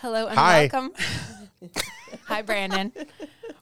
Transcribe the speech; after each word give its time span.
Hello 0.00 0.26
and 0.26 0.38
Hi. 0.38 0.68
welcome. 0.72 0.92
Hi, 2.26 2.42
Brandon. 2.42 2.92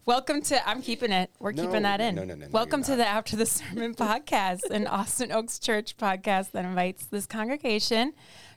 Welcome 0.04 0.42
to. 0.42 0.68
I'm 0.68 0.82
keeping 0.82 1.12
it. 1.12 1.30
We're 1.40 1.52
No, 1.52 1.64
keeping 1.66 1.82
that 1.82 2.00
in. 2.00 2.14
no, 2.14 2.24
no, 2.24 2.34
no, 2.34 2.46
no, 2.46 2.50
welcome 2.52 2.80
you're 2.80 2.88
to 2.88 2.96
the 2.96 3.06
After 3.06 3.37
the 3.37 3.46
Sermon 3.46 3.95
podcast, 3.96 4.71
an 4.71 4.87
Austin 4.87 5.33
Oaks 5.33 5.59
Church 5.59 5.96
podcast 5.96 6.53
that 6.53 6.64
invites 6.64 7.07
this 7.07 7.27
congregation 7.27 8.12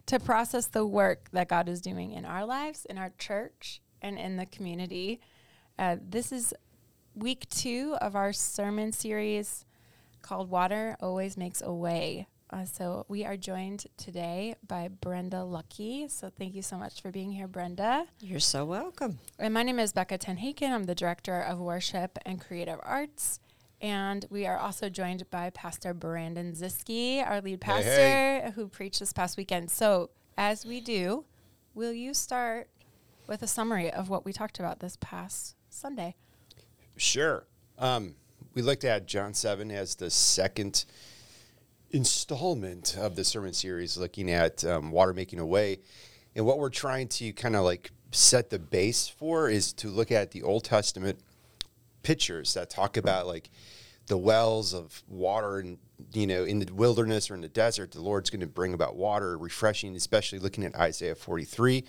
to 0.07 0.19
process 0.19 0.67
the 0.67 0.85
work 0.85 1.29
that 1.31 1.47
God 1.47 1.69
is 1.69 1.81
doing 1.81 2.11
in 2.11 2.25
our 2.25 2.45
lives, 2.45 2.85
in 2.85 2.97
our 2.97 3.11
church, 3.17 3.81
and 4.01 4.17
in 4.19 4.37
the 4.37 4.45
community. 4.45 5.21
Uh, 5.77 5.95
this 6.01 6.31
is 6.31 6.53
week 7.15 7.47
two 7.49 7.95
of 8.01 8.15
our 8.15 8.33
sermon 8.33 8.91
series 8.91 9.65
called 10.21 10.49
"Water 10.49 10.97
Always 11.01 11.37
Makes 11.37 11.61
a 11.61 11.73
Way." 11.73 12.27
Uh, 12.51 12.65
so 12.65 13.05
we 13.07 13.23
are 13.25 13.37
joined 13.37 13.85
today 13.95 14.55
by 14.67 14.87
Brenda 14.87 15.43
Luckie. 15.43 16.07
So 16.07 16.31
thank 16.35 16.55
you 16.55 16.63
so 16.63 16.77
much 16.77 17.01
for 17.01 17.11
being 17.11 17.31
here, 17.31 17.47
Brenda. 17.47 18.07
You're 18.21 18.39
so 18.39 18.65
welcome. 18.65 19.19
And 19.37 19.53
my 19.53 19.61
name 19.61 19.77
is 19.77 19.93
Becca 19.93 20.17
Tenhaken. 20.17 20.71
I'm 20.71 20.85
the 20.85 20.95
Director 20.95 21.39
of 21.39 21.59
Worship 21.59 22.17
and 22.25 22.41
Creative 22.41 22.79
Arts. 22.81 23.39
And 23.81 24.25
we 24.31 24.47
are 24.47 24.57
also 24.57 24.89
joined 24.89 25.29
by 25.29 25.51
Pastor 25.51 25.93
Brandon 25.93 26.53
Ziski, 26.53 27.25
our 27.25 27.39
lead 27.39 27.63
Hey, 27.63 27.71
pastor, 27.71 27.91
hey. 27.91 28.51
who 28.55 28.67
preached 28.67 28.99
this 28.99 29.13
past 29.13 29.37
weekend. 29.37 29.69
So, 29.69 30.09
as 30.35 30.65
we 30.65 30.81
do, 30.81 31.25
will 31.75 31.93
you 31.93 32.13
start 32.13 32.67
with 33.27 33.43
a 33.43 33.47
summary 33.47 33.91
of 33.91 34.09
what 34.09 34.25
we 34.25 34.33
talked 34.33 34.59
about 34.59 34.79
this 34.79 34.97
past 34.99 35.55
Sunday? 35.69 36.15
Sure. 36.97 37.45
Um, 37.77 38.15
we 38.53 38.61
looked 38.63 38.83
at 38.83 39.05
John 39.05 39.33
7 39.33 39.71
as 39.71 39.95
the 39.95 40.09
second 40.09 40.83
installment 41.91 42.97
of 42.97 43.15
the 43.15 43.23
sermon 43.23 43.53
series, 43.53 43.97
looking 43.97 44.31
at 44.31 44.63
um, 44.65 44.91
water 44.91 45.13
making 45.13 45.39
a 45.39 45.45
way. 45.45 45.79
And 46.35 46.45
what 46.45 46.59
we're 46.59 46.69
trying 46.69 47.07
to 47.09 47.33
kind 47.33 47.55
of 47.55 47.63
like 47.63 47.91
set 48.11 48.49
the 48.49 48.59
base 48.59 49.07
for 49.07 49.49
is 49.49 49.73
to 49.73 49.89
look 49.89 50.11
at 50.11 50.31
the 50.31 50.43
Old 50.43 50.63
Testament 50.63 51.19
pictures 52.03 52.53
that 52.53 52.69
talk 52.69 52.97
about 52.97 53.27
like 53.27 53.49
the 54.07 54.17
wells 54.17 54.73
of 54.73 55.03
water 55.07 55.59
and 55.59 55.77
you 56.13 56.25
know 56.25 56.43
in 56.43 56.59
the 56.59 56.73
wilderness 56.73 57.29
or 57.29 57.35
in 57.35 57.41
the 57.41 57.49
desert 57.49 57.91
the 57.91 58.01
lord's 58.01 58.29
going 58.29 58.39
to 58.39 58.47
bring 58.47 58.73
about 58.73 58.95
water 58.95 59.37
refreshing 59.37 59.95
especially 59.95 60.39
looking 60.39 60.63
at 60.63 60.75
isaiah 60.75 61.13
43 61.13 61.83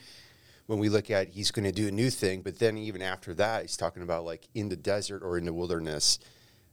when 0.67 0.79
we 0.79 0.89
look 0.89 1.11
at 1.11 1.29
he's 1.29 1.51
going 1.51 1.65
to 1.65 1.73
do 1.73 1.89
a 1.89 1.91
new 1.91 2.11
thing 2.11 2.43
but 2.43 2.59
then 2.59 2.77
even 2.77 3.01
after 3.01 3.33
that 3.35 3.63
he's 3.63 3.77
talking 3.77 4.03
about 4.03 4.25
like 4.25 4.49
in 4.55 4.69
the 4.69 4.77
desert 4.77 5.23
or 5.23 5.39
in 5.39 5.45
the 5.45 5.53
wilderness 5.53 6.19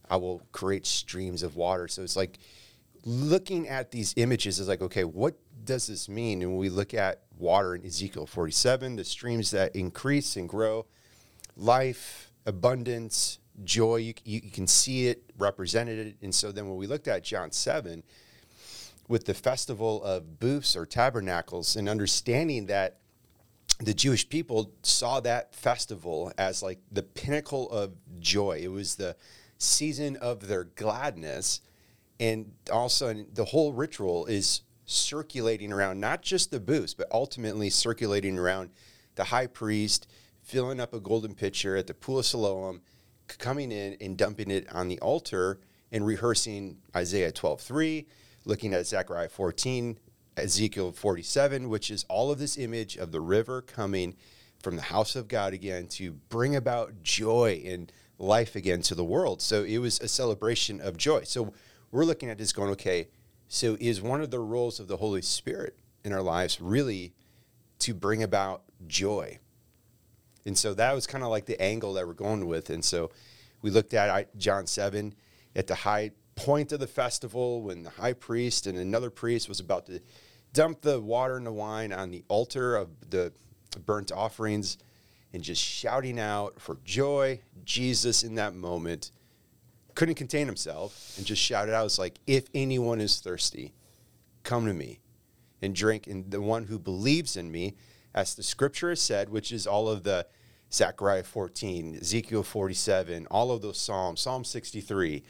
i 0.09 0.17
will 0.17 0.41
create 0.51 0.85
streams 0.85 1.43
of 1.43 1.55
water 1.55 1.87
so 1.87 2.01
it's 2.01 2.17
like 2.17 2.39
looking 3.07 3.67
at 3.67 3.91
these 3.91 4.13
images 4.17 4.59
is 4.59 4.67
like 4.67 4.81
okay 4.81 5.03
what 5.03 5.35
does 5.63 5.87
this 5.87 6.09
mean 6.09 6.41
and 6.41 6.51
when 6.51 6.59
we 6.59 6.69
look 6.69 6.93
at 6.93 7.21
water 7.37 7.75
in 7.75 7.85
ezekiel 7.85 8.25
47 8.25 8.97
the 8.97 9.03
streams 9.03 9.51
that 9.51 9.75
increase 9.75 10.35
and 10.35 10.49
grow 10.49 10.85
life, 11.57 12.31
abundance, 12.45 13.39
joy. 13.63 13.97
You, 13.97 14.13
you, 14.23 14.51
can 14.51 14.67
see 14.67 15.07
it 15.07 15.23
represented. 15.37 16.07
It. 16.07 16.15
And 16.21 16.33
so 16.33 16.51
then 16.51 16.69
when 16.69 16.77
we 16.77 16.87
looked 16.87 17.07
at 17.07 17.23
John 17.23 17.51
7 17.51 18.03
with 19.07 19.25
the 19.25 19.33
festival 19.33 20.03
of 20.03 20.39
booths 20.39 20.75
or 20.75 20.85
tabernacles 20.85 21.75
and 21.75 21.89
understanding 21.89 22.67
that 22.67 22.97
the 23.79 23.93
Jewish 23.93 24.27
people 24.27 24.71
saw 24.83 25.19
that 25.21 25.53
festival 25.53 26.31
as 26.37 26.63
like 26.63 26.79
the 26.91 27.03
pinnacle 27.03 27.69
of 27.71 27.93
joy. 28.19 28.59
It 28.61 28.69
was 28.69 28.95
the 28.95 29.15
season 29.57 30.15
of 30.17 30.47
their 30.47 30.65
gladness. 30.65 31.61
And 32.19 32.51
also, 32.71 33.13
the 33.13 33.45
whole 33.45 33.73
ritual 33.73 34.25
is 34.25 34.61
circulating 34.85 35.71
around 35.71 35.99
not 35.99 36.21
just 36.21 36.49
the 36.49 36.59
booths, 36.59 36.93
but 36.93 37.07
ultimately 37.11 37.69
circulating 37.69 38.37
around 38.37 38.69
the 39.15 39.25
high 39.25 39.47
priest 39.47 40.07
filling 40.47 40.79
up 40.79 40.93
a 40.93 40.99
golden 40.99 41.35
pitcher 41.35 41.75
at 41.75 41.87
the 41.87 41.93
pool 41.93 42.19
of 42.19 42.25
Siloam, 42.25 42.81
coming 43.27 43.69
in 43.69 43.97
and 43.99 44.17
dumping 44.17 44.49
it 44.49 44.65
on 44.73 44.87
the 44.87 44.97
altar 44.99 45.59
and 45.91 46.05
rehearsing 46.05 46.77
Isaiah 46.95 47.33
12:3, 47.33 48.05
looking 48.45 48.73
at 48.73 48.87
Zechariah 48.87 49.27
14, 49.27 49.99
Ezekiel 50.37 50.93
47, 50.93 51.67
which 51.67 51.91
is 51.91 52.05
all 52.07 52.31
of 52.31 52.39
this 52.39 52.57
image 52.57 52.95
of 52.95 53.11
the 53.11 53.19
river 53.19 53.61
coming 53.61 54.15
from 54.59 54.77
the 54.77 54.83
house 54.83 55.17
of 55.17 55.27
God 55.27 55.53
again 55.53 55.87
to 55.87 56.13
bring 56.13 56.55
about 56.55 57.03
joy 57.03 57.61
and 57.65 57.91
life 58.17 58.55
again 58.55 58.81
to 58.83 58.95
the 58.95 59.03
world. 59.03 59.41
So 59.41 59.63
it 59.63 59.79
was 59.79 59.99
a 59.99 60.07
celebration 60.07 60.79
of 60.79 60.95
joy. 60.95 61.23
So 61.23 61.53
we're 61.91 62.05
looking 62.05 62.29
at 62.29 62.37
this 62.37 62.51
going, 62.51 62.71
okay, 62.71 63.07
so 63.47 63.77
is 63.79 64.01
one 64.01 64.21
of 64.21 64.31
the 64.31 64.39
roles 64.39 64.79
of 64.79 64.87
the 64.87 64.97
Holy 64.97 65.21
Spirit 65.21 65.77
in 66.03 66.13
our 66.13 66.21
lives 66.21 66.59
really 66.59 67.13
to 67.79 67.93
bring 67.93 68.23
about 68.23 68.63
joy? 68.87 69.39
And 70.45 70.57
so 70.57 70.73
that 70.73 70.93
was 70.93 71.07
kind 71.07 71.23
of 71.23 71.29
like 71.29 71.45
the 71.45 71.61
angle 71.61 71.93
that 71.93 72.07
we're 72.07 72.13
going 72.13 72.47
with. 72.47 72.69
And 72.69 72.83
so 72.83 73.11
we 73.61 73.69
looked 73.69 73.93
at 73.93 74.37
John 74.37 74.65
7 74.65 75.13
at 75.55 75.67
the 75.67 75.75
high 75.75 76.11
point 76.35 76.71
of 76.71 76.79
the 76.79 76.87
festival 76.87 77.61
when 77.63 77.83
the 77.83 77.89
high 77.89 78.13
priest 78.13 78.67
and 78.67 78.77
another 78.77 79.09
priest 79.09 79.49
was 79.49 79.59
about 79.59 79.87
to 79.87 79.99
dump 80.53 80.81
the 80.81 81.01
water 81.01 81.35
and 81.35 81.45
the 81.45 81.51
wine 81.51 81.91
on 81.91 82.11
the 82.11 82.23
altar 82.27 82.75
of 82.75 82.89
the 83.09 83.33
burnt 83.85 84.11
offerings 84.11 84.77
and 85.33 85.43
just 85.43 85.61
shouting 85.61 86.19
out 86.19 86.59
for 86.61 86.77
joy. 86.85 87.41
Jesus 87.65 88.23
in 88.23 88.35
that 88.35 88.55
moment 88.55 89.11
couldn't 89.97 90.15
contain 90.15 90.45
himself 90.45 91.15
and 91.17 91.25
just 91.25 91.41
shouted 91.41 91.73
out, 91.73 91.87
"It's 91.87 91.97
like, 91.97 92.19
if 92.27 92.45
anyone 92.53 93.01
is 93.01 93.19
thirsty, 93.19 93.73
come 94.43 94.67
to 94.67 94.73
me 94.73 94.99
and 95.59 95.73
drink. 95.73 96.05
And 96.05 96.29
the 96.29 96.39
one 96.39 96.65
who 96.65 96.77
believes 96.77 97.35
in 97.35 97.51
me, 97.51 97.75
as 98.13 98.35
the 98.35 98.43
scripture 98.43 98.89
has 98.89 99.01
said, 99.01 99.29
which 99.29 99.51
is 99.51 99.65
all 99.65 99.89
of 99.89 100.03
the 100.03 100.27
Zechariah 100.71 101.23
14, 101.23 101.97
Ezekiel 101.99 102.43
47, 102.43 103.25
all 103.31 103.49
of 103.49 103.63
those 103.63 103.79
Psalms, 103.79 104.21
Psalm 104.21 104.43
63, 104.43 105.23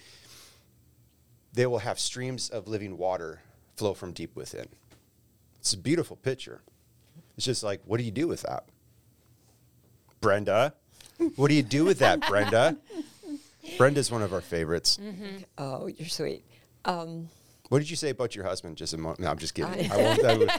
they 1.53 1.65
will 1.65 1.79
have 1.79 1.97
streams 1.97 2.49
of 2.49 2.67
living 2.67 2.97
water 2.97 3.41
flow 3.77 3.93
from 3.93 4.11
deep 4.11 4.35
within. 4.35 4.67
It's 5.59 5.71
a 5.71 5.77
beautiful 5.77 6.17
picture. 6.17 6.61
It's 7.37 7.45
just 7.45 7.63
like, 7.63 7.81
what 7.85 7.99
do 7.99 8.03
you 8.03 8.11
do 8.11 8.27
with 8.27 8.41
that? 8.41 8.65
Brenda, 10.19 10.73
what 11.37 11.47
do 11.47 11.53
you 11.53 11.63
do 11.63 11.85
with 11.85 11.99
that, 11.99 12.27
Brenda? 12.27 12.75
Brenda's 13.77 14.11
one 14.11 14.21
of 14.21 14.33
our 14.33 14.41
favorites. 14.41 14.99
Oh, 15.57 15.87
you're 15.87 16.07
sweet. 16.07 16.43
Um, 16.85 17.29
What 17.69 17.79
did 17.79 17.89
you 17.89 17.95
say 17.95 18.09
about 18.09 18.35
your 18.35 18.45
husband? 18.45 18.77
Just 18.77 18.93
a 18.93 18.97
moment. 18.97 19.19
No, 19.19 19.29
I'm 19.29 19.37
just 19.37 19.53
kidding. 19.53 19.91
I- 19.91 19.93
I 19.93 19.97
won't. 19.97 20.23
I 20.23 20.37
would- 20.37 20.51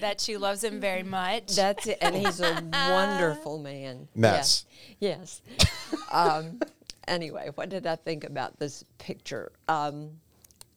That 0.00 0.22
she 0.22 0.38
loves 0.38 0.64
him 0.64 0.80
very 0.80 1.02
much. 1.02 1.54
that's 1.54 1.86
it, 1.86 1.98
and 2.00 2.16
he's 2.16 2.40
a 2.40 2.54
wonderful 2.72 3.58
man. 3.58 4.08
Mess. 4.14 4.64
Yes. 5.00 5.42
yes. 5.60 5.94
um, 6.10 6.60
anyway, 7.06 7.50
what 7.56 7.68
did 7.68 7.86
I 7.86 7.96
think 7.96 8.24
about 8.24 8.58
this 8.58 8.84
picture? 8.96 9.52
Um, 9.68 10.12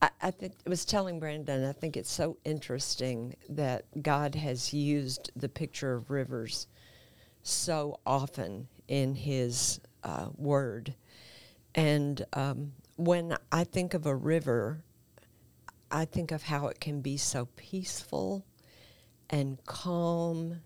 I, 0.02 0.10
I 0.22 0.32
think 0.32 0.52
I 0.68 0.70
was 0.70 0.84
telling 0.84 1.22
Brandon. 1.22 1.64
I 1.64 1.72
think 1.72 1.96
it's 1.96 2.12
so 2.12 2.36
interesting 2.44 3.38
that 3.48 3.86
God 4.04 4.36
has 4.36 4.74
used 4.74 5.32
the 5.34 5.48
picture 5.48 5.94
of 5.94 6.10
rivers 6.12 6.68
so 7.42 8.02
often 8.06 8.68
in 8.90 9.16
His 9.16 9.80
uh, 10.04 10.28
Word, 10.36 10.94
and 11.76 12.26
um, 12.34 12.72
when 12.96 13.38
I 13.52 13.66
think 13.66 13.94
of 13.94 14.06
a 14.06 14.16
river, 14.16 14.82
I 15.92 16.06
think 16.06 16.32
of 16.32 16.44
how 16.44 16.68
it 16.68 16.80
can 16.80 17.02
be 17.02 17.18
so 17.18 17.48
peaceful 17.56 18.46
and 19.30 19.64
calm 19.66 20.62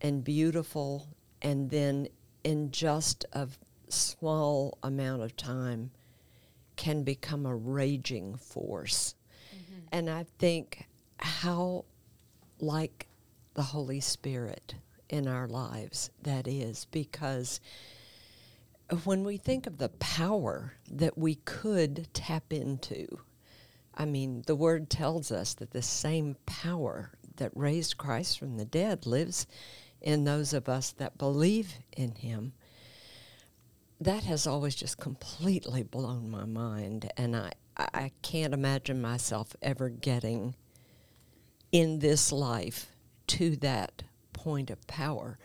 and 0.00 0.24
beautiful 0.24 1.08
and 1.42 1.70
then 1.70 2.08
in 2.44 2.70
just 2.70 3.24
a 3.32 3.48
small 3.88 4.78
amount 4.82 5.22
of 5.22 5.36
time 5.36 5.90
can 6.76 7.02
become 7.02 7.46
a 7.46 7.54
raging 7.54 8.36
force. 8.36 9.14
And 9.92 10.08
i 10.08 10.24
think 10.38 10.88
how 11.18 11.84
like 12.58 13.06
the 13.54 13.62
holy 13.62 14.00
spirit 14.00 14.74
in 15.10 15.28
our 15.28 15.46
lives 15.46 16.10
that 16.22 16.48
is 16.48 16.86
because 16.90 17.60
when 19.04 19.24
we 19.24 19.36
think 19.36 19.66
of 19.66 19.78
the 19.78 19.88
power 19.88 20.74
that 20.90 21.16
we 21.16 21.36
could 21.36 22.08
tap 22.12 22.52
into 22.52 23.20
I 23.94 24.04
mean, 24.04 24.42
the 24.46 24.56
word 24.56 24.88
tells 24.88 25.30
us 25.30 25.54
that 25.54 25.70
the 25.70 25.82
same 25.82 26.36
power 26.46 27.12
that 27.36 27.52
raised 27.54 27.98
Christ 27.98 28.38
from 28.38 28.56
the 28.56 28.64
dead 28.64 29.06
lives 29.06 29.46
in 30.00 30.24
those 30.24 30.52
of 30.52 30.68
us 30.68 30.92
that 30.92 31.18
believe 31.18 31.74
in 31.96 32.14
him. 32.14 32.52
That 34.00 34.24
has 34.24 34.46
always 34.46 34.74
just 34.74 34.98
completely 34.98 35.82
blown 35.82 36.30
my 36.30 36.44
mind, 36.44 37.10
and 37.16 37.36
I, 37.36 37.52
I 37.76 38.10
can't 38.22 38.54
imagine 38.54 39.00
myself 39.00 39.54
ever 39.62 39.88
getting 39.88 40.56
in 41.70 42.00
this 42.00 42.32
life 42.32 42.88
to 43.28 43.56
that 43.56 44.02
point 44.32 44.70
of 44.70 44.84
power. 44.86 45.38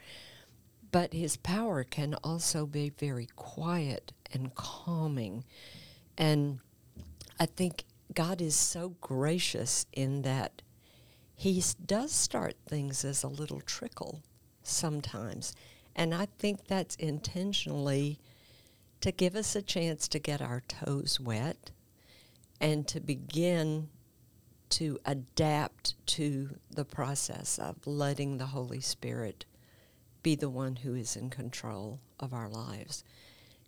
But 0.98 1.14
his 1.14 1.38
power 1.38 1.84
can 1.84 2.16
also 2.24 2.66
be 2.66 2.90
very 2.90 3.28
quiet 3.36 4.14
and 4.34 4.56
calming. 4.56 5.44
And 6.18 6.58
I 7.40 7.46
think 7.46 7.86
God 8.16 8.42
is 8.42 8.56
so 8.56 8.96
gracious 9.00 9.86
in 9.94 10.24
that 10.24 10.64
he 11.36 11.64
does 11.86 12.12
start 12.12 12.56
things 12.66 13.06
as 13.06 13.22
a 13.22 13.28
little 13.28 13.62
trickle 13.62 14.24
sometimes. 14.64 15.54
And 15.96 16.16
I 16.16 16.30
think 16.40 16.66
that's 16.66 16.96
intentionally 16.96 18.18
to 19.02 19.12
give 19.12 19.36
us 19.36 19.56
a 19.56 19.62
chance 19.62 20.08
to 20.08 20.18
get 20.18 20.42
our 20.42 20.64
toes 20.68 21.20
wet 21.20 21.70
and 22.60 22.88
to 22.88 23.00
begin 23.00 23.90
to 24.70 24.98
adapt 25.06 25.94
to 26.08 26.58
the 26.72 26.86
process 26.86 27.60
of 27.60 27.86
letting 27.86 28.40
the 28.40 28.48
Holy 28.48 28.82
Spirit 28.82 29.46
be 30.28 30.36
the 30.36 30.50
one 30.50 30.76
who 30.76 30.94
is 30.94 31.16
in 31.16 31.30
control 31.30 32.02
of 32.20 32.34
our 32.34 32.50
lives. 32.50 33.02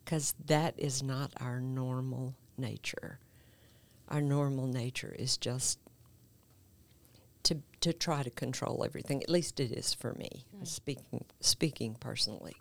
Because 0.04 0.36
that 0.46 0.74
is 0.78 1.02
not 1.02 1.32
our 1.40 1.62
normal 1.62 2.36
nature. 2.58 3.18
Our 4.10 4.20
normal 4.20 4.68
nature 4.68 5.16
is 5.18 5.38
just 5.38 5.80
to, 7.44 7.60
to 7.80 7.94
try 7.94 8.24
to 8.24 8.30
control 8.30 8.84
everything. 8.84 9.24
At 9.24 9.30
least 9.30 9.62
it 9.62 9.72
is 9.72 9.94
for 9.94 10.14
me, 10.16 10.44
speaking, 10.64 11.24
speaking 11.40 11.96
personally. 11.98 12.58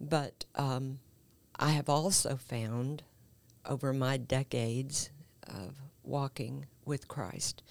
But 0.00 0.46
um, 0.54 1.00
I 1.58 1.72
have 1.72 1.90
also 1.90 2.36
found 2.36 3.02
over 3.66 3.92
my 3.92 4.16
decades 4.16 5.10
of 5.46 5.82
walking 6.02 6.64
with 6.86 7.08
Christ, 7.08 7.62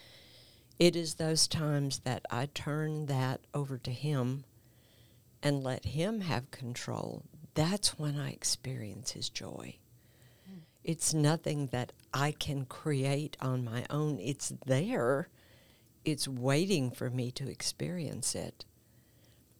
it 0.77 0.95
is 0.95 1.15
those 1.15 1.47
times 1.47 2.01
that 2.03 2.27
I 2.29 2.45
turn 2.45 3.07
that 3.07 3.41
over 3.55 3.79
to 3.79 3.91
Him 3.91 4.43
and 5.45 5.63
let 5.63 5.85
Him 5.85 6.21
have 6.21 6.49
control. 6.49 7.23
That's 7.53 7.99
when 7.99 8.19
I 8.19 8.31
experience 8.31 9.11
His 9.11 9.29
joy. 9.29 9.77
Mm. 10.51 10.61
It's 10.83 11.13
nothing 11.13 11.67
that 11.67 11.93
I 12.11 12.31
can 12.31 12.65
create 12.65 13.37
on 13.39 13.63
my 13.63 13.85
own. 13.91 14.17
It's 14.19 14.51
there. 14.65 15.29
It's 16.03 16.27
waiting 16.27 16.89
for 16.89 17.11
me 17.11 17.29
to 17.33 17.47
experience 17.47 18.33
it. 18.33 18.65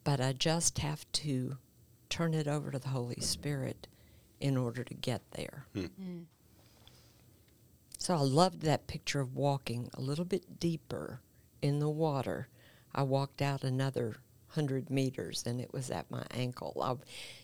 But 0.03 0.19
I 0.19 0.33
just 0.33 0.79
have 0.79 1.05
to 1.13 1.57
turn 2.09 2.33
it 2.33 2.47
over 2.47 2.71
to 2.71 2.79
the 2.79 2.89
Holy 2.89 3.21
Spirit 3.21 3.87
in 4.39 4.57
order 4.57 4.83
to 4.83 4.93
get 4.95 5.21
there. 5.31 5.67
Hmm. 5.73 5.85
Mm. 6.01 6.23
So 7.99 8.15
I 8.15 8.21
loved 8.21 8.61
that 8.61 8.87
picture 8.87 9.19
of 9.19 9.35
walking 9.35 9.89
a 9.93 10.01
little 10.01 10.25
bit 10.25 10.59
deeper 10.59 11.21
in 11.61 11.77
the 11.77 11.89
water. 11.89 12.47
I 12.93 13.03
walked 13.03 13.41
out 13.41 13.63
another 13.63 14.17
hundred 14.55 14.89
meters 14.89 15.43
and 15.45 15.61
it 15.61 15.71
was 15.73 15.91
at 15.91 16.09
my 16.09 16.23
ankle. 16.31 16.75
I, 16.81 16.95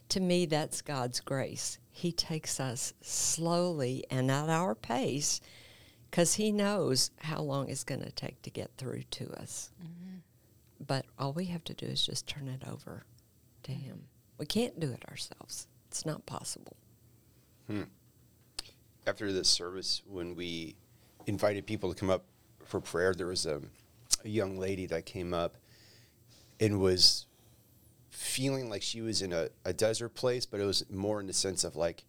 to 0.10 0.20
me, 0.20 0.46
that's 0.46 0.82
God's 0.82 1.20
grace. 1.20 1.78
He 1.92 2.12
takes 2.12 2.60
us 2.60 2.94
slowly 3.02 4.06
and 4.10 4.32
at 4.32 4.50
our 4.50 4.74
pace 4.74 5.42
because 6.10 6.36
He 6.36 6.52
knows 6.52 7.12
how 7.20 7.42
long 7.42 7.70
it's 7.70 7.84
going 7.84 8.02
to 8.02 8.12
take 8.12 8.42
to 8.42 8.50
get 8.50 8.72
through 8.78 9.04
to 9.12 9.32
us. 9.34 9.72
Mm-hmm. 9.82 10.18
But 10.86 11.06
all 11.20 11.34
we 11.34 11.46
have 11.46 11.64
to 11.66 11.74
do 11.74 11.86
is 11.86 12.06
just 12.06 12.28
turn 12.28 12.48
it 12.48 12.64
over 12.70 13.06
to 13.64 13.72
Him. 13.72 14.06
We 14.38 14.46
can't 14.46 14.80
do 14.80 14.92
it 14.92 15.04
ourselves. 15.10 15.68
It's 15.88 16.06
not 16.06 16.26
possible. 16.26 16.76
Hmm. 17.68 17.84
After 19.06 19.32
this 19.32 19.50
service, 19.50 20.02
when 20.08 20.36
we 20.36 20.76
invited 21.26 21.68
people 21.68 21.94
to 21.94 22.00
come 22.00 22.10
up 22.10 22.26
for 22.66 22.80
prayer, 22.80 23.14
there 23.14 23.28
was 23.28 23.46
a, 23.46 23.62
a 24.24 24.30
young 24.30 24.58
lady 24.58 24.86
that 24.88 25.06
came 25.06 25.34
up 25.34 25.58
and 26.62 26.80
was 26.80 27.26
feeling 28.10 28.70
like 28.70 28.84
she 28.84 29.02
was 29.02 29.22
in 29.22 29.34
a, 29.34 29.50
a 29.66 29.74
desert 29.74 30.10
place, 30.10 30.46
but 30.46 30.62
it 30.62 30.66
was 30.66 30.86
more 30.90 31.20
in 31.20 31.28
the 31.28 31.34
sense 31.34 31.64
of 31.64 31.76
like, 31.76 32.06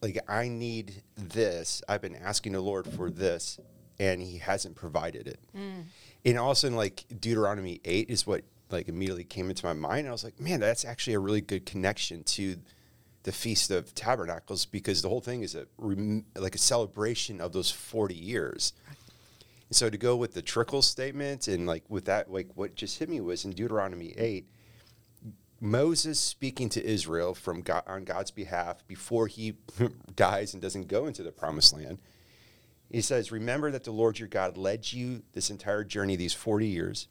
like 0.00 0.18
I 0.28 0.48
need 0.48 1.02
this. 1.16 1.82
I've 1.88 2.00
been 2.00 2.14
asking 2.14 2.52
the 2.52 2.60
Lord 2.60 2.86
for 2.86 3.10
this, 3.10 3.58
and 3.98 4.22
He 4.22 4.38
hasn't 4.38 4.76
provided 4.76 5.26
it. 5.26 5.40
Mm. 5.54 5.84
And 6.24 6.38
all 6.38 6.52
of 6.52 6.56
a 6.56 6.60
sudden, 6.60 6.76
like 6.76 7.04
Deuteronomy 7.20 7.80
eight 7.84 8.08
is 8.08 8.26
what 8.26 8.44
like 8.70 8.88
immediately 8.88 9.24
came 9.24 9.50
into 9.50 9.66
my 9.66 9.72
mind. 9.72 10.08
I 10.08 10.12
was 10.12 10.24
like, 10.24 10.40
man, 10.40 10.60
that's 10.60 10.84
actually 10.84 11.14
a 11.14 11.20
really 11.20 11.40
good 11.40 11.66
connection 11.66 12.22
to 12.24 12.56
the 13.24 13.32
Feast 13.32 13.72
of 13.72 13.92
Tabernacles 13.94 14.66
because 14.66 15.02
the 15.02 15.08
whole 15.08 15.20
thing 15.20 15.42
is 15.42 15.56
a 15.56 15.66
like 16.36 16.54
a 16.54 16.58
celebration 16.58 17.40
of 17.40 17.52
those 17.52 17.72
40 17.72 18.14
years. 18.14 18.72
And 19.68 19.76
so 19.76 19.90
to 19.90 19.98
go 19.98 20.16
with 20.16 20.34
the 20.34 20.42
trickle 20.42 20.82
statement 20.82 21.48
and 21.48 21.66
like 21.66 21.84
with 21.88 22.04
that, 22.06 22.30
like 22.30 22.48
what 22.54 22.74
just 22.74 22.98
hit 22.98 23.08
me 23.08 23.20
was 23.20 23.44
in 23.44 23.52
Deuteronomy 23.52 24.14
8, 24.16 24.48
Moses 25.60 26.20
speaking 26.20 26.68
to 26.70 26.84
Israel 26.84 27.34
from 27.34 27.62
God, 27.62 27.82
on 27.86 28.04
God's 28.04 28.30
behalf 28.30 28.86
before 28.86 29.26
he 29.26 29.54
dies 30.14 30.52
and 30.52 30.62
doesn't 30.62 30.88
go 30.88 31.06
into 31.06 31.22
the 31.22 31.32
promised 31.32 31.74
land. 31.74 31.98
He 32.90 33.00
says, 33.00 33.32
Remember 33.32 33.70
that 33.70 33.84
the 33.84 33.90
Lord 33.90 34.18
your 34.18 34.28
God 34.28 34.56
led 34.56 34.92
you 34.92 35.22
this 35.32 35.50
entire 35.50 35.82
journey, 35.82 36.14
these 36.14 36.34
40 36.34 36.66
years, 36.66 37.08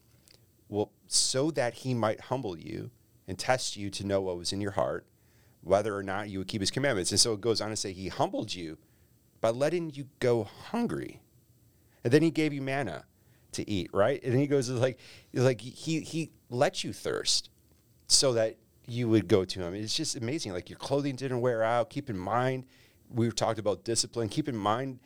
well, 0.70 0.92
so 1.08 1.52
that 1.52 1.74
he 1.74 1.94
might 1.94 2.22
humble 2.22 2.58
you 2.58 2.92
and 3.28 3.38
test 3.38 3.76
you 3.76 3.90
to 3.90 4.06
know 4.06 4.22
what 4.22 4.38
was 4.38 4.54
in 4.54 4.62
your 4.62 4.72
heart 4.72 5.06
whether 5.66 5.96
or 5.96 6.04
not 6.04 6.30
you 6.30 6.38
would 6.38 6.48
keep 6.48 6.62
his 6.62 6.72
commandments. 6.72 7.12
And 7.12 7.20
so 7.20 7.34
it 7.34 7.42
goes 7.42 7.60
on 7.60 7.72
to 7.72 7.76
say, 7.76 7.92
He 7.92 8.08
humbled 8.08 8.54
you 8.54 8.78
by 9.42 9.50
letting 9.50 9.90
you 9.90 10.08
go 10.20 10.44
hungry. 10.44 11.22
And 12.06 12.14
then 12.14 12.22
he 12.22 12.30
gave 12.30 12.54
you 12.54 12.62
manna 12.62 13.04
to 13.54 13.68
eat, 13.70 13.90
right? 13.92 14.24
And 14.24 14.40
he 14.40 14.46
goes 14.46 14.70
like, 14.70 15.00
like 15.34 15.60
he 15.60 16.02
he 16.02 16.32
let 16.52 16.84
you 16.84 16.94
thirst 16.94 17.50
so 18.08 18.34
that 18.34 18.58
you 18.86 19.10
would 19.10 19.28
go 19.28 19.44
to 19.44 19.60
him. 19.62 19.74
It's 19.74 19.96
just 19.96 20.16
amazing. 20.16 20.54
Like 20.54 20.70
your 20.70 20.78
clothing 20.78 21.16
didn't 21.16 21.42
wear 21.42 21.64
out. 21.64 21.90
Keep 21.90 22.12
in 22.12 22.18
mind, 22.18 22.66
we've 23.10 23.36
talked 23.36 23.58
about 23.58 23.84
discipline. 23.84 24.30
Keep 24.30 24.48
in 24.48 24.56
mind 24.56 25.00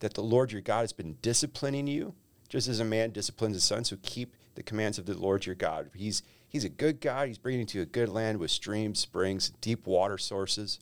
that 0.00 0.14
the 0.14 0.22
Lord 0.22 0.50
your 0.50 0.60
God 0.60 0.80
has 0.80 0.92
been 0.92 1.16
disciplining 1.22 1.86
you, 1.86 2.14
just 2.48 2.66
as 2.66 2.80
a 2.80 2.84
man 2.84 3.10
disciplines 3.10 3.54
his 3.54 3.64
son. 3.64 3.84
So 3.84 3.96
keep 4.02 4.34
the 4.56 4.64
commands 4.64 4.98
of 4.98 5.06
the 5.06 5.16
Lord 5.16 5.46
your 5.46 5.54
God. 5.54 5.90
He's 5.94 6.22
He's 6.50 6.64
a 6.64 6.68
good 6.68 7.00
God. 7.00 7.28
He's 7.28 7.38
bringing 7.38 7.60
you 7.60 7.66
to 7.66 7.80
a 7.82 7.86
good 7.86 8.08
land 8.08 8.38
with 8.38 8.50
streams, 8.50 8.98
springs, 8.98 9.50
deep 9.60 9.86
water 9.86 10.18
sources, 10.18 10.80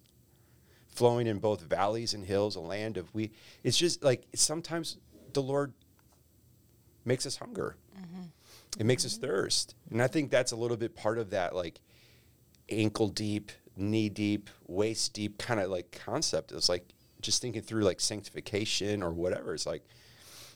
flowing 0.89 1.27
in 1.27 1.41
both 1.41 1.61
valleys 1.61 2.15
and 2.15 2.25
hills, 2.25 2.57
a 2.57 2.61
land 2.61 2.97
of 2.97 3.15
wheat. 3.15 3.35
It's 3.63 3.77
just 3.77 4.03
like 4.03 4.27
sometimes 4.35 4.97
the 5.39 5.43
Lord 5.43 5.73
makes 7.05 7.25
us 7.27 7.37
hunger. 7.37 7.77
Mm-hmm. 7.97 8.23
It 8.81 8.87
makes 8.87 9.05
mm-hmm. 9.05 9.25
us 9.25 9.31
thirst. 9.31 9.75
And 9.91 10.03
I 10.03 10.09
think 10.09 10.31
that's 10.31 10.51
a 10.51 10.57
little 10.57 10.77
bit 10.77 10.97
part 10.97 11.19
of 11.19 11.31
that, 11.31 11.55
like 11.55 11.81
ankle 12.69 13.09
deep, 13.09 13.53
knee 13.77 14.09
deep, 14.09 14.51
waist 14.67 15.15
deep 15.15 15.39
kind 15.39 15.61
of 15.61 15.71
like 15.71 15.97
concept. 16.05 16.51
It's 16.51 16.69
like 16.69 16.93
just 17.21 17.41
thinking 17.41 17.63
through 17.63 17.85
like 17.85 18.01
sanctification 18.01 19.01
or 19.01 19.13
whatever. 19.13 19.55
It's 19.55 19.65
like, 19.65 19.85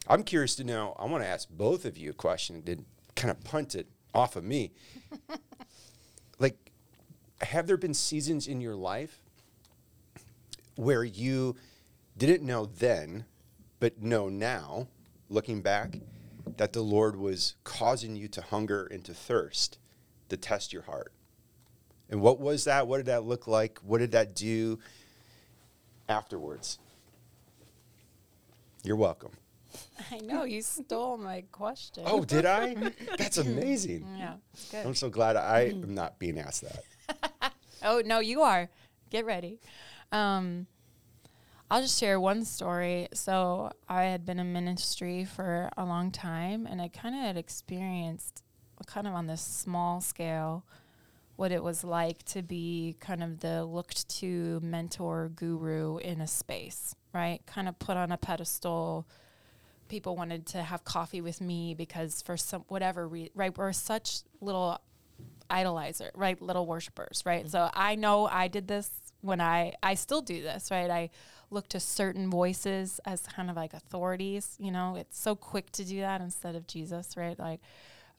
I'm 0.08 0.24
curious 0.24 0.56
to 0.56 0.64
know, 0.64 0.96
I 0.98 1.04
want 1.04 1.22
to 1.22 1.28
ask 1.28 1.48
both 1.48 1.84
of 1.84 1.96
you 1.96 2.10
a 2.10 2.14
question 2.14 2.60
to 2.64 2.78
kind 3.14 3.30
of 3.30 3.42
punt 3.44 3.76
it 3.76 3.86
off 4.12 4.34
of 4.34 4.42
me. 4.42 4.72
like, 6.40 6.72
have 7.40 7.68
there 7.68 7.76
been 7.76 7.94
seasons 7.94 8.48
in 8.48 8.60
your 8.60 8.74
life 8.74 9.20
where 10.74 11.04
you 11.04 11.54
didn't 12.18 12.44
know 12.44 12.66
then, 12.66 13.26
but 13.82 14.00
know 14.00 14.28
now, 14.28 14.86
looking 15.28 15.60
back, 15.60 15.98
that 16.56 16.72
the 16.72 16.82
Lord 16.82 17.16
was 17.16 17.56
causing 17.64 18.14
you 18.14 18.28
to 18.28 18.40
hunger 18.40 18.86
and 18.86 19.04
to 19.06 19.12
thirst 19.12 19.80
to 20.28 20.36
test 20.36 20.72
your 20.72 20.82
heart? 20.82 21.12
And 22.08 22.20
what 22.20 22.38
was 22.38 22.62
that? 22.62 22.86
What 22.86 22.98
did 22.98 23.06
that 23.06 23.24
look 23.24 23.48
like? 23.48 23.80
What 23.80 23.98
did 23.98 24.12
that 24.12 24.36
do 24.36 24.78
afterwards? 26.08 26.78
You're 28.84 28.94
welcome. 28.94 29.32
I 30.12 30.18
know 30.18 30.44
you 30.44 30.62
stole 30.62 31.18
my 31.18 31.42
question. 31.50 32.04
Oh, 32.06 32.24
did 32.24 32.46
I? 32.46 32.76
That's 33.18 33.38
amazing. 33.38 34.06
Yeah, 34.16 34.34
good. 34.70 34.86
I'm 34.86 34.94
so 34.94 35.10
glad 35.10 35.34
I 35.34 35.62
am 35.62 35.92
not 35.92 36.20
being 36.20 36.38
asked 36.38 36.62
that. 36.62 37.52
oh 37.82 38.00
no, 38.06 38.20
you 38.20 38.42
are. 38.42 38.70
Get 39.10 39.26
ready. 39.26 39.58
Um, 40.12 40.68
I'll 41.72 41.80
just 41.80 41.98
share 41.98 42.20
one 42.20 42.44
story. 42.44 43.08
So 43.14 43.70
I 43.88 44.02
had 44.02 44.26
been 44.26 44.38
in 44.38 44.52
ministry 44.52 45.24
for 45.24 45.70
a 45.78 45.86
long 45.86 46.10
time, 46.10 46.66
and 46.66 46.82
I 46.82 46.88
kind 46.88 47.14
of 47.14 47.22
had 47.22 47.38
experienced, 47.38 48.42
kind 48.84 49.06
of 49.06 49.14
on 49.14 49.26
this 49.26 49.40
small 49.40 50.02
scale, 50.02 50.66
what 51.36 51.50
it 51.50 51.64
was 51.64 51.82
like 51.82 52.24
to 52.24 52.42
be 52.42 52.96
kind 53.00 53.22
of 53.22 53.40
the 53.40 53.64
looked 53.64 54.06
to 54.18 54.60
mentor 54.62 55.30
guru 55.34 55.96
in 55.96 56.20
a 56.20 56.26
space, 56.26 56.94
right? 57.14 57.40
Kind 57.46 57.68
of 57.68 57.78
put 57.78 57.96
on 57.96 58.12
a 58.12 58.18
pedestal 58.18 59.08
people 59.88 60.14
wanted 60.14 60.44
to 60.48 60.62
have 60.62 60.84
coffee 60.84 61.22
with 61.22 61.40
me 61.40 61.72
because 61.72 62.20
for 62.20 62.36
some 62.36 62.66
whatever 62.68 63.08
reason, 63.08 63.30
right, 63.34 63.56
we're 63.56 63.72
such 63.72 64.24
little 64.42 64.78
idolizer, 65.48 66.10
right, 66.14 66.40
little 66.42 66.66
worshipers, 66.66 67.22
right. 67.24 67.44
Mm-hmm. 67.44 67.50
So 67.50 67.70
I 67.72 67.94
know 67.94 68.26
I 68.26 68.48
did 68.48 68.68
this 68.68 68.90
when 69.22 69.40
I 69.40 69.72
I 69.82 69.94
still 69.94 70.20
do 70.20 70.42
this, 70.42 70.70
right. 70.70 70.90
I 70.90 71.10
look 71.52 71.68
to 71.68 71.80
certain 71.80 72.30
voices 72.30 73.00
as 73.04 73.26
kind 73.26 73.50
of 73.50 73.56
like 73.56 73.74
authorities. 73.74 74.56
You 74.58 74.70
know, 74.70 74.96
it's 74.96 75.18
so 75.18 75.34
quick 75.34 75.70
to 75.72 75.84
do 75.84 76.00
that 76.00 76.20
instead 76.20 76.56
of 76.56 76.66
Jesus, 76.66 77.16
right? 77.16 77.38
Like, 77.38 77.60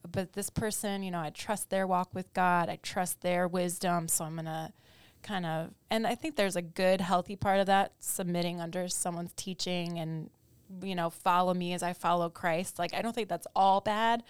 but 0.09 0.33
this 0.33 0.49
person, 0.49 1.03
you 1.03 1.11
know, 1.11 1.21
I 1.21 1.29
trust 1.29 1.69
their 1.69 1.87
walk 1.87 2.09
with 2.13 2.33
God. 2.33 2.69
I 2.69 2.77
trust 2.81 3.21
their 3.21 3.47
wisdom, 3.47 4.07
so 4.07 4.25
I'm 4.25 4.35
gonna 4.35 4.73
kind 5.21 5.45
of 5.45 5.71
and 5.89 6.05
I 6.05 6.15
think 6.15 6.35
there's 6.35 6.57
a 6.57 6.61
good 6.61 6.99
healthy 6.99 7.37
part 7.37 7.61
of 7.61 7.67
that 7.67 7.93
submitting 7.99 8.59
under 8.59 8.89
someone's 8.89 9.31
teaching 9.37 9.97
and 9.97 10.29
you 10.81 10.95
know, 10.95 11.09
follow 11.09 11.53
me 11.53 11.73
as 11.73 11.83
I 11.83 11.93
follow 11.93 12.29
Christ. 12.29 12.79
Like, 12.79 12.93
I 12.93 13.01
don't 13.01 13.13
think 13.13 13.29
that's 13.29 13.47
all 13.55 13.81
bad, 13.81 14.23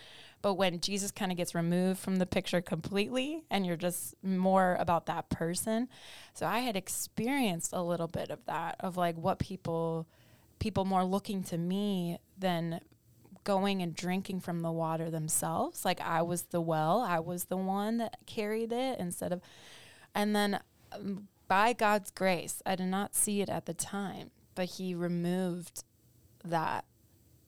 But 0.44 0.56
when 0.56 0.82
Jesus 0.82 1.10
kind 1.10 1.32
of 1.32 1.38
gets 1.38 1.56
removed 1.56 2.00
from 2.00 2.18
the 2.18 2.26
picture 2.26 2.62
completely 2.62 3.46
and 3.50 3.66
you're 3.66 3.78
just 3.78 4.14
more 4.22 4.78
about 4.78 5.08
that 5.08 5.30
person. 5.30 5.88
So 6.34 6.46
I 6.46 6.60
had 6.60 6.76
experienced 6.76 7.72
a 7.74 7.82
little 7.82 8.10
bit 8.10 8.30
of 8.30 8.46
that 8.46 8.76
of 8.82 8.98
like 8.98 9.16
what 9.16 9.40
people 9.40 10.06
people 10.60 10.84
more 10.86 11.06
looking 11.06 11.44
to 11.44 11.58
me 11.58 12.20
than 12.38 12.82
going 13.46 13.82
and 13.82 13.96
drinking 13.96 14.42
from 14.42 14.60
the 14.60 14.72
water 14.72 15.10
themselves. 15.10 15.86
Like 15.86 16.02
I 16.02 16.22
was 16.22 16.44
the 16.44 16.62
well, 16.62 17.00
I 17.00 17.20
was 17.20 17.46
the 17.46 17.58
one 17.58 17.98
that 17.98 18.18
carried 18.26 18.74
it 18.74 19.00
instead 19.00 19.32
of 19.32 19.42
and 20.14 20.36
then 20.36 20.60
um, 20.92 21.30
by 21.48 21.72
God's 21.72 22.12
grace, 22.12 22.62
I 22.66 22.76
did 22.76 22.88
not 22.88 23.16
see 23.16 23.42
it 23.42 23.50
at 23.50 23.66
the 23.66 23.74
time, 23.74 24.32
but 24.56 24.66
he 24.66 24.94
removed 24.94 25.86
that 26.44 26.84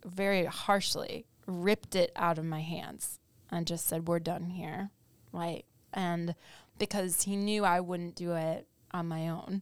very 0.06 0.46
harshly, 0.46 1.26
ripped 1.46 1.96
it 1.96 2.12
out 2.16 2.38
of 2.38 2.46
my 2.46 2.62
hands, 2.62 3.20
and 3.52 3.68
just 3.68 3.88
said, 3.88 4.08
We're 4.08 4.20
done 4.20 4.50
here. 4.52 4.92
Right. 5.32 5.66
And 5.94 6.36
because 6.78 7.24
he 7.24 7.36
knew 7.36 7.64
I 7.64 7.80
wouldn't 7.80 8.16
do 8.16 8.34
it 8.34 8.68
on 8.92 9.08
my 9.08 9.30
own. 9.30 9.62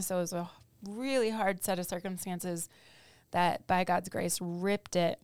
So 0.00 0.16
it 0.16 0.20
was 0.20 0.32
a 0.32 0.50
really 0.86 1.30
hard 1.30 1.64
set 1.64 1.78
of 1.78 1.86
circumstances 1.86 2.68
that, 3.30 3.66
by 3.66 3.84
God's 3.84 4.08
grace, 4.08 4.38
ripped 4.40 4.96
it 4.96 5.20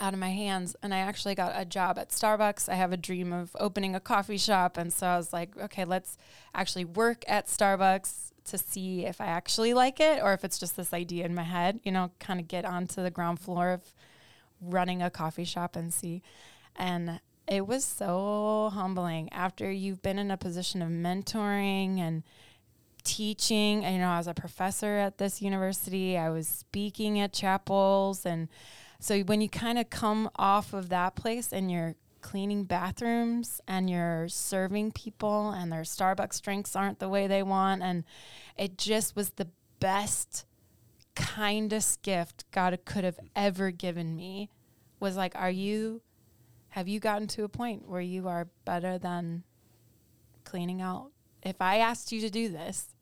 out 0.00 0.14
of 0.14 0.20
my 0.20 0.30
hands. 0.30 0.74
And 0.82 0.94
I 0.94 0.98
actually 0.98 1.34
got 1.34 1.52
a 1.54 1.64
job 1.64 1.98
at 1.98 2.10
Starbucks. 2.10 2.68
I 2.68 2.74
have 2.74 2.92
a 2.92 2.96
dream 2.96 3.32
of 3.32 3.54
opening 3.58 3.94
a 3.94 4.00
coffee 4.00 4.38
shop. 4.38 4.76
And 4.76 4.92
so 4.92 5.06
I 5.06 5.16
was 5.16 5.32
like, 5.32 5.56
okay, 5.56 5.84
let's 5.84 6.16
actually 6.54 6.84
work 6.84 7.24
at 7.28 7.46
Starbucks 7.46 8.30
to 8.44 8.58
see 8.58 9.04
if 9.04 9.20
I 9.20 9.26
actually 9.26 9.74
like 9.74 10.00
it 10.00 10.20
or 10.22 10.32
if 10.32 10.44
it's 10.44 10.58
just 10.58 10.76
this 10.76 10.92
idea 10.92 11.24
in 11.24 11.34
my 11.34 11.44
head, 11.44 11.80
you 11.84 11.92
know, 11.92 12.10
kind 12.18 12.40
of 12.40 12.48
get 12.48 12.64
onto 12.64 13.02
the 13.02 13.10
ground 13.10 13.40
floor 13.40 13.70
of 13.70 13.94
running 14.62 15.02
a 15.02 15.10
coffee 15.10 15.44
shop 15.44 15.76
and 15.76 15.92
see. 15.92 16.22
And 16.76 17.20
it 17.48 17.66
was 17.66 17.84
so 17.84 18.70
humbling 18.72 19.28
after 19.32 19.70
you've 19.70 20.02
been 20.02 20.18
in 20.18 20.30
a 20.30 20.36
position 20.36 20.80
of 20.80 20.88
mentoring 20.88 21.98
and 21.98 22.22
teaching. 23.04 23.82
You 23.82 23.98
know, 23.98 24.08
I 24.08 24.18
was 24.18 24.28
a 24.28 24.34
professor 24.34 24.96
at 24.98 25.18
this 25.18 25.42
university, 25.42 26.16
I 26.16 26.30
was 26.30 26.46
speaking 26.46 27.18
at 27.18 27.32
chapels. 27.32 28.24
And 28.24 28.48
so 29.00 29.20
when 29.20 29.40
you 29.40 29.48
kind 29.48 29.78
of 29.78 29.90
come 29.90 30.30
off 30.36 30.72
of 30.72 30.88
that 30.90 31.16
place 31.16 31.52
and 31.52 31.70
you're 31.70 31.96
cleaning 32.22 32.64
bathrooms 32.64 33.60
and 33.68 33.90
you're 33.90 34.28
serving 34.28 34.92
people 34.92 35.50
and 35.50 35.70
their 35.70 35.82
Starbucks 35.82 36.40
drinks 36.40 36.74
aren't 36.74 37.00
the 37.00 37.08
way 37.08 37.26
they 37.26 37.42
want. 37.42 37.82
And 37.82 38.04
it 38.56 38.78
just 38.78 39.14
was 39.14 39.30
the 39.30 39.48
best, 39.80 40.46
kindest 41.14 42.02
gift 42.02 42.44
God 42.50 42.78
could 42.84 43.04
have 43.04 43.18
ever 43.34 43.70
given 43.70 44.14
me 44.16 44.50
was 45.00 45.16
like, 45.16 45.34
are 45.34 45.50
you, 45.50 46.02
have 46.70 46.88
you 46.88 47.00
gotten 47.00 47.26
to 47.28 47.44
a 47.44 47.48
point 47.48 47.88
where 47.88 48.00
you 48.00 48.28
are 48.28 48.48
better 48.64 48.98
than 48.98 49.42
cleaning 50.44 50.80
out? 50.80 51.10
If 51.42 51.60
I 51.60 51.78
asked 51.78 52.12
you 52.12 52.20
to 52.20 52.30
do 52.30 52.48
this, 52.48 52.94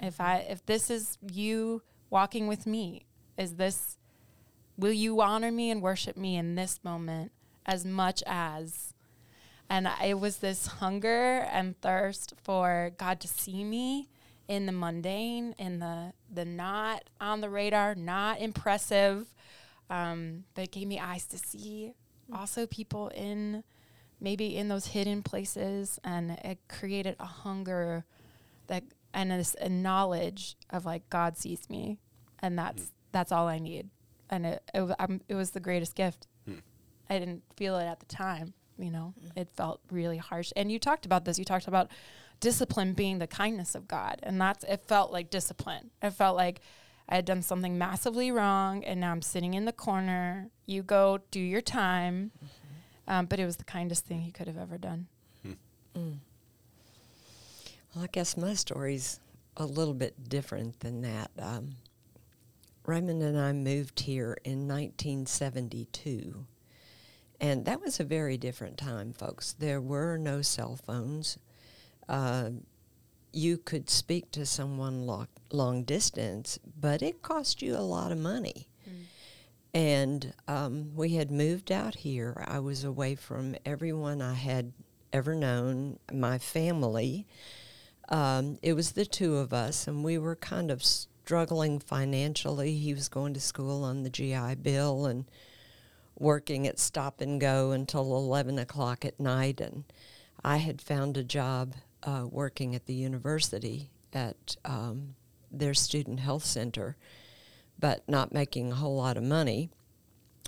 if 0.00 0.20
I, 0.20 0.38
if 0.48 0.64
this 0.66 0.90
is 0.90 1.18
you 1.20 1.82
walking 2.10 2.46
with 2.46 2.66
me, 2.66 3.06
is 3.36 3.54
this, 3.54 3.98
will 4.76 4.92
you 4.92 5.20
honor 5.20 5.50
me 5.50 5.70
and 5.70 5.82
worship 5.82 6.16
me 6.16 6.36
in 6.36 6.54
this 6.54 6.80
moment? 6.82 7.32
as 7.66 7.84
much 7.84 8.22
as 8.26 8.94
and 9.68 9.88
it 10.04 10.20
was 10.20 10.38
this 10.38 10.66
hunger 10.66 11.46
and 11.50 11.80
thirst 11.80 12.34
for 12.42 12.92
God 12.98 13.20
to 13.20 13.28
see 13.28 13.64
me 13.64 14.08
in 14.48 14.66
the 14.66 14.72
mundane, 14.72 15.54
in 15.58 15.78
the 15.78 16.12
the 16.32 16.44
not 16.44 17.04
on 17.20 17.40
the 17.40 17.48
radar, 17.48 17.94
not 17.94 18.40
impressive, 18.40 19.26
um, 19.90 20.44
but 20.54 20.64
it 20.64 20.72
gave 20.72 20.86
me 20.86 20.98
eyes 20.98 21.26
to 21.26 21.38
see 21.38 21.92
also 22.32 22.66
people 22.66 23.08
in 23.08 23.64
maybe 24.20 24.56
in 24.56 24.68
those 24.68 24.86
hidden 24.86 25.22
places, 25.22 25.98
and 26.04 26.32
it 26.44 26.58
created 26.68 27.16
a 27.18 27.26
hunger 27.26 28.04
that 28.66 28.84
and 29.14 29.30
this 29.30 29.54
a 29.60 29.68
knowledge 29.68 30.56
of 30.70 30.84
like 30.84 31.08
God 31.10 31.36
sees 31.36 31.68
me, 31.68 31.98
and 32.40 32.58
that's 32.58 32.82
mm. 32.82 32.90
that's 33.12 33.32
all 33.32 33.48
I 33.48 33.58
need, 33.58 33.90
and 34.30 34.46
it 34.46 34.62
it, 34.74 34.94
um, 34.98 35.20
it 35.28 35.34
was 35.34 35.50
the 35.50 35.60
greatest 35.60 35.94
gift. 35.94 36.26
I 37.12 37.18
didn't 37.18 37.42
feel 37.56 37.76
it 37.78 37.84
at 37.84 38.00
the 38.00 38.06
time. 38.06 38.54
You 38.78 38.90
know, 38.90 39.14
mm-hmm. 39.18 39.38
it 39.38 39.50
felt 39.50 39.80
really 39.90 40.16
harsh. 40.16 40.52
And 40.56 40.72
you 40.72 40.78
talked 40.78 41.04
about 41.04 41.24
this. 41.24 41.38
You 41.38 41.44
talked 41.44 41.68
about 41.68 41.90
discipline 42.42 42.92
being 42.92 43.20
the 43.20 43.26
kindness 43.26 43.74
of 43.74 43.88
God, 43.88 44.18
and 44.22 44.38
that's 44.38 44.64
it. 44.64 44.82
Felt 44.86 45.12
like 45.12 45.30
discipline. 45.30 45.90
It 46.02 46.10
felt 46.10 46.36
like 46.36 46.60
I 47.08 47.14
had 47.14 47.24
done 47.24 47.40
something 47.40 47.78
massively 47.78 48.30
wrong, 48.30 48.84
and 48.84 49.00
now 49.00 49.12
I'm 49.12 49.22
sitting 49.22 49.54
in 49.54 49.64
the 49.64 49.72
corner. 49.72 50.50
You 50.66 50.82
go 50.82 51.20
do 51.30 51.40
your 51.40 51.62
time, 51.62 52.32
mm-hmm. 52.36 53.12
um, 53.12 53.26
but 53.26 53.40
it 53.40 53.46
was 53.46 53.56
the 53.56 53.64
kindest 53.64 54.04
thing 54.04 54.20
he 54.20 54.32
could 54.32 54.48
have 54.48 54.58
ever 54.58 54.76
done. 54.76 55.06
Hmm. 55.42 55.52
Mm. 55.96 56.16
Well, 57.94 58.04
I 58.04 58.08
guess 58.08 58.36
my 58.36 58.54
story's 58.54 59.20
a 59.56 59.64
little 59.64 59.94
bit 59.94 60.28
different 60.28 60.80
than 60.80 61.02
that. 61.02 61.30
Um, 61.38 61.76
Raymond 62.84 63.22
and 63.22 63.38
I 63.38 63.52
moved 63.52 64.00
here 64.00 64.36
in 64.44 64.66
1972. 64.66 66.46
And 67.40 67.64
that 67.66 67.80
was 67.80 68.00
a 68.00 68.04
very 68.04 68.36
different 68.36 68.78
time, 68.78 69.12
folks. 69.12 69.54
There 69.58 69.80
were 69.80 70.16
no 70.16 70.42
cell 70.42 70.76
phones. 70.76 71.38
Uh, 72.08 72.50
you 73.32 73.56
could 73.56 73.88
speak 73.88 74.30
to 74.32 74.44
someone 74.44 75.06
long, 75.06 75.28
long 75.50 75.84
distance, 75.84 76.58
but 76.78 77.02
it 77.02 77.22
cost 77.22 77.62
you 77.62 77.76
a 77.76 77.78
lot 77.78 78.12
of 78.12 78.18
money. 78.18 78.68
Mm. 78.88 79.04
And 79.74 80.34
um, 80.48 80.94
we 80.94 81.14
had 81.14 81.30
moved 81.30 81.72
out 81.72 81.94
here. 81.94 82.44
I 82.46 82.58
was 82.58 82.84
away 82.84 83.14
from 83.14 83.56
everyone 83.64 84.20
I 84.20 84.34
had 84.34 84.72
ever 85.12 85.34
known, 85.34 85.98
my 86.12 86.38
family. 86.38 87.26
Um, 88.08 88.58
it 88.62 88.74
was 88.74 88.92
the 88.92 89.06
two 89.06 89.36
of 89.36 89.52
us, 89.52 89.86
and 89.86 90.04
we 90.04 90.18
were 90.18 90.36
kind 90.36 90.70
of 90.70 90.84
struggling 90.84 91.78
financially. 91.78 92.74
He 92.74 92.92
was 92.92 93.08
going 93.08 93.32
to 93.34 93.40
school 93.40 93.84
on 93.84 94.02
the 94.02 94.10
GI 94.10 94.56
Bill, 94.56 95.06
and 95.06 95.24
working 96.18 96.66
at 96.66 96.78
Stop 96.78 97.20
and 97.20 97.40
Go 97.40 97.72
until 97.72 98.16
11 98.16 98.58
o'clock 98.58 99.04
at 99.04 99.18
night. 99.18 99.60
And 99.60 99.84
I 100.44 100.58
had 100.58 100.80
found 100.80 101.16
a 101.16 101.24
job 101.24 101.74
uh, 102.02 102.26
working 102.30 102.74
at 102.74 102.86
the 102.86 102.94
university 102.94 103.90
at 104.12 104.56
um, 104.64 105.14
their 105.50 105.74
student 105.74 106.20
health 106.20 106.44
center, 106.44 106.96
but 107.78 108.02
not 108.08 108.32
making 108.32 108.72
a 108.72 108.76
whole 108.76 108.96
lot 108.96 109.16
of 109.16 109.22
money. 109.22 109.70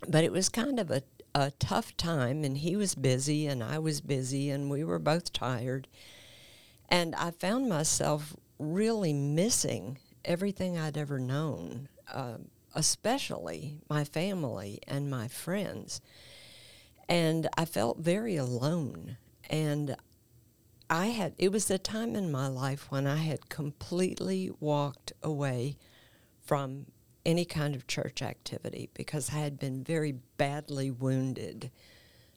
But 0.08 0.24
it 0.24 0.32
was 0.32 0.48
kind 0.48 0.78
of 0.78 0.90
a, 0.90 1.02
a 1.34 1.52
tough 1.52 1.96
time, 1.96 2.44
and 2.44 2.58
he 2.58 2.76
was 2.76 2.94
busy, 2.94 3.46
and 3.46 3.62
I 3.62 3.78
was 3.78 4.00
busy, 4.00 4.50
and 4.50 4.70
we 4.70 4.84
were 4.84 4.98
both 4.98 5.32
tired. 5.32 5.88
And 6.88 7.14
I 7.14 7.30
found 7.30 7.68
myself 7.68 8.36
really 8.58 9.12
missing 9.12 9.98
everything 10.24 10.78
I'd 10.78 10.98
ever 10.98 11.18
known. 11.18 11.88
Uh, 12.12 12.36
especially 12.74 13.78
my 13.88 14.04
family 14.04 14.80
and 14.86 15.08
my 15.08 15.28
friends. 15.28 16.00
And 17.08 17.48
I 17.56 17.64
felt 17.64 17.98
very 17.98 18.36
alone. 18.36 19.16
And 19.48 19.96
I 20.90 21.06
had, 21.06 21.34
it 21.38 21.50
was 21.50 21.70
a 21.70 21.78
time 21.78 22.14
in 22.14 22.30
my 22.30 22.46
life 22.46 22.90
when 22.90 23.06
I 23.06 23.16
had 23.16 23.48
completely 23.48 24.50
walked 24.60 25.12
away 25.22 25.76
from 26.42 26.86
any 27.24 27.44
kind 27.44 27.74
of 27.74 27.86
church 27.86 28.22
activity 28.22 28.90
because 28.94 29.30
I 29.30 29.38
had 29.38 29.58
been 29.58 29.82
very 29.82 30.12
badly 30.36 30.90
wounded 30.90 31.70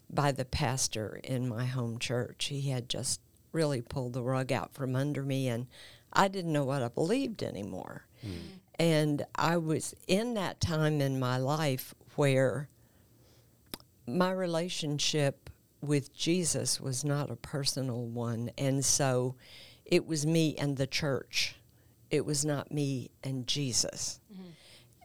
by 0.09 0.31
the 0.31 0.45
pastor 0.45 1.19
in 1.23 1.49
my 1.49 1.65
home 1.65 1.99
church. 1.99 2.45
He 2.45 2.69
had 2.69 2.87
just 2.87 3.19
really 3.51 3.81
pulled 3.81 4.13
the 4.13 4.23
rug 4.23 4.51
out 4.51 4.73
from 4.73 4.95
under 4.95 5.23
me, 5.23 5.47
and 5.47 5.67
I 6.13 6.27
didn't 6.27 6.53
know 6.53 6.63
what 6.63 6.81
I 6.83 6.87
believed 6.87 7.43
anymore. 7.43 8.05
Mm. 8.25 8.37
And 8.79 9.25
I 9.35 9.57
was 9.57 9.93
in 10.07 10.35
that 10.35 10.61
time 10.61 11.01
in 11.01 11.19
my 11.19 11.37
life 11.37 11.93
where 12.15 12.69
my 14.05 14.31
relationship 14.31 15.49
with 15.81 16.15
Jesus 16.15 16.79
was 16.81 17.03
not 17.03 17.31
a 17.31 17.35
personal 17.35 18.05
one. 18.05 18.51
And 18.57 18.83
so 18.83 19.35
it 19.85 20.05
was 20.05 20.25
me 20.25 20.55
and 20.57 20.77
the 20.77 20.87
church. 20.87 21.55
It 22.09 22.25
was 22.25 22.43
not 22.45 22.71
me 22.71 23.11
and 23.23 23.47
Jesus. 23.47 24.19
Mm-hmm. 24.33 24.43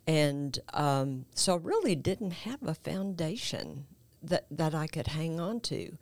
And 0.06 0.58
um, 0.72 1.26
so 1.34 1.54
I 1.54 1.58
really 1.58 1.94
didn't 1.94 2.32
have 2.32 2.62
a 2.62 2.74
foundation 2.74 3.86
that, 4.22 4.46
that 4.50 4.74
I 4.74 4.86
could 4.86 5.08
hang 5.08 5.40
on 5.40 5.60
to. 5.60 5.96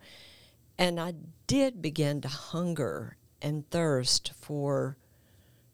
And 0.77 0.99
I 0.99 1.13
did 1.47 1.81
begin 1.81 2.21
to 2.21 2.27
hunger 2.27 3.17
and 3.41 3.69
thirst 3.69 4.33
for 4.39 4.97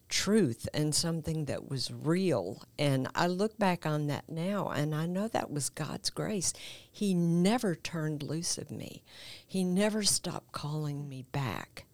truth 0.10 0.68
and 0.74 0.94
something 0.94 1.46
that 1.46 1.70
was 1.70 1.92
real. 1.92 2.64
And 2.78 3.08
I 3.16 3.28
look 3.28 3.58
back 3.58 3.86
on 3.86 4.08
that 4.08 4.30
now 4.30 4.70
and 4.70 4.94
I 4.96 5.06
know 5.06 5.28
that 5.28 5.52
was 5.52 5.70
God's 5.70 6.10
grace. 6.10 6.54
He 6.92 7.14
never 7.14 7.76
turned 7.76 8.24
loose 8.24 8.58
of 8.58 8.72
me, 8.72 9.04
He 9.46 9.64
never 9.64 10.04
stopped 10.04 10.52
calling 10.52 11.08
me 11.08 11.24
back. 11.32 11.86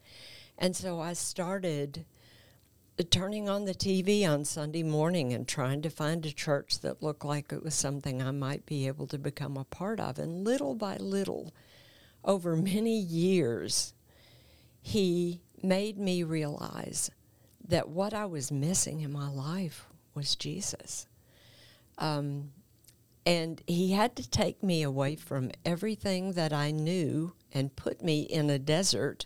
And 0.57 0.75
so 0.75 0.99
I 0.99 1.13
started 1.13 2.05
turning 3.09 3.49
on 3.49 3.65
the 3.65 3.73
TV 3.73 4.27
on 4.27 4.45
Sunday 4.45 4.83
morning 4.83 5.33
and 5.33 5.47
trying 5.47 5.81
to 5.81 5.89
find 5.89 6.25
a 6.25 6.31
church 6.31 6.79
that 6.81 7.01
looked 7.01 7.25
like 7.25 7.51
it 7.51 7.63
was 7.63 7.73
something 7.73 8.21
I 8.21 8.31
might 8.31 8.67
be 8.67 8.87
able 8.87 9.07
to 9.07 9.17
become 9.17 9.57
a 9.57 9.63
part 9.63 9.99
of. 9.99 10.19
And 10.19 10.45
little 10.45 10.75
by 10.75 10.97
little, 10.97 11.53
over 12.23 12.55
many 12.55 12.97
years, 12.97 13.93
he 14.81 15.41
made 15.61 15.97
me 15.97 16.23
realize 16.23 17.09
that 17.73 17.89
what 17.89 18.13
I 18.13 18.27
was 18.27 18.51
missing 18.51 19.01
in 19.01 19.11
my 19.11 19.27
life 19.27 19.87
was 20.13 20.35
Jesus. 20.35 21.07
Um, 21.97 22.51
and 23.25 23.63
he 23.65 23.93
had 23.93 24.15
to 24.17 24.29
take 24.29 24.61
me 24.61 24.83
away 24.83 25.15
from 25.15 25.49
everything 25.65 26.33
that 26.33 26.53
I 26.53 26.69
knew 26.69 27.33
and 27.51 27.75
put 27.75 28.03
me 28.03 28.21
in 28.21 28.51
a 28.51 28.59
desert 28.59 29.25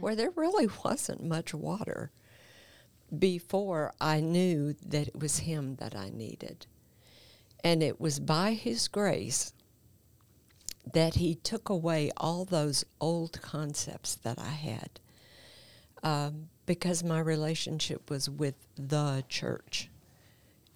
where 0.00 0.16
there 0.16 0.32
really 0.34 0.68
wasn't 0.84 1.22
much 1.22 1.54
water 1.54 2.10
before 3.16 3.92
I 4.00 4.18
knew 4.18 4.74
that 4.84 5.06
it 5.06 5.20
was 5.20 5.38
him 5.38 5.76
that 5.76 5.94
I 5.94 6.10
needed. 6.10 6.66
And 7.62 7.84
it 7.84 8.00
was 8.00 8.18
by 8.18 8.54
his 8.54 8.88
grace 8.88 9.52
that 10.92 11.14
he 11.14 11.36
took 11.36 11.68
away 11.68 12.10
all 12.16 12.44
those 12.44 12.84
old 13.00 13.40
concepts 13.42 14.16
that 14.16 14.40
I 14.40 14.50
had 14.50 14.98
um, 16.02 16.48
because 16.66 17.02
my 17.02 17.20
relationship 17.20 18.10
was 18.10 18.28
with 18.28 18.54
the 18.76 19.24
church. 19.28 19.88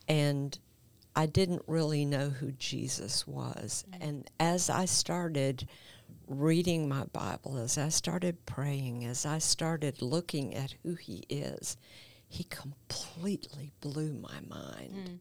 And 0.08 0.58
I 1.16 1.26
didn't 1.26 1.62
really 1.66 2.04
know 2.04 2.30
who 2.30 2.52
Jesus 2.52 3.26
was. 3.26 3.84
Mm-hmm. 3.90 4.02
And 4.02 4.30
as 4.40 4.68
I 4.68 4.84
started 4.86 5.68
reading 6.26 6.88
my 6.88 7.04
Bible, 7.04 7.58
as 7.58 7.78
I 7.78 7.88
started 7.88 8.46
praying, 8.46 9.04
as 9.04 9.24
I 9.24 9.38
started 9.38 10.02
looking 10.02 10.54
at 10.54 10.74
who 10.82 10.94
he 10.94 11.24
is, 11.28 11.76
he 12.26 12.44
completely 12.44 13.72
blew 13.80 14.12
my 14.12 14.40
mind. 14.48 14.94
Mm. 14.94 15.18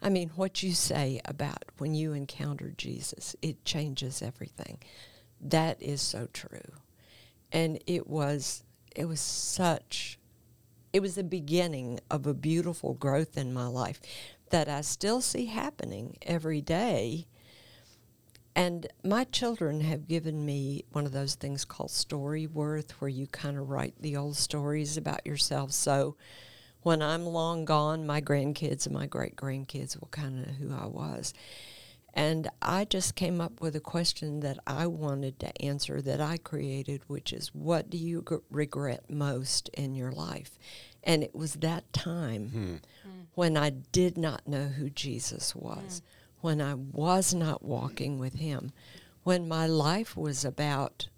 I 0.00 0.08
mean, 0.08 0.30
what 0.34 0.62
you 0.62 0.72
say 0.72 1.20
about 1.24 1.64
when 1.78 1.94
you 1.94 2.12
encounter 2.12 2.72
Jesus, 2.76 3.34
it 3.40 3.64
changes 3.64 4.20
everything. 4.22 4.78
That 5.40 5.80
is 5.82 6.00
so 6.00 6.28
true. 6.32 6.72
And 7.50 7.80
it 7.86 8.08
was 8.08 8.62
it 8.96 9.06
was 9.06 9.20
such 9.20 10.18
it 10.92 11.00
was 11.00 11.14
the 11.14 11.24
beginning 11.24 12.00
of 12.10 12.26
a 12.26 12.34
beautiful 12.34 12.94
growth 12.94 13.38
in 13.38 13.52
my 13.52 13.66
life 13.66 14.00
that 14.50 14.68
I 14.68 14.82
still 14.82 15.22
see 15.22 15.46
happening 15.46 16.18
every 16.22 16.60
day. 16.60 17.26
And 18.54 18.86
my 19.02 19.24
children 19.24 19.80
have 19.80 20.06
given 20.06 20.44
me 20.44 20.84
one 20.92 21.06
of 21.06 21.12
those 21.12 21.34
things 21.34 21.64
called 21.64 21.88
Storyworth, 21.88 22.90
where 22.92 23.08
you 23.08 23.26
kind 23.26 23.56
of 23.56 23.70
write 23.70 23.94
the 23.98 24.18
old 24.18 24.36
stories 24.36 24.98
about 24.98 25.24
yourself. 25.26 25.72
So 25.72 26.16
when 26.82 27.00
I'm 27.00 27.24
long 27.24 27.64
gone, 27.64 28.06
my 28.06 28.20
grandkids 28.20 28.84
and 28.84 28.94
my 28.94 29.06
great 29.06 29.36
grandkids 29.36 29.98
will 29.98 30.08
kind 30.08 30.38
of 30.38 30.46
know 30.46 30.52
who 30.52 30.74
I 30.74 30.86
was. 30.86 31.32
And 32.14 32.50
I 32.60 32.84
just 32.84 33.14
came 33.14 33.40
up 33.40 33.60
with 33.60 33.74
a 33.74 33.80
question 33.80 34.40
that 34.40 34.58
I 34.66 34.86
wanted 34.86 35.38
to 35.40 35.62
answer 35.62 36.02
that 36.02 36.20
I 36.20 36.36
created, 36.36 37.02
which 37.06 37.32
is 37.32 37.48
what 37.54 37.88
do 37.88 37.96
you 37.96 38.24
g- 38.28 38.36
regret 38.50 39.08
most 39.08 39.70
in 39.70 39.94
your 39.94 40.12
life? 40.12 40.58
And 41.02 41.22
it 41.22 41.34
was 41.34 41.54
that 41.54 41.90
time 41.92 42.48
hmm. 42.50 42.74
when 43.34 43.56
I 43.56 43.70
did 43.70 44.18
not 44.18 44.46
know 44.46 44.66
who 44.66 44.90
Jesus 44.90 45.56
was, 45.56 46.02
hmm. 46.40 46.46
when 46.46 46.60
I 46.60 46.74
was 46.74 47.32
not 47.32 47.62
walking 47.62 48.18
with 48.18 48.34
him, 48.34 48.72
when 49.22 49.48
my 49.48 49.66
life 49.66 50.16
was 50.16 50.44
about 50.44 51.08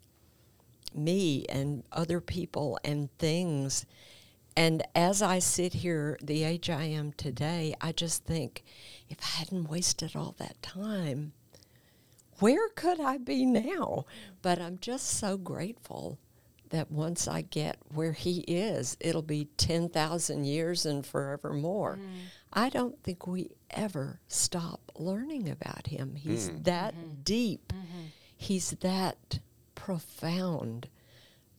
me 0.95 1.45
and 1.49 1.83
other 1.91 2.21
people 2.21 2.79
and 2.85 3.11
things. 3.19 3.85
And 4.57 4.83
as 4.95 5.21
I 5.21 5.41
sit 5.41 5.75
here, 5.75 6.19
the 6.23 6.45
age 6.45 6.71
I 6.71 6.85
am 6.85 7.13
today, 7.13 7.75
I 7.81 7.93
just 7.93 8.25
think 8.25 8.65
if 9.09 9.19
I 9.21 9.39
hadn't 9.39 9.69
wasted 9.69 10.15
all 10.15 10.35
that 10.39 10.63
time, 10.63 11.33
where 12.39 12.69
could 12.71 13.01
I 13.01 13.19
be 13.19 13.45
now? 13.45 14.07
But 14.43 14.61
I'm 14.61 14.79
just 14.79 15.07
so 15.09 15.37
grateful 15.37 16.19
that 16.71 16.91
once 16.91 17.29
I 17.29 17.43
get 17.43 17.79
where 17.93 18.13
he 18.13 18.41
is, 18.41 18.97
it'll 19.01 19.23
be 19.23 19.49
10,000 19.57 20.45
years 20.45 20.87
and 20.87 21.07
forevermore. 21.07 21.99
Mm. 22.01 22.09
I 22.53 22.69
don't 22.69 23.01
think 23.03 23.27
we 23.27 23.51
ever 23.71 24.21
stop 24.29 24.93
learning 24.97 25.49
about 25.49 25.89
him. 25.89 26.17
He's 26.17 26.49
mm. 26.49 26.65
that 26.65 26.95
mm-hmm. 26.95 27.23
deep, 27.23 27.73
mm-hmm. 27.73 28.07
he's 28.37 28.71
that 28.81 29.39
profound. 29.75 30.89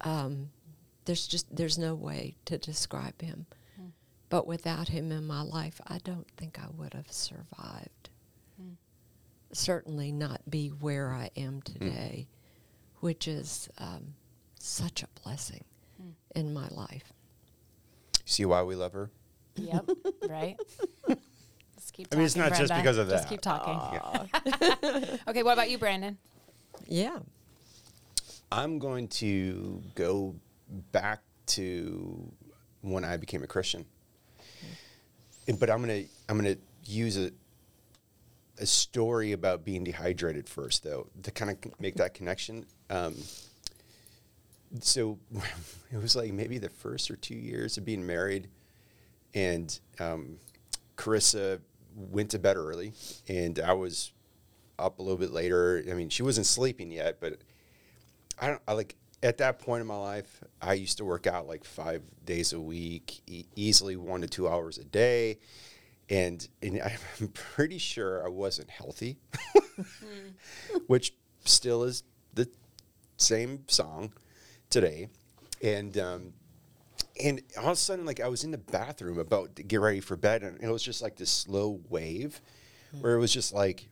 Um, 0.01 0.49
there's 1.05 1.27
just 1.27 1.55
there's 1.55 1.77
no 1.77 1.95
way 1.95 2.35
to 2.45 2.57
describe 2.57 3.21
him. 3.21 3.45
Hmm. 3.77 3.87
But 4.29 4.47
without 4.47 4.89
him 4.89 5.11
in 5.11 5.25
my 5.25 5.41
life, 5.41 5.79
I 5.87 5.99
don't 6.03 6.29
think 6.37 6.59
I 6.59 6.67
would 6.75 6.93
have 6.93 7.11
survived. 7.11 8.09
Hmm. 8.59 8.73
Certainly 9.53 10.11
not 10.11 10.41
be 10.49 10.69
where 10.69 11.11
I 11.11 11.29
am 11.37 11.61
hmm. 11.65 11.73
today, 11.73 12.27
which 12.99 13.27
is 13.27 13.69
um, 13.77 14.15
such 14.59 15.03
a 15.03 15.07
blessing 15.23 15.63
in 16.35 16.53
my 16.53 16.67
life. 16.69 17.13
See 18.25 18.45
why 18.45 18.63
we 18.63 18.75
love 18.75 18.93
her? 18.93 19.09
Yep. 19.55 19.89
right. 20.29 20.57
Just 21.75 21.93
keep. 21.93 22.07
I 22.11 22.17
mean, 22.17 22.25
it's 22.25 22.33
talking, 22.33 22.49
not 22.49 22.59
just 22.59 22.75
because 22.75 22.97
of 22.97 23.07
that. 23.07 23.15
Just 23.17 23.29
keep 23.29 23.41
talking. 23.41 24.29
okay. 25.27 25.43
What 25.43 25.53
about 25.53 25.69
you, 25.69 25.77
Brandon? 25.77 26.17
Yeah. 26.87 27.19
I'm 28.51 28.79
going 28.79 29.07
to 29.09 29.81
go 29.95 30.35
back 30.91 31.21
to 31.47 32.31
when 32.81 33.03
I 33.03 33.17
became 33.17 33.43
a 33.43 33.47
Christian. 33.47 33.85
And- 35.47 35.59
But 35.59 35.69
I'm 35.69 35.81
gonna 35.81 36.03
I'm 36.29 36.37
gonna 36.37 36.57
use 36.85 37.17
a 37.17 37.31
a 38.57 38.65
story 38.65 39.33
about 39.33 39.65
being 39.65 39.83
dehydrated 39.83 40.47
first, 40.47 40.81
though, 40.83 41.07
to 41.23 41.29
kind 41.31 41.51
of 41.51 41.57
make 41.79 41.95
that 41.95 42.13
connection. 42.13 42.65
Um, 42.89 43.15
so 44.79 45.19
it 45.91 46.01
was 46.01 46.15
like 46.15 46.31
maybe 46.33 46.57
the 46.57 46.69
first 46.69 47.11
or 47.11 47.15
two 47.17 47.35
years 47.35 47.77
of 47.77 47.85
being 47.85 48.05
married, 48.05 48.47
and 49.33 49.77
um, 49.99 50.37
Carissa 50.97 51.59
went 51.95 52.31
to 52.31 52.39
bed 52.39 52.55
early, 52.57 52.93
and 53.27 53.59
I 53.59 53.73
was 53.73 54.13
up 54.79 54.99
a 54.99 55.01
little 55.01 55.17
bit 55.17 55.31
later. 55.31 55.83
I 55.89 55.93
mean, 55.93 56.09
she 56.09 56.23
wasn't 56.23 56.45
sleeping 56.45 56.91
yet, 56.91 57.19
but 57.19 57.39
I 58.39 58.47
don't 58.47 58.61
I 58.67 58.73
like 58.73 58.95
at 59.25 59.39
that 59.39 59.57
point 59.57 59.81
in 59.81 59.87
my 59.87 59.97
life, 59.97 60.39
I 60.61 60.73
used 60.73 60.99
to 60.99 61.05
work 61.05 61.25
out 61.25 61.47
like 61.47 61.63
five 61.63 62.03
days 62.25 62.53
a 62.53 62.59
week, 62.61 63.21
e- 63.25 63.45
easily 63.55 63.95
one 63.95 64.21
to 64.21 64.27
two 64.27 64.47
hours 64.47 64.77
a 64.77 64.83
day. 64.83 65.39
And, 66.11 66.47
and 66.61 66.79
I'm 67.19 67.29
pretty 67.29 67.79
sure 67.79 68.23
I 68.23 68.29
wasn't 68.29 68.69
healthy, 68.69 69.17
which 70.87 71.15
still 71.43 71.83
is 71.83 72.03
the 72.35 72.47
same 73.17 73.63
song 73.67 74.13
today. 74.69 75.09
And, 75.63 75.97
um, 75.97 76.33
and 77.21 77.41
all 77.57 77.65
of 77.65 77.71
a 77.71 77.75
sudden, 77.77 78.05
like 78.05 78.19
I 78.19 78.27
was 78.27 78.43
in 78.43 78.51
the 78.51 78.59
bathroom 78.59 79.17
about 79.17 79.55
to 79.55 79.63
get 79.63 79.79
ready 79.79 80.01
for 80.01 80.15
bed, 80.15 80.43
and 80.43 80.61
it 80.61 80.69
was 80.69 80.83
just 80.83 81.01
like 81.01 81.15
this 81.15 81.31
slow 81.31 81.79
wave 81.89 82.39
where 83.01 83.15
it 83.15 83.19
was 83.19 83.33
just 83.33 83.53
like, 83.53 83.89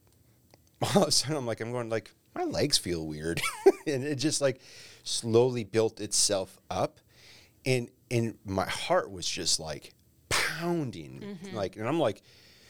all 0.95 1.01
of 1.01 1.07
a 1.07 1.11
sudden 1.11 1.37
I'm 1.37 1.47
like, 1.47 1.59
I'm 1.59 1.71
going 1.71 1.89
like, 1.89 2.11
my 2.35 2.43
legs 2.43 2.77
feel 2.77 3.07
weird. 3.07 3.41
and 3.87 4.03
it 4.03 4.15
just 4.15 4.41
like 4.41 4.61
slowly 5.03 5.63
built 5.63 5.99
itself 5.99 6.57
up. 6.69 6.99
And 7.65 7.89
and 8.11 8.37
my 8.45 8.65
heart 8.65 9.11
was 9.11 9.27
just 9.27 9.59
like 9.59 9.93
pounding. 10.29 11.37
Mm-hmm. 11.43 11.55
Like 11.55 11.75
and 11.75 11.87
I'm 11.87 11.99
like 11.99 12.21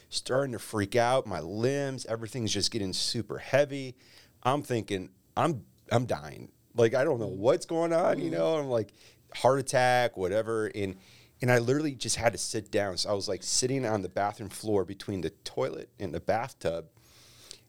starting 0.09 0.53
to 0.53 0.59
freak 0.59 0.95
out. 0.95 1.25
My 1.25 1.39
limbs, 1.39 2.05
everything's 2.05 2.53
just 2.53 2.71
getting 2.71 2.93
super 2.93 3.37
heavy. 3.37 3.95
I'm 4.43 4.61
thinking, 4.61 5.09
I'm 5.35 5.63
I'm 5.91 6.05
dying. 6.05 6.51
Like 6.75 6.93
I 6.93 7.03
don't 7.03 7.19
know 7.19 7.27
what's 7.27 7.65
going 7.65 7.93
on, 7.93 8.19
you 8.19 8.25
mm-hmm. 8.25 8.35
know. 8.35 8.57
I'm 8.57 8.67
like 8.67 8.93
heart 9.33 9.59
attack, 9.59 10.17
whatever. 10.17 10.71
And 10.75 10.95
and 11.41 11.51
I 11.51 11.59
literally 11.59 11.95
just 11.95 12.15
had 12.15 12.33
to 12.33 12.39
sit 12.39 12.71
down. 12.71 12.97
So 12.97 13.09
I 13.09 13.13
was 13.13 13.27
like 13.27 13.43
sitting 13.43 13.85
on 13.85 14.01
the 14.01 14.09
bathroom 14.09 14.49
floor 14.49 14.85
between 14.85 15.21
the 15.21 15.29
toilet 15.29 15.89
and 15.99 16.13
the 16.13 16.19
bathtub 16.19 16.85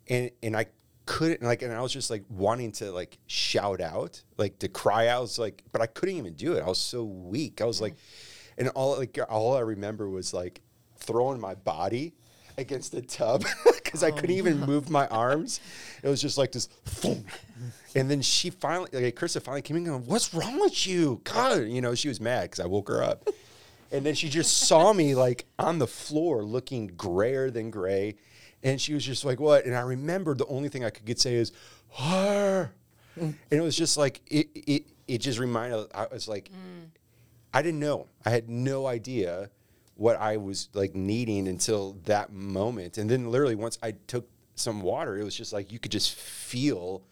and 0.09 0.31
and 0.42 0.57
I 0.57 0.66
couldn't 1.06 1.42
like 1.42 1.62
and 1.62 1.72
I 1.72 1.80
was 1.80 1.92
just 1.92 2.10
like 2.10 2.24
wanting 2.28 2.72
to 2.72 2.90
like 2.90 3.18
shout 3.26 3.80
out 3.80 4.22
like 4.36 4.58
to 4.60 4.68
cry 4.68 5.08
out. 5.08 5.18
I 5.18 5.20
was 5.20 5.38
like 5.38 5.62
but 5.72 5.80
I 5.80 5.86
couldn't 5.86 6.16
even 6.16 6.34
do 6.34 6.54
it. 6.54 6.62
I 6.62 6.66
was 6.66 6.78
so 6.78 7.04
weak. 7.04 7.60
I 7.60 7.64
was 7.64 7.80
like 7.80 7.94
and 8.56 8.68
all 8.70 8.96
like 8.96 9.18
all 9.28 9.56
I 9.56 9.60
remember 9.60 10.08
was 10.08 10.32
like 10.32 10.62
throwing 10.96 11.40
my 11.40 11.54
body 11.54 12.14
against 12.56 12.92
the 12.92 13.02
tub 13.02 13.44
because 13.74 14.02
I 14.02 14.10
couldn't 14.10 14.36
oh, 14.36 14.38
even 14.38 14.60
move 14.60 14.88
my 14.88 15.06
arms. 15.08 15.60
It 16.02 16.08
was 16.08 16.20
just 16.20 16.38
like 16.38 16.52
this 16.52 16.66
thump. 16.84 17.26
and 17.94 18.10
then 18.10 18.22
she 18.22 18.50
finally 18.50 18.88
like 18.92 19.14
Krista 19.14 19.42
finally 19.42 19.62
came 19.62 19.76
in 19.76 19.84
going 19.84 20.06
what's 20.06 20.32
wrong 20.32 20.60
with 20.60 20.86
you? 20.86 21.20
God 21.24 21.66
you 21.68 21.80
know 21.80 21.94
she 21.94 22.08
was 22.08 22.20
mad 22.20 22.50
because 22.50 22.60
I 22.60 22.66
woke 22.66 22.88
her 22.88 23.02
up. 23.02 23.28
And 23.92 24.04
then 24.04 24.14
she 24.14 24.28
just 24.28 24.56
saw 24.58 24.92
me 24.92 25.14
like 25.14 25.44
on 25.58 25.78
the 25.78 25.86
floor 25.86 26.42
looking 26.42 26.88
grayer 26.88 27.50
than 27.50 27.70
gray. 27.70 28.16
And 28.64 28.81
she 28.81 28.94
was 28.94 29.05
just 29.05 29.24
like, 29.24 29.38
what? 29.38 29.66
And 29.66 29.77
I 29.77 29.83
remember 29.83 30.35
the 30.35 30.46
only 30.46 30.68
thing 30.68 30.85
I 30.85 30.90
could 30.90 31.20
say 31.20 31.35
is, 31.35 31.53
"Har." 31.90 32.72
Mm. 33.16 33.22
and 33.22 33.37
it 33.50 33.61
was 33.61 33.77
just 33.77 33.96
like, 33.96 34.20
it, 34.27 34.48
it, 34.55 34.87
it 35.07 35.18
just 35.18 35.38
reminded, 35.38 35.87
I 35.94 36.07
was 36.11 36.27
like, 36.27 36.50
I 37.53 37.62
didn't 37.62 37.79
know. 37.79 38.09
I 38.27 38.31
had 38.31 38.50
no 38.50 38.87
idea 38.88 39.50
what 39.94 40.16
I 40.16 40.37
was 40.37 40.68
like 40.72 40.94
needing 40.94 41.46
until 41.46 41.96
that 42.05 42.33
moment. 42.33 42.98
And 42.98 43.09
then 43.09 43.31
literally 43.31 43.55
once 43.55 43.79
I 43.83 43.92
took 44.09 44.29
some 44.57 44.81
water, 44.83 45.16
it 45.16 45.22
was 45.22 45.37
just 45.37 45.53
like 45.53 45.70
you 45.70 45.79
could 45.79 45.92
just 45.92 46.14
feel 46.16 47.05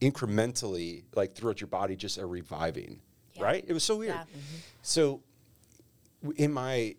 incrementally 0.00 1.04
like 1.14 1.34
throughout 1.34 1.60
your 1.60 1.68
body 1.68 1.96
just 1.96 2.16
a 2.16 2.24
reviving. 2.24 3.00
Yeah. 3.34 3.44
Right? 3.44 3.64
It 3.66 3.72
was 3.72 3.84
so 3.84 3.96
weird. 3.96 4.14
Yeah. 4.14 4.22
Mm-hmm. 4.22 4.56
So 4.82 5.22
in 6.36 6.52
my 6.52 6.94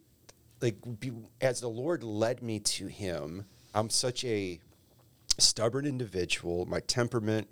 like 0.62 0.76
be, 1.00 1.12
as 1.42 1.62
the 1.62 1.70
Lord 1.70 2.04
led 2.04 2.44
me 2.44 2.60
to 2.60 2.86
him, 2.86 3.46
I'm 3.74 3.90
such 3.90 4.24
a 4.26 4.60
stubborn 5.38 5.86
individual, 5.86 6.66
my 6.66 6.80
temperament 6.82 7.48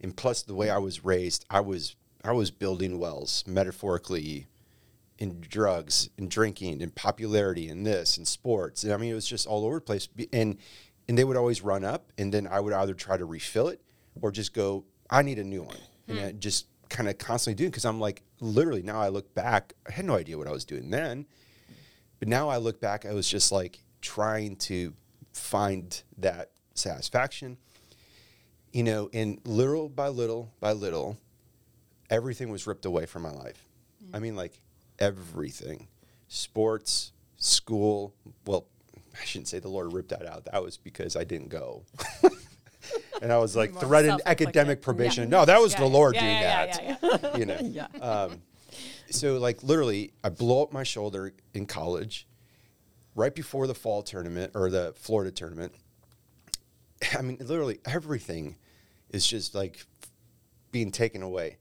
and 0.00 0.16
plus 0.16 0.42
the 0.42 0.54
way 0.54 0.70
I 0.70 0.78
was 0.78 1.04
raised, 1.04 1.44
I 1.50 1.60
was 1.60 1.96
I 2.24 2.32
was 2.32 2.50
building 2.50 2.98
wells 2.98 3.44
metaphorically 3.46 4.46
in 5.18 5.40
drugs 5.40 6.10
and 6.18 6.30
drinking 6.30 6.82
and 6.82 6.94
popularity 6.94 7.68
and 7.68 7.86
this 7.86 8.16
and 8.16 8.26
sports. 8.26 8.84
And 8.84 8.92
I 8.92 8.96
mean, 8.96 9.12
it 9.12 9.14
was 9.14 9.26
just 9.26 9.46
all 9.46 9.64
over 9.64 9.76
the 9.76 9.80
place. 9.80 10.08
And 10.32 10.58
and 11.08 11.16
they 11.16 11.24
would 11.24 11.36
always 11.36 11.62
run 11.62 11.84
up, 11.84 12.10
and 12.18 12.34
then 12.34 12.48
I 12.48 12.58
would 12.58 12.72
either 12.72 12.94
try 12.94 13.16
to 13.16 13.24
refill 13.24 13.68
it 13.68 13.80
or 14.20 14.32
just 14.32 14.52
go, 14.52 14.84
I 15.08 15.22
need 15.22 15.38
a 15.38 15.44
new 15.44 15.62
one, 15.62 15.76
hmm. 16.06 16.12
and 16.12 16.20
I 16.20 16.32
just 16.32 16.66
kind 16.88 17.08
of 17.08 17.16
constantly 17.16 17.56
doing 17.56 17.70
because 17.70 17.84
I'm 17.84 18.00
like, 18.00 18.22
literally 18.40 18.82
now 18.82 19.00
I 19.00 19.08
look 19.08 19.32
back, 19.32 19.72
I 19.88 19.92
had 19.92 20.04
no 20.04 20.16
idea 20.16 20.36
what 20.36 20.48
I 20.48 20.52
was 20.52 20.64
doing 20.64 20.90
then, 20.90 21.26
but 22.18 22.26
now 22.26 22.48
I 22.48 22.56
look 22.56 22.80
back, 22.80 23.06
I 23.06 23.12
was 23.12 23.28
just 23.28 23.52
like 23.52 23.78
trying 24.00 24.56
to 24.56 24.94
find 25.36 26.02
that 26.18 26.50
satisfaction, 26.74 27.56
you 28.72 28.82
know, 28.82 29.08
and 29.12 29.38
little 29.44 29.88
by 29.88 30.08
little 30.08 30.52
by 30.60 30.72
little, 30.72 31.16
everything 32.10 32.50
was 32.50 32.66
ripped 32.66 32.84
away 32.86 33.06
from 33.06 33.22
my 33.22 33.30
life. 33.32 33.62
I 34.12 34.18
mean, 34.18 34.36
like 34.36 34.60
everything 34.98 35.88
sports, 36.28 37.12
school. 37.36 38.14
Well, 38.46 38.66
I 39.20 39.24
shouldn't 39.24 39.48
say 39.48 39.58
the 39.58 39.68
Lord 39.68 39.92
ripped 39.92 40.10
that 40.10 40.26
out. 40.26 40.44
That 40.46 40.62
was 40.62 40.76
because 40.76 41.16
I 41.16 41.24
didn't 41.24 41.48
go. 41.48 41.84
and 43.22 43.32
I 43.32 43.38
was 43.38 43.56
like 43.60 43.74
threatened 43.74 44.20
academic 44.26 44.78
Yeah. 44.80 44.84
probation. 44.84 45.30
No, 45.30 45.44
that 45.44 45.60
was 45.60 45.72
Yeah, 45.72 45.80
the. 45.80 45.86
Lord 45.86 46.14
Yeah, 46.14 46.20
doing 46.20 46.32
yeah, 46.34 46.66
that. 46.66 46.82
yeah, 47.02 47.18
yeah, 47.22 47.36
You 47.36 47.46
know. 47.46 47.58
Yeah. 47.62 47.86
Um, 48.00 48.42
so 49.10 49.38
like 49.38 49.62
literally, 49.62 50.12
I 50.22 50.28
blow 50.28 50.62
up 50.62 50.72
my 50.72 50.82
shoulder 50.82 51.32
in 51.54 51.66
college, 51.66 52.26
right 53.16 53.34
before 53.34 53.66
the 53.66 53.74
fall 53.74 54.02
tournament 54.02 54.52
or 54.54 54.70
the 54.70 54.92
Florida 54.94 55.32
tournament. 55.32 55.72
I 57.18 57.22
mean, 57.22 57.38
literally 57.40 57.80
everything 57.84 58.56
is 59.10 59.26
just 59.26 59.54
like 59.54 59.84
being 60.70 60.92
taken 60.92 61.22
away, 61.22 61.56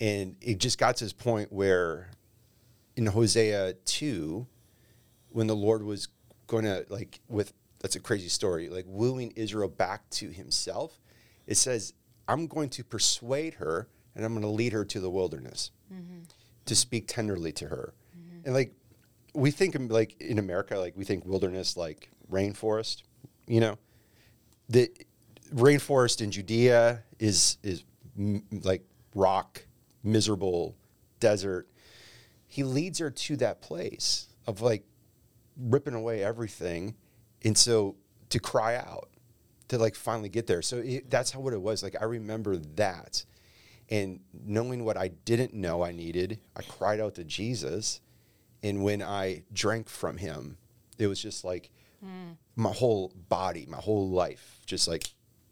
and 0.00 0.34
it 0.40 0.58
just 0.58 0.78
got 0.78 0.96
to 0.96 1.04
this 1.04 1.12
point 1.12 1.52
where, 1.52 2.10
in 2.96 3.06
Hosea 3.06 3.74
two, 3.84 4.46
when 5.30 5.46
the 5.46 5.54
Lord 5.54 5.84
was 5.84 6.08
going 6.46 6.64
to 6.64 6.84
like 6.88 7.20
with 7.28 7.52
that's 7.80 7.94
a 7.94 8.00
crazy 8.00 8.28
story 8.28 8.68
like 8.68 8.84
wooing 8.88 9.32
Israel 9.36 9.68
back 9.68 10.08
to 10.10 10.30
Himself, 10.30 10.98
it 11.46 11.56
says, 11.56 11.92
"I'm 12.26 12.46
going 12.46 12.70
to 12.70 12.82
persuade 12.84 13.54
her, 13.54 13.88
and 14.14 14.24
I'm 14.24 14.32
going 14.32 14.42
to 14.42 14.48
lead 14.48 14.72
her 14.72 14.84
to 14.86 15.00
the 15.00 15.10
wilderness." 15.10 15.70
Mm-hmm. 15.92 16.24
to 16.66 16.76
speak 16.76 17.08
tenderly 17.08 17.50
to 17.52 17.68
her. 17.68 17.94
Mm-hmm. 18.14 18.44
And 18.44 18.54
like 18.54 18.74
we 19.38 19.52
think 19.52 19.76
like 19.90 20.20
in 20.20 20.38
America, 20.38 20.78
like 20.78 20.96
we 20.96 21.04
think 21.04 21.24
wilderness 21.24 21.76
like 21.76 22.10
rainforest, 22.30 23.02
you 23.46 23.60
know. 23.60 23.78
The 24.68 24.90
rainforest 25.54 26.20
in 26.20 26.30
Judea 26.30 27.04
is 27.18 27.56
is 27.62 27.84
m- 28.18 28.44
like 28.50 28.82
rock, 29.14 29.64
miserable 30.02 30.76
desert. 31.20 31.68
He 32.46 32.64
leads 32.64 32.98
her 32.98 33.10
to 33.10 33.36
that 33.36 33.62
place 33.62 34.26
of 34.46 34.60
like 34.60 34.84
ripping 35.56 35.94
away 35.94 36.24
everything, 36.24 36.96
and 37.44 37.56
so 37.56 37.96
to 38.30 38.40
cry 38.40 38.76
out, 38.76 39.08
to 39.68 39.78
like 39.78 39.94
finally 39.94 40.28
get 40.28 40.46
there. 40.48 40.62
So 40.62 40.78
it, 40.78 41.10
that's 41.10 41.30
how 41.30 41.40
what 41.40 41.52
it 41.52 41.62
was. 41.62 41.82
Like 41.82 41.96
I 42.00 42.04
remember 42.04 42.56
that, 42.56 43.24
and 43.88 44.18
knowing 44.32 44.84
what 44.84 44.96
I 44.96 45.08
didn't 45.08 45.54
know 45.54 45.84
I 45.84 45.92
needed, 45.92 46.40
I 46.56 46.62
cried 46.62 46.98
out 46.98 47.14
to 47.14 47.24
Jesus, 47.24 48.00
and 48.62 48.82
when 48.82 49.02
I 49.02 49.44
drank 49.52 49.88
from 49.88 50.16
Him, 50.18 50.56
it 50.98 51.06
was 51.06 51.20
just 51.20 51.44
like 51.44 51.70
my 52.56 52.72
whole 52.72 53.12
body, 53.28 53.66
my 53.68 53.78
whole 53.78 54.08
life, 54.08 54.60
just 54.66 54.86
like 54.88 55.04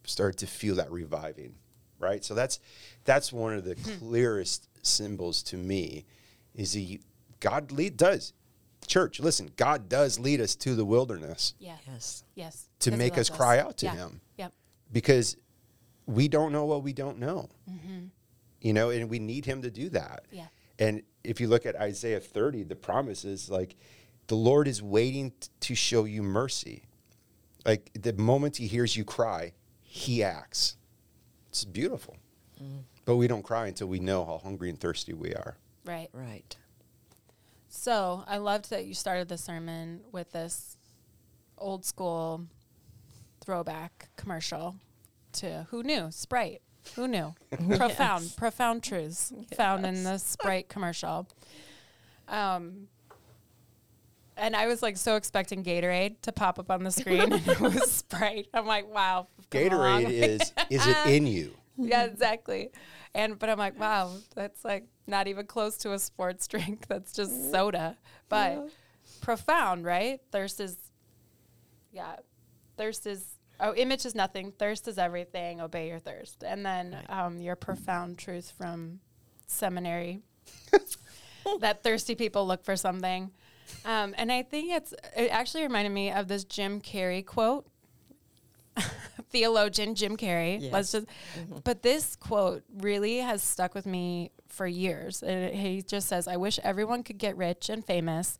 started 0.05 0.39
to 0.39 0.47
feel 0.47 0.77
that 0.77 0.91
reviving, 0.93 1.55
right? 1.99 2.25
So 2.25 2.35
that's 2.35 2.61
that's 3.05 3.33
one 3.33 3.55
of 3.55 3.65
the 3.65 3.75
clearest 3.99 4.69
symbols 4.83 5.43
to 5.45 5.57
me, 5.57 6.05
is 6.55 6.73
he 6.73 7.01
God 7.41 7.73
lead 7.73 7.97
does 7.97 8.33
church. 8.87 9.19
Listen, 9.19 9.51
God 9.57 9.89
does 9.89 10.19
lead 10.21 10.41
us 10.41 10.55
to 10.57 10.77
the 10.77 10.85
wilderness 10.85 11.55
Yeah. 11.59 11.77
Yes. 11.89 12.23
Yes. 12.37 12.69
To 12.81 12.91
'Cause 12.91 12.97
he 12.97 13.05
make 13.05 13.19
us 13.19 13.29
loves 13.31 13.39
cry 13.39 13.59
out 13.59 13.77
to 13.79 13.87
Yeah. 13.87 13.95
him. 13.97 14.21
Yep. 14.37 14.53
because 14.93 15.37
we 16.07 16.29
don't 16.29 16.53
know 16.53 16.65
what 16.67 16.85
we 16.85 16.93
don't 16.93 17.19
know. 17.19 17.49
You 18.61 18.73
know, 18.73 18.91
and 18.91 19.11
we 19.11 19.19
need 19.19 19.45
him 19.45 19.63
to 19.63 19.71
do 19.71 19.89
that. 19.91 20.27
Yeah. 20.31 20.47
And 20.79 21.03
if 21.25 21.41
you 21.41 21.49
look 21.49 21.67
at 21.67 21.77
Isaiah 21.77 22.21
30, 22.21 22.65
the 22.65 22.77
promise 22.77 23.25
is 23.25 23.51
like 23.51 23.77
the 24.27 24.35
Lord 24.35 24.69
is 24.69 24.83
waiting 24.83 25.33
t- 25.41 25.49
to 25.61 25.75
show 25.75 26.05
you 26.05 26.23
mercy. 26.23 26.85
Like 27.65 27.91
the 27.95 28.13
moment 28.13 28.57
he 28.57 28.67
hears 28.67 28.97
you 28.97 29.05
cry, 29.05 29.53
he 29.83 30.23
acts. 30.23 30.77
It's 31.49 31.65
beautiful. 31.65 32.17
Mm. 32.63 32.83
But 33.05 33.17
we 33.17 33.29
don't 33.29 33.43
cry 33.43 33.69
until 33.69 33.87
we 33.87 34.01
know 34.01 34.25
how 34.25 34.39
hungry 34.39 34.69
and 34.69 34.79
thirsty 34.79 35.13
we 35.15 35.33
are. 35.35 35.57
Right. 35.85 36.09
Right. 36.13 36.57
So 37.69 38.25
I 38.27 38.39
loved 38.39 38.71
that 38.71 38.87
you 38.87 38.95
started 38.95 39.29
the 39.29 39.39
sermon 39.39 40.01
with 40.11 40.33
this 40.33 40.77
old 41.59 41.85
school 41.85 42.47
throwback 43.41 44.09
commercial 44.17 44.77
to 45.33 45.67
who 45.71 45.83
knew 45.83 46.11
Sprite. 46.11 46.63
Who 46.95 47.09
knew? 47.09 47.35
profound, 47.77 48.35
profound 48.37 48.83
truths 48.83 49.33
found 49.55 49.85
in 49.85 50.05
the 50.05 50.19
Sprite 50.19 50.69
commercial. 50.69 51.29
Um, 52.29 52.89
and 54.37 54.55
I 54.55 54.67
was 54.67 54.83
like 54.83 54.97
so 54.97 55.17
expecting 55.17 55.65
Gatorade 55.65 56.21
to 56.23 56.33
pop 56.33 56.59
up 56.59 56.71
on 56.71 56.85
the 56.85 56.91
screen, 56.91 57.33
and 57.33 57.49
it 57.49 57.61
was 57.61 57.91
Sprite. 57.91 58.49
I'm 58.53 58.67
like, 58.67 58.93
wow. 58.93 59.29
we've 59.37 59.51
come 59.51 59.79
a 59.79 59.83
long 59.83 60.05
Gatorade 60.05 60.11
is 60.11 60.53
is 60.71 60.87
it 60.87 60.97
in 61.07 61.27
you? 61.27 61.55
yeah, 61.79 62.05
exactly. 62.05 62.71
And 63.15 63.39
but 63.39 63.49
I'm 63.49 63.59
like, 63.59 63.79
wow, 63.79 64.13
that's 64.35 64.65
like 64.65 64.85
not 65.07 65.27
even 65.27 65.47
close 65.47 65.77
to 65.79 65.93
a 65.93 65.99
sports 65.99 66.47
drink. 66.47 66.87
That's 66.89 67.13
just 67.13 67.51
soda. 67.51 67.97
But 68.29 68.69
profound, 69.21 69.85
right? 69.85 70.21
Thirst 70.33 70.61
is 70.61 70.77
yeah. 71.93 72.17
Thirst 72.77 73.07
is 73.07 73.36
oh, 73.61 73.75
image 73.75 74.05
is 74.07 74.15
nothing. 74.15 74.53
Thirst 74.53 74.89
is 74.89 74.99
everything. 74.99 75.61
Obey 75.61 75.89
your 75.89 75.99
thirst. 75.99 76.43
And 76.45 76.65
then 76.65 76.97
um, 77.09 77.41
your 77.41 77.57
profound 77.57 78.19
truth 78.19 78.53
from 78.57 79.01
seminary 79.47 80.21
that 81.61 81.83
thirsty 81.83 82.15
people 82.15 82.47
look 82.47 82.65
for 82.65 82.77
something. 82.77 83.31
Um, 83.85 84.15
and 84.19 84.31
I 84.33 84.43
think 84.43 84.71
it's 84.73 84.93
it 85.17 85.29
actually 85.31 85.63
reminded 85.65 85.91
me 85.93 86.11
of 86.13 86.29
this 86.29 86.45
Jim 86.45 86.81
Carrey 86.81 87.25
quote 87.25 87.67
theologian 89.31 89.95
Jim 89.95 90.17
Carrey. 90.17 90.61
Let's 90.73 90.93
Yes. 90.95 91.05
just, 91.05 91.65
but 91.65 91.83
this 91.83 92.17
quote 92.17 92.63
really 92.79 93.19
has 93.19 93.43
stuck 93.43 93.75
with 93.75 93.87
me 93.87 94.31
for 94.49 94.67
years. 94.67 95.23
And 95.23 95.55
he 95.55 95.83
just 95.83 96.09
says, 96.09 96.29
"I 96.29 96.37
wish 96.37 96.59
everyone 96.63 97.03
could 97.03 97.19
get 97.19 97.37
rich 97.37 97.69
and 97.69 97.85
famous, 97.85 98.39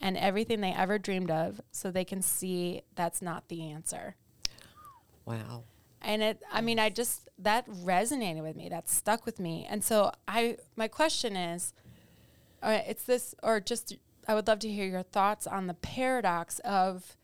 and 0.00 0.16
everything 0.16 0.60
they 0.60 0.72
ever 0.72 0.98
dreamed 0.98 1.30
of, 1.30 1.60
so 1.70 1.90
they 1.90 2.04
can 2.04 2.22
see 2.22 2.82
that's 2.94 3.20
not 3.22 3.48
the 3.48 3.62
answer." 3.70 4.16
Wow. 5.24 5.64
And 6.00 6.22
it, 6.22 6.42
I 6.52 6.60
mean, 6.60 6.78
I 6.78 6.90
just 6.90 7.28
that 7.38 7.68
resonated 7.68 8.42
with 8.42 8.56
me. 8.56 8.68
That 8.68 8.88
stuck 8.88 9.24
with 9.24 9.38
me. 9.38 9.66
And 9.68 9.84
so 9.84 10.12
I, 10.26 10.56
my 10.76 10.88
question 10.88 11.36
is, 11.36 11.72
uh, 12.62 12.80
it's 12.86 13.04
this, 13.04 13.34
or 13.42 13.60
just 13.60 13.96
I 14.26 14.34
would 14.34 14.46
love 14.46 14.60
to 14.60 14.70
hear 14.70 14.86
your 14.86 15.02
thoughts 15.02 15.46
on 15.46 15.66
the 15.66 15.74
paradox 15.74 16.58
of 16.60 17.16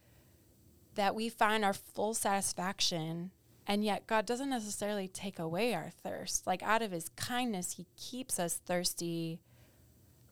that 0.95 1.15
we 1.15 1.29
find 1.29 1.65
our 1.65 1.73
full 1.73 2.13
satisfaction, 2.13 3.31
and 3.67 3.85
yet 3.85 4.07
God 4.07 4.27
doesn't 4.27 4.51
necessarily 4.51 5.07
take 5.07 5.39
away 5.39 5.75
our 5.75 5.91
thirst. 6.03 6.47
Like 6.47 6.63
out 6.63 6.83
of 6.83 6.91
His 6.91 7.09
kindness, 7.11 7.75
He 7.75 7.87
keeps 7.97 8.39
us 8.39 8.55
thirsty 8.55 9.41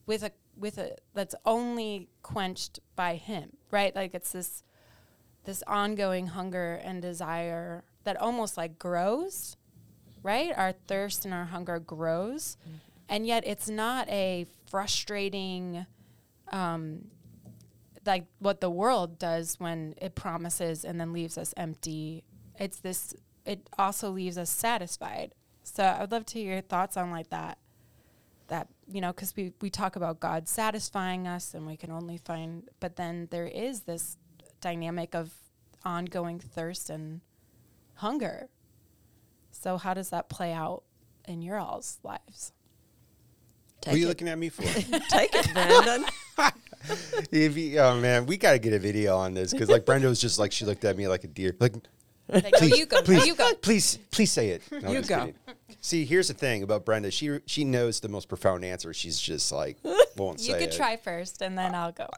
with 0.06 0.22
a 0.22 0.32
with 0.56 0.78
a 0.78 0.96
that's 1.14 1.34
only 1.44 2.08
quenched 2.22 2.80
by 2.96 3.14
Him, 3.14 3.56
right? 3.70 3.94
Like 3.94 4.14
it's 4.14 4.32
this 4.32 4.64
this 5.46 5.62
ongoing 5.66 6.26
hunger 6.28 6.80
and 6.84 7.00
desire 7.00 7.84
that 8.04 8.16
almost 8.20 8.56
like 8.56 8.78
grows, 8.78 9.56
right? 10.22 10.52
Our 10.56 10.72
thirst 10.72 11.24
and 11.24 11.32
our 11.32 11.46
hunger 11.46 11.78
grows. 11.78 12.56
And 13.08 13.26
yet 13.26 13.44
it's 13.46 13.68
not 13.68 14.08
a 14.08 14.46
frustrating, 14.70 15.86
um, 16.52 17.06
like 18.04 18.26
what 18.40 18.60
the 18.60 18.70
world 18.70 19.18
does 19.18 19.58
when 19.58 19.94
it 20.00 20.14
promises 20.14 20.84
and 20.84 21.00
then 21.00 21.12
leaves 21.12 21.38
us 21.38 21.54
empty. 21.56 22.24
It's 22.58 22.78
this, 22.78 23.14
it 23.44 23.68
also 23.78 24.10
leaves 24.10 24.36
us 24.36 24.50
satisfied. 24.50 25.32
So 25.62 25.82
I 25.84 26.00
would 26.02 26.12
love 26.12 26.26
to 26.26 26.38
hear 26.38 26.52
your 26.54 26.62
thoughts 26.62 26.96
on 26.96 27.10
like 27.10 27.30
that. 27.30 27.58
that 28.48 28.68
you 28.86 29.00
know 29.00 29.12
because 29.12 29.34
we 29.34 29.52
we 29.60 29.70
talk 29.70 29.96
about 29.96 30.20
God 30.20 30.48
satisfying 30.48 31.26
us 31.26 31.54
and 31.54 31.66
we 31.66 31.76
can 31.76 31.90
only 31.90 32.18
find 32.18 32.68
but 32.78 32.94
then 32.94 33.26
there 33.30 33.48
is 33.48 33.80
this 33.80 34.16
dynamic 34.66 35.14
of 35.14 35.32
ongoing 35.84 36.40
thirst 36.40 36.90
and 36.90 37.20
hunger. 37.94 38.48
So 39.52 39.76
how 39.76 39.94
does 39.94 40.10
that 40.10 40.28
play 40.28 40.52
out 40.52 40.82
in 41.28 41.40
your 41.40 41.56
all's 41.56 42.00
lives? 42.02 42.52
What 43.84 43.94
are 43.94 43.96
you 43.96 44.06
it. 44.06 44.08
looking 44.08 44.28
at 44.28 44.36
me 44.36 44.48
for? 44.48 44.62
Take 45.08 45.30
it, 45.34 45.52
Brandon. 45.52 46.04
if 47.30 47.56
you, 47.56 47.78
oh 47.78 48.00
man, 48.00 48.26
we 48.26 48.36
got 48.36 48.52
to 48.52 48.58
get 48.58 48.72
a 48.72 48.80
video 48.80 49.16
on 49.16 49.34
this 49.34 49.52
because 49.52 49.68
like 49.68 49.86
Brenda 49.86 50.08
was 50.08 50.20
just 50.20 50.40
like 50.40 50.50
she 50.50 50.64
looked 50.64 50.84
at 50.84 50.96
me 50.96 51.06
like 51.06 51.22
a 51.22 51.28
deer. 51.28 51.54
Like, 51.60 51.74
Like, 52.28 52.52
please, 52.54 52.76
you 52.76 52.86
go, 52.86 53.02
please, 53.02 53.26
you 53.26 53.34
go. 53.36 53.54
please, 53.54 53.98
please 54.10 54.32
say 54.32 54.48
it. 54.48 54.62
No, 54.70 54.90
You 54.90 55.02
go. 55.02 55.18
kidding. 55.26 55.34
See, 55.80 56.04
here's 56.04 56.28
the 56.28 56.34
thing 56.34 56.64
about 56.64 56.84
Brenda. 56.84 57.10
She 57.10 57.38
she 57.46 57.64
knows 57.64 58.00
the 58.00 58.08
most 58.08 58.28
profound 58.28 58.64
answer. 58.64 58.92
She's 58.92 59.20
just 59.20 59.52
like 59.52 59.76
won't 60.16 60.40
You 60.40 60.46
say 60.46 60.52
it. 60.52 60.60
You 60.60 60.66
could 60.66 60.74
it. 60.74 60.76
try 60.76 60.96
first 60.96 61.42
and 61.42 61.56
then 61.56 61.74
I'll 61.74 61.92
go. 61.92 62.08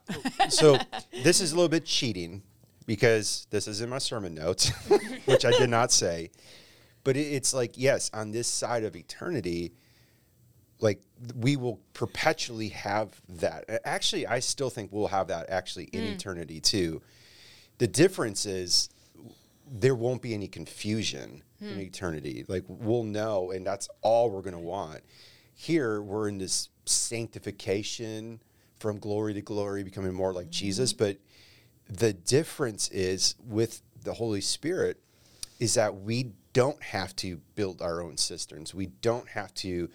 so 0.49 0.79
this 1.23 1.40
is 1.40 1.53
a 1.53 1.55
little 1.55 1.68
bit 1.68 1.85
cheating 1.85 2.42
because 2.87 3.47
this 3.51 3.68
is 3.68 3.83
in 3.83 3.90
my 3.90 3.99
sermon 3.99 4.35
notes, 4.35 4.71
which 5.27 5.44
I 5.44 5.51
did 5.51 5.68
not 5.68 5.92
say. 5.92 6.31
But 7.05 7.18
it, 7.18 7.21
it's 7.21 7.53
like, 7.53 7.73
yes, 7.77 8.11
on 8.14 8.31
this 8.31 8.49
side 8.49 8.85
of 8.85 8.97
eternity, 8.97 9.75
like 10.81 11.03
we 11.37 11.57
will 11.57 11.81
perpetually 11.92 12.68
have 12.68 13.21
that. 13.29 13.64
Actually, 13.85 14.27
I 14.27 14.38
still 14.40 14.71
think 14.71 14.90
we'll 14.90 15.09
have 15.09 15.29
that 15.29 15.51
actually 15.51 15.85
in 15.92 16.05
mm. 16.05 16.14
eternity 16.14 16.61
too. 16.61 17.03
The 17.77 17.87
difference 17.87 18.47
is 18.47 18.88
there 19.70 19.94
won't 19.94 20.22
be 20.22 20.35
any 20.35 20.48
confusion 20.48 21.42
in 21.61 21.74
hmm. 21.74 21.81
eternity. 21.81 22.44
Like 22.48 22.64
we'll 22.68 23.04
know, 23.04 23.50
and 23.50 23.66
that's 23.66 23.88
all 24.02 24.31
we're 24.31 24.42
going 24.42 24.52
to 24.52 24.59
want. 24.59 25.00
Here, 25.54 26.00
we're 26.00 26.28
in 26.28 26.38
this 26.38 26.68
sanctification 26.85 28.40
from 28.78 28.98
glory 28.98 29.35
to 29.35 29.42
glory, 29.42 29.83
becoming 29.83 30.14
more 30.14 30.33
like 30.33 30.50
Jesus. 30.50 30.92
Hmm. 30.92 30.98
But 30.98 31.16
the 31.88 32.12
difference 32.12 32.88
is 32.90 33.35
with 33.44 33.83
the 34.04 34.14
Holy 34.14 34.40
Spirit 34.40 35.00
is 35.59 35.74
that 35.74 36.02
we 36.02 36.33
don't 36.52 36.83
have 36.83 37.14
to 37.16 37.40
build 37.54 37.83
our 37.83 38.02
own 38.02 38.16
cisterns. 38.16 38.74
We 38.74 38.87
don't 38.87 39.28
have 39.28 39.52
to 39.54 39.88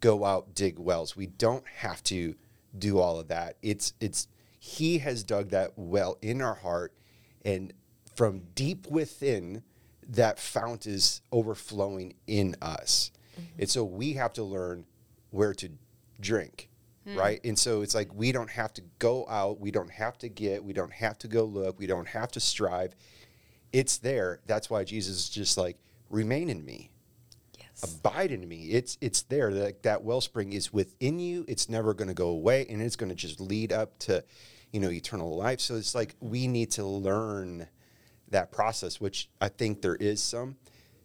go 0.00 0.24
out 0.24 0.54
dig 0.54 0.78
wells. 0.78 1.16
We 1.16 1.26
don't 1.26 1.66
have 1.76 2.02
to 2.04 2.34
do 2.78 2.98
all 2.98 3.20
of 3.20 3.28
that. 3.28 3.56
It's 3.62 3.92
it's 4.00 4.28
he 4.58 4.98
has 4.98 5.22
dug 5.22 5.50
that 5.50 5.72
well 5.76 6.18
in 6.22 6.40
our 6.40 6.54
heart 6.54 6.94
and 7.44 7.72
from 8.14 8.42
deep 8.54 8.86
within 8.86 9.62
that 10.08 10.38
fount 10.38 10.86
is 10.86 11.22
overflowing 11.30 12.14
in 12.26 12.56
us. 12.60 13.10
Mm-hmm. 13.34 13.60
And 13.60 13.70
so 13.70 13.84
we 13.84 14.14
have 14.14 14.32
to 14.34 14.42
learn 14.42 14.84
where 15.30 15.54
to 15.54 15.70
drink. 16.20 16.68
Mm. 17.06 17.16
Right. 17.16 17.40
And 17.44 17.58
so 17.58 17.82
it's 17.82 17.94
like 17.94 18.14
we 18.14 18.30
don't 18.30 18.50
have 18.50 18.72
to 18.74 18.82
go 18.98 19.26
out, 19.28 19.58
we 19.58 19.70
don't 19.70 19.90
have 19.90 20.18
to 20.18 20.28
get, 20.28 20.62
we 20.62 20.72
don't 20.72 20.92
have 20.92 21.18
to 21.18 21.28
go 21.28 21.44
look, 21.44 21.78
we 21.78 21.86
don't 21.86 22.08
have 22.08 22.30
to 22.32 22.40
strive. 22.40 22.94
It's 23.72 23.98
there. 23.98 24.40
That's 24.46 24.70
why 24.70 24.84
Jesus 24.84 25.16
is 25.16 25.28
just 25.28 25.56
like, 25.56 25.78
remain 26.10 26.48
in 26.48 26.64
me 26.64 26.92
yes. 27.82 27.96
abide 27.96 28.30
in 28.30 28.46
me. 28.48 28.68
It's 28.70 28.98
it's 29.00 29.22
there. 29.22 29.52
That 29.52 29.82
that 29.82 30.02
wellspring 30.02 30.52
is 30.52 30.72
within 30.72 31.18
you. 31.18 31.44
It's 31.48 31.68
never 31.68 31.94
going 31.94 32.08
to 32.08 32.14
go 32.14 32.28
away, 32.28 32.66
and 32.68 32.82
it's 32.82 32.96
going 32.96 33.10
to 33.10 33.14
just 33.16 33.40
lead 33.40 33.72
up 33.72 33.98
to, 34.00 34.24
you 34.72 34.80
know, 34.80 34.90
eternal 34.90 35.36
life. 35.36 35.60
So 35.60 35.76
it's 35.76 35.94
like 35.94 36.14
we 36.20 36.46
need 36.46 36.70
to 36.72 36.84
learn 36.84 37.68
that 38.32 38.50
process, 38.50 39.00
which 39.00 39.28
I 39.40 39.48
think 39.48 39.82
there 39.82 39.96
is 39.96 40.22
some 40.22 40.56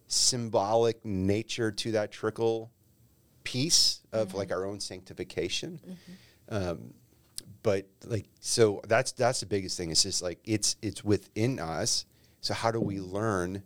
symbolic 0.08 1.04
nature 1.06 1.72
to 1.72 1.92
that 1.92 2.12
trickle 2.12 2.72
piece 3.44 4.02
of 4.12 4.30
mm-hmm. 4.30 4.38
like 4.38 4.52
our 4.52 4.66
own 4.66 4.80
sanctification. 4.80 5.80
Mm-hmm. 5.86 6.56
Um, 6.56 6.94
but 7.64 7.86
like 8.06 8.26
so 8.40 8.82
that's 8.88 9.12
that's 9.12 9.40
the 9.40 9.46
biggest 9.46 9.78
thing. 9.78 9.92
It's 9.92 10.04
just 10.04 10.22
like 10.22 10.40
it's 10.44 10.76
it's 10.82 11.04
within 11.04 11.60
us. 11.60 12.06
So 12.42 12.54
how 12.54 12.72
do 12.72 12.80
we 12.80 13.00
learn 13.00 13.64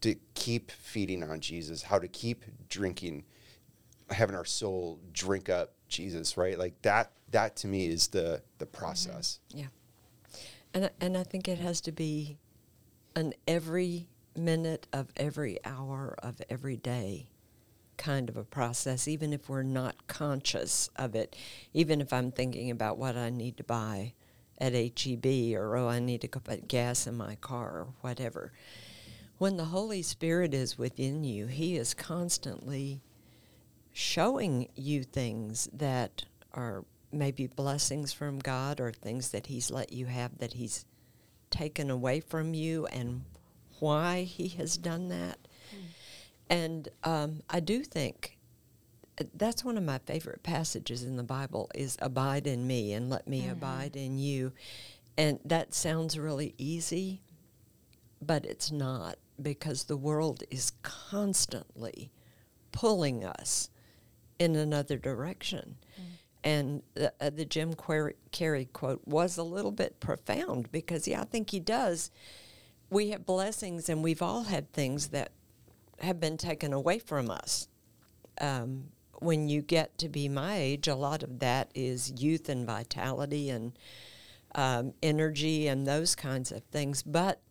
to 0.00 0.14
keep 0.34 0.70
feeding 0.70 1.22
on 1.22 1.40
Jesus, 1.40 1.82
how 1.82 1.98
to 1.98 2.08
keep 2.08 2.44
drinking, 2.68 3.24
having 4.10 4.36
our 4.36 4.44
soul 4.44 5.00
drink 5.12 5.48
up 5.48 5.74
Jesus, 5.88 6.36
right? 6.36 6.58
Like 6.58 6.80
that. 6.82 7.12
That 7.30 7.56
to 7.56 7.66
me 7.68 7.86
is 7.86 8.08
the 8.08 8.42
the 8.58 8.66
mm-hmm. 8.66 8.78
process. 8.78 9.40
Yeah. 9.50 9.66
And 10.74 10.86
I- 10.86 10.90
and 11.00 11.16
I 11.16 11.22
think 11.22 11.48
it 11.48 11.58
has 11.58 11.80
to 11.82 11.92
be 11.92 12.38
an 13.18 13.34
every 13.46 14.08
minute 14.36 14.86
of 14.92 15.08
every 15.16 15.58
hour 15.64 16.16
of 16.22 16.40
every 16.48 16.76
day 16.76 17.28
kind 17.98 18.28
of 18.28 18.36
a 18.36 18.44
process, 18.44 19.08
even 19.08 19.32
if 19.32 19.48
we're 19.48 19.62
not 19.62 20.06
conscious 20.06 20.88
of 20.96 21.14
it. 21.14 21.36
Even 21.74 22.00
if 22.00 22.12
I'm 22.12 22.30
thinking 22.30 22.70
about 22.70 22.96
what 22.96 23.16
I 23.16 23.28
need 23.28 23.56
to 23.58 23.64
buy 23.64 24.14
at 24.56 24.72
HEB 24.72 25.56
or 25.56 25.76
oh 25.76 25.88
I 25.88 25.98
need 25.98 26.22
to 26.22 26.28
put 26.28 26.68
gas 26.68 27.06
in 27.06 27.16
my 27.16 27.34
car 27.34 27.70
or 27.70 27.88
whatever. 28.00 28.52
When 29.36 29.56
the 29.56 29.66
Holy 29.66 30.02
Spirit 30.02 30.54
is 30.54 30.78
within 30.78 31.24
you, 31.24 31.46
He 31.46 31.76
is 31.76 31.92
constantly 31.92 33.02
showing 33.92 34.68
you 34.74 35.02
things 35.02 35.68
that 35.72 36.24
are 36.54 36.84
maybe 37.12 37.46
blessings 37.46 38.12
from 38.12 38.38
God 38.38 38.80
or 38.80 38.92
things 38.92 39.30
that 39.30 39.46
He's 39.46 39.70
let 39.70 39.92
you 39.92 40.06
have 40.06 40.38
that 40.38 40.54
He's 40.54 40.84
taken 41.50 41.90
away 41.90 42.20
from 42.20 42.54
you 42.54 42.86
and 42.86 43.24
why 43.78 44.22
He 44.22 44.48
has 44.48 44.76
done 44.76 45.08
that. 45.08 45.38
And 46.50 46.88
um, 47.04 47.42
I 47.50 47.60
do 47.60 47.82
think 47.82 48.38
uh, 49.20 49.24
that's 49.34 49.64
one 49.64 49.76
of 49.76 49.84
my 49.84 49.98
favorite 49.98 50.42
passages 50.42 51.02
in 51.02 51.16
the 51.16 51.22
Bible 51.22 51.70
is 51.74 51.96
abide 52.00 52.46
in 52.46 52.66
me 52.66 52.92
and 52.92 53.10
let 53.10 53.28
me 53.28 53.48
abide 53.52 53.96
in 53.96 54.18
you. 54.18 54.52
And 55.16 55.40
that 55.44 55.74
sounds 55.74 56.18
really 56.18 56.54
easy, 56.58 57.22
but 58.22 58.44
it's 58.46 58.70
not 58.70 59.16
because 59.40 59.84
the 59.84 59.96
world 59.96 60.42
is 60.50 60.72
constantly 60.82 62.10
pulling 62.72 63.24
us 63.24 63.70
in 64.38 64.54
another 64.56 64.96
direction. 64.96 65.76
And 66.48 66.82
the, 66.94 67.12
uh, 67.20 67.28
the 67.28 67.44
Jim 67.44 67.74
Carrey 67.74 68.72
quote 68.72 69.02
was 69.06 69.36
a 69.36 69.42
little 69.42 69.70
bit 69.70 70.00
profound 70.00 70.72
because, 70.72 71.06
yeah, 71.06 71.20
I 71.20 71.24
think 71.24 71.50
he 71.50 71.60
does. 71.60 72.10
We 72.88 73.10
have 73.10 73.26
blessings 73.26 73.90
and 73.90 74.02
we've 74.02 74.22
all 74.22 74.44
had 74.44 74.72
things 74.72 75.08
that 75.08 75.32
have 76.00 76.20
been 76.20 76.38
taken 76.38 76.72
away 76.72 77.00
from 77.00 77.30
us. 77.30 77.68
Um, 78.40 78.84
when 79.18 79.50
you 79.50 79.60
get 79.60 79.98
to 79.98 80.08
be 80.08 80.26
my 80.26 80.56
age, 80.56 80.88
a 80.88 80.94
lot 80.94 81.22
of 81.22 81.40
that 81.40 81.70
is 81.74 82.18
youth 82.18 82.48
and 82.48 82.66
vitality 82.66 83.50
and 83.50 83.78
um, 84.54 84.94
energy 85.02 85.68
and 85.68 85.86
those 85.86 86.14
kinds 86.14 86.50
of 86.50 86.62
things. 86.72 87.02
But 87.02 87.42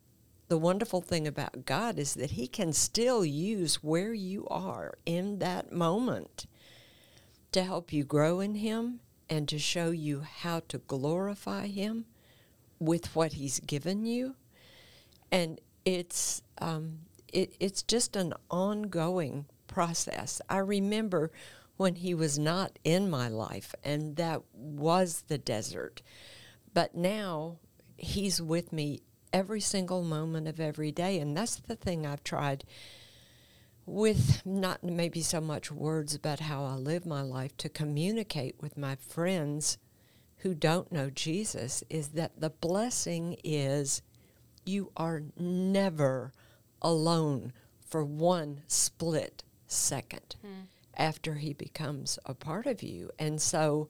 the 0.48 0.58
wonderful 0.58 1.02
thing 1.02 1.28
about 1.28 1.64
God 1.64 2.00
is 2.00 2.14
that 2.14 2.32
He 2.32 2.48
can 2.48 2.72
still 2.72 3.24
use 3.24 3.76
where 3.76 4.12
you 4.12 4.44
are 4.48 4.98
in 5.06 5.38
that 5.38 5.70
moment 5.70 6.46
to 7.52 7.62
help 7.62 7.92
you 7.92 8.04
grow 8.04 8.40
in 8.40 8.56
Him 8.56 9.00
and 9.30 9.48
to 9.48 9.58
show 9.58 9.90
you 9.90 10.20
how 10.20 10.60
to 10.68 10.78
glorify 10.78 11.66
Him 11.66 12.06
with 12.78 13.14
what 13.14 13.34
He's 13.34 13.60
given 13.60 14.04
you. 14.06 14.36
And 15.30 15.60
it's 15.84 16.42
um, 16.60 17.00
it, 17.32 17.54
it's 17.60 17.82
just 17.82 18.16
an 18.16 18.34
ongoing 18.50 19.46
process. 19.66 20.40
I 20.48 20.58
remember 20.58 21.30
when 21.76 21.96
He 21.96 22.14
was 22.14 22.38
not 22.38 22.78
in 22.84 23.10
my 23.10 23.28
life, 23.28 23.74
and 23.84 24.16
that 24.16 24.42
was 24.52 25.24
the 25.28 25.38
desert. 25.38 26.02
But 26.74 26.94
now 26.94 27.58
He's 27.96 28.40
with 28.40 28.72
me 28.72 29.00
every 29.32 29.60
single 29.60 30.02
moment 30.02 30.48
of 30.48 30.60
every 30.60 30.92
day, 30.92 31.18
and 31.18 31.36
that's 31.36 31.56
the 31.56 31.76
thing 31.76 32.06
I've 32.06 32.24
tried 32.24 32.64
with 33.88 34.42
not 34.44 34.84
maybe 34.84 35.22
so 35.22 35.40
much 35.40 35.72
words 35.72 36.14
about 36.14 36.40
how 36.40 36.64
I 36.64 36.74
live 36.74 37.06
my 37.06 37.22
life 37.22 37.56
to 37.58 37.68
communicate 37.68 38.56
with 38.60 38.76
my 38.76 38.96
friends 38.96 39.78
who 40.38 40.54
don't 40.54 40.92
know 40.92 41.10
Jesus 41.10 41.82
is 41.88 42.08
that 42.08 42.40
the 42.40 42.50
blessing 42.50 43.36
is 43.42 44.02
you 44.64 44.92
are 44.96 45.22
never 45.38 46.32
alone 46.82 47.52
for 47.80 48.04
one 48.04 48.62
split 48.66 49.42
second 49.66 50.36
hmm. 50.42 50.62
after 50.96 51.34
he 51.34 51.52
becomes 51.52 52.18
a 52.26 52.34
part 52.34 52.66
of 52.66 52.82
you. 52.82 53.10
And 53.18 53.40
so 53.40 53.88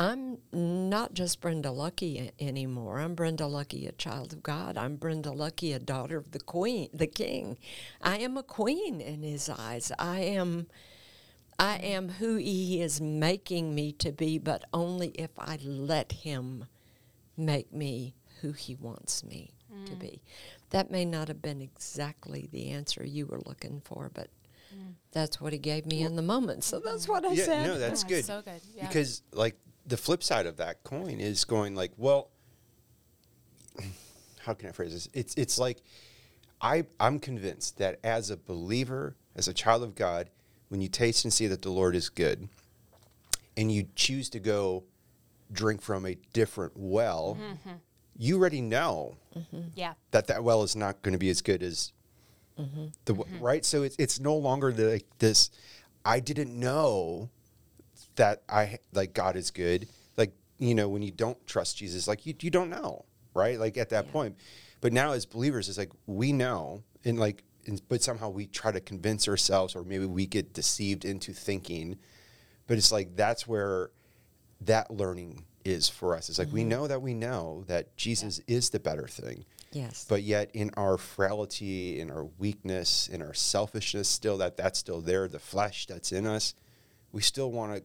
I'm 0.00 0.38
not 0.50 1.12
just 1.12 1.42
Brenda 1.42 1.70
Luckie 1.70 2.18
a- 2.18 2.42
anymore. 2.42 3.00
I'm 3.00 3.14
Brenda 3.14 3.46
Luckie, 3.46 3.86
a 3.86 3.92
child 3.92 4.32
of 4.32 4.42
God. 4.42 4.78
I'm 4.78 4.96
Brenda 4.96 5.30
Luckie, 5.30 5.74
a 5.74 5.78
daughter 5.78 6.16
of 6.16 6.30
the 6.30 6.40
Queen, 6.40 6.88
the 6.94 7.06
King. 7.06 7.58
I 8.00 8.16
am 8.16 8.38
a 8.38 8.42
queen 8.42 9.02
in 9.02 9.22
His 9.22 9.50
eyes. 9.50 9.92
I 9.98 10.20
am, 10.20 10.68
I 11.58 11.76
am 11.76 12.08
who 12.08 12.36
He 12.36 12.80
is 12.80 12.98
making 12.98 13.74
me 13.74 13.92
to 13.98 14.10
be, 14.10 14.38
but 14.38 14.64
only 14.72 15.08
if 15.08 15.32
I 15.38 15.58
let 15.62 16.12
Him 16.12 16.64
make 17.36 17.70
me 17.70 18.14
who 18.40 18.52
He 18.52 18.74
wants 18.76 19.22
me 19.22 19.52
to 19.84 19.94
be. 19.96 20.06
Mm. 20.06 20.20
That 20.70 20.90
may 20.90 21.04
not 21.04 21.28
have 21.28 21.42
been 21.42 21.60
exactly 21.60 22.48
the 22.50 22.70
answer 22.70 23.04
you 23.04 23.26
were 23.26 23.40
looking 23.44 23.82
for, 23.84 24.10
but 24.14 24.28
mm. 24.74 24.94
that's 25.12 25.42
what 25.42 25.52
he 25.52 25.58
gave 25.58 25.84
me 25.84 26.02
in 26.02 26.16
the 26.16 26.22
moment. 26.22 26.64
So 26.64 26.80
that's 26.80 27.04
mm. 27.04 27.10
what 27.10 27.26
I 27.26 27.32
yeah, 27.32 27.44
said. 27.44 27.66
no, 27.66 27.78
that's 27.78 28.02
Yeah, 28.04 28.08
good. 28.08 28.24
so 28.24 28.40
good, 28.40 28.60
yeah. 28.74 28.86
Because 28.86 29.22
like 29.32 29.56
the 29.90 29.96
flip 29.96 30.22
side 30.22 30.46
of 30.46 30.56
that 30.56 30.82
coin 30.84 31.18
is 31.20 31.44
going 31.44 31.74
like, 31.74 31.90
well, 31.96 32.30
how 34.44 34.54
can 34.54 34.68
I 34.68 34.72
phrase 34.72 34.92
this? 34.92 35.08
It's 35.12 35.34
it's 35.34 35.58
like 35.58 35.78
I 36.60 36.84
I'm 36.98 37.18
convinced 37.18 37.78
that 37.78 37.98
as 38.04 38.30
a 38.30 38.36
believer, 38.36 39.16
as 39.34 39.48
a 39.48 39.52
child 39.52 39.82
of 39.82 39.94
God, 39.94 40.30
when 40.68 40.80
you 40.80 40.88
taste 40.88 41.24
and 41.24 41.32
see 41.32 41.48
that 41.48 41.62
the 41.62 41.70
Lord 41.70 41.96
is 41.96 42.08
good, 42.08 42.48
and 43.56 43.70
you 43.70 43.88
choose 43.96 44.30
to 44.30 44.38
go 44.40 44.84
drink 45.52 45.82
from 45.82 46.06
a 46.06 46.16
different 46.32 46.72
well, 46.76 47.36
Mm-hmm. 47.40 47.76
you 48.16 48.38
already 48.38 48.60
know 48.60 49.16
mm-hmm. 49.36 49.62
Yeah. 49.74 49.94
that 50.12 50.28
that 50.28 50.44
well 50.44 50.62
is 50.62 50.76
not 50.76 51.02
going 51.02 51.14
to 51.14 51.18
be 51.18 51.30
as 51.30 51.42
good 51.42 51.64
as 51.64 51.92
mm-hmm. 52.56 52.86
the 53.06 53.14
w 53.14 53.24
mm-hmm. 53.24 53.44
right. 53.44 53.64
So 53.64 53.82
it's 53.82 53.96
it's 53.98 54.20
no 54.20 54.36
longer 54.36 54.72
the, 54.72 54.84
like 54.84 55.06
this. 55.18 55.50
I 56.04 56.20
didn't 56.20 56.58
know 56.58 57.28
that 58.20 58.42
I 58.50 58.78
like 58.92 59.14
God 59.14 59.34
is 59.34 59.50
good. 59.50 59.88
Like 60.18 60.32
you 60.58 60.74
know 60.74 60.90
when 60.90 61.00
you 61.00 61.10
don't 61.10 61.44
trust 61.46 61.78
Jesus, 61.78 62.06
like 62.06 62.26
you 62.26 62.34
you 62.38 62.50
don't 62.50 62.68
know, 62.68 63.06
right? 63.34 63.58
Like 63.58 63.78
at 63.78 63.88
that 63.90 64.12
point. 64.12 64.36
But 64.82 64.92
now 64.92 65.12
as 65.12 65.24
believers, 65.24 65.68
it's 65.70 65.78
like 65.78 65.90
we 66.06 66.32
know, 66.32 66.82
and 67.04 67.18
like, 67.18 67.44
and, 67.66 67.80
but 67.88 68.02
somehow 68.02 68.28
we 68.28 68.46
try 68.46 68.72
to 68.72 68.80
convince 68.80 69.26
ourselves, 69.26 69.74
or 69.74 69.82
maybe 69.82 70.04
we 70.04 70.26
get 70.26 70.52
deceived 70.52 71.06
into 71.06 71.32
thinking. 71.32 71.98
But 72.66 72.76
it's 72.76 72.92
like 72.92 73.16
that's 73.16 73.48
where 73.48 73.90
that 74.60 74.90
learning 74.90 75.46
is 75.64 75.88
for 75.88 76.14
us. 76.14 76.28
It's 76.28 76.38
like 76.38 76.52
we 76.52 76.60
mm-hmm. 76.60 76.68
know 76.68 76.86
that 76.88 77.00
we 77.00 77.14
know 77.14 77.64
that 77.68 77.96
Jesus 77.96 78.38
is 78.46 78.68
the 78.68 78.80
better 78.80 79.08
thing. 79.08 79.46
Yes. 79.72 80.04
But 80.06 80.24
yet, 80.24 80.50
in 80.52 80.72
our 80.76 80.98
frailty, 80.98 82.00
in 82.00 82.10
our 82.10 82.24
weakness, 82.38 83.08
in 83.08 83.22
our 83.22 83.34
selfishness, 83.34 84.10
still 84.10 84.36
that 84.38 84.58
that's 84.58 84.78
still 84.78 85.00
there, 85.00 85.26
the 85.26 85.38
flesh 85.38 85.86
that's 85.86 86.12
in 86.12 86.26
us, 86.26 86.54
we 87.12 87.22
still 87.22 87.50
want 87.50 87.74
to 87.76 87.82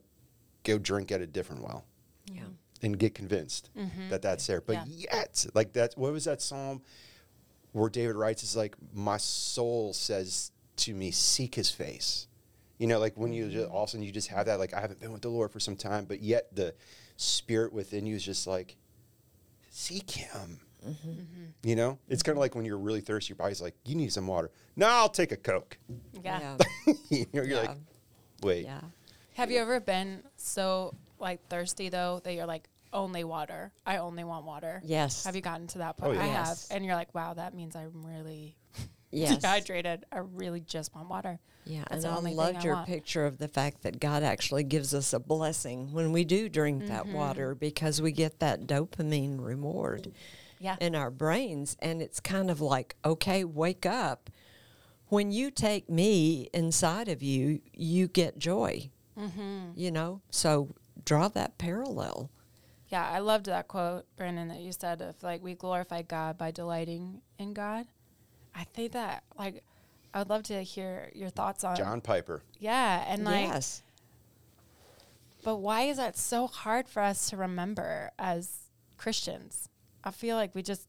go 0.65 0.77
drink 0.77 1.11
at 1.11 1.21
a 1.21 1.27
different 1.27 1.63
well 1.63 1.85
yeah. 2.31 2.43
and 2.81 2.99
get 2.99 3.15
convinced 3.15 3.69
mm-hmm. 3.77 4.09
that 4.09 4.21
that's 4.21 4.45
there. 4.47 4.59
But 4.61 4.87
Yeah. 4.87 5.07
yet, 5.13 5.45
like 5.53 5.73
that, 5.73 5.93
what 5.95 6.11
was 6.11 6.25
that 6.25 6.41
psalm 6.41 6.81
where 7.71 7.89
David 7.89 8.15
writes? 8.15 8.43
Is 8.43 8.55
like, 8.55 8.75
my 8.93 9.17
soul 9.17 9.93
says 9.93 10.51
to 10.77 10.93
me, 10.93 11.11
seek 11.11 11.55
His 11.55 11.71
face. 11.71 12.27
You 12.77 12.87
know, 12.87 12.99
like 12.99 13.15
when 13.15 13.31
you 13.31 13.49
just, 13.49 13.69
all 13.69 13.83
of 13.83 13.87
a 13.87 13.91
sudden 13.91 14.03
you 14.05 14.11
just 14.11 14.27
have 14.27 14.47
that, 14.47 14.59
like 14.59 14.73
I 14.73 14.81
haven't 14.81 14.99
been 14.99 15.13
with 15.13 15.21
the 15.21 15.29
Lord 15.29 15.51
for 15.51 15.61
some 15.61 15.77
time, 15.77 16.03
but 16.05 16.21
yet 16.21 16.53
the 16.53 16.73
spirit 17.15 17.71
within 17.71 18.05
you 18.05 18.15
is 18.15 18.23
just 18.23 18.47
like, 18.47 18.75
seek 19.69 20.11
Him. 20.11 20.59
Mm-hmm. 20.85 21.11
You 21.63 21.75
know, 21.75 21.97
it's 22.09 22.21
kind 22.21 22.37
of 22.37 22.39
like 22.41 22.53
when 22.53 22.65
you're 22.65 22.77
really 22.77 23.01
thirsty, 23.01 23.31
your 23.31 23.37
body's 23.37 23.61
like, 23.61 23.75
you 23.85 23.95
need 23.95 24.11
some 24.11 24.27
water. 24.27 24.51
No, 24.75 24.87
I'll 24.87 25.09
take 25.09 25.31
a 25.31 25.37
Coke. 25.37 25.77
Yeah. 26.23 26.57
you 27.09 27.25
know, 27.33 27.41
you're 27.41 27.45
Yeah. 27.45 27.61
like, 27.61 27.77
wait. 28.43 28.65
Yeah. 28.65 28.81
Have 29.35 29.51
you 29.51 29.59
ever 29.59 29.79
been 29.79 30.23
so 30.37 30.95
like 31.19 31.45
thirsty 31.49 31.89
though 31.89 32.21
that 32.23 32.33
you're 32.33 32.45
like 32.45 32.67
only 32.93 33.23
water? 33.23 33.71
I 33.85 33.97
only 33.97 34.23
want 34.23 34.45
water. 34.45 34.81
Yes. 34.85 35.25
Have 35.25 35.35
you 35.35 35.41
gotten 35.41 35.67
to 35.67 35.79
that 35.79 35.97
point? 35.97 36.17
Oh, 36.17 36.21
I 36.21 36.25
yeah. 36.27 36.45
have, 36.45 36.59
and 36.71 36.85
you're 36.85 36.95
like, 36.95 37.13
wow, 37.13 37.33
that 37.33 37.53
means 37.53 37.75
I'm 37.75 38.01
really 38.05 38.55
Yes. 39.11 39.37
dehydrated. 39.37 40.05
I 40.11 40.17
really 40.19 40.59
just 40.61 40.93
want 40.95 41.09
water. 41.09 41.39
Yeah, 41.65 41.79
That's 41.89 41.93
and 41.93 42.03
the 42.03 42.09
I 42.09 42.17
only 42.17 42.31
thing 42.31 42.37
loved 42.37 42.63
your 42.63 42.75
want. 42.75 42.87
picture 42.87 43.25
of 43.25 43.37
the 43.37 43.47
fact 43.47 43.81
that 43.83 43.99
God 43.99 44.23
actually 44.23 44.63
gives 44.63 44.93
us 44.93 45.13
a 45.13 45.19
blessing 45.19 45.91
when 45.93 46.11
we 46.11 46.23
do 46.25 46.47
drink 46.49 46.83
Mm-hmm. 46.83 46.93
that 46.93 47.07
water 47.07 47.55
because 47.55 48.01
we 48.01 48.11
get 48.11 48.39
that 48.39 48.67
dopamine 48.67 49.43
reward 49.43 50.11
Yeah. 50.59 50.75
in 50.79 50.95
our 50.95 51.09
brains. 51.11 51.75
And 51.79 52.01
it's 52.01 52.19
kind 52.19 52.49
of 52.51 52.61
like, 52.61 52.95
okay, 53.03 53.43
wake 53.43 53.85
up. 53.85 54.29
When 55.07 55.31
you 55.31 55.49
take 55.51 55.89
me 55.89 56.49
inside 56.53 57.07
of 57.07 57.21
you, 57.23 57.61
you 57.73 58.07
get 58.07 58.37
joy. 58.37 58.89
Mm-hmm. 59.19 59.71
You 59.75 59.91
know? 59.91 60.21
So 60.29 60.75
draw 61.03 61.27
that 61.29 61.57
parallel. 61.57 62.29
Yeah, 62.89 63.09
I 63.09 63.19
loved 63.19 63.47
that 63.47 63.67
quote, 63.67 64.05
Brandon, 64.15 64.47
that 64.49 64.59
you 64.59 64.71
said 64.71 65.01
of 65.01 65.21
like 65.23 65.43
we 65.43 65.55
glorify 65.55 66.03
God 66.03 66.37
by 66.37 66.51
delighting 66.51 67.21
in 67.39 67.53
God. 67.53 67.87
I 68.53 68.63
think 68.63 68.91
that 68.93 69.23
like 69.37 69.63
I 70.13 70.19
would 70.19 70.29
love 70.29 70.43
to 70.43 70.61
hear 70.63 71.09
your 71.13 71.29
thoughts 71.29 71.63
on 71.63 71.75
John 71.75 71.99
Piper. 71.99 72.41
Yeah, 72.59 73.03
and 73.07 73.25
like 73.25 73.47
yes. 73.47 73.81
but 75.43 75.57
why 75.57 75.83
is 75.83 75.97
that 75.97 76.17
so 76.17 76.47
hard 76.47 76.87
for 76.87 77.01
us 77.01 77.29
to 77.31 77.37
remember 77.37 78.11
as 78.17 78.69
Christians? 78.97 79.67
I 80.03 80.11
feel 80.11 80.35
like 80.37 80.53
we 80.55 80.61
just 80.61 80.87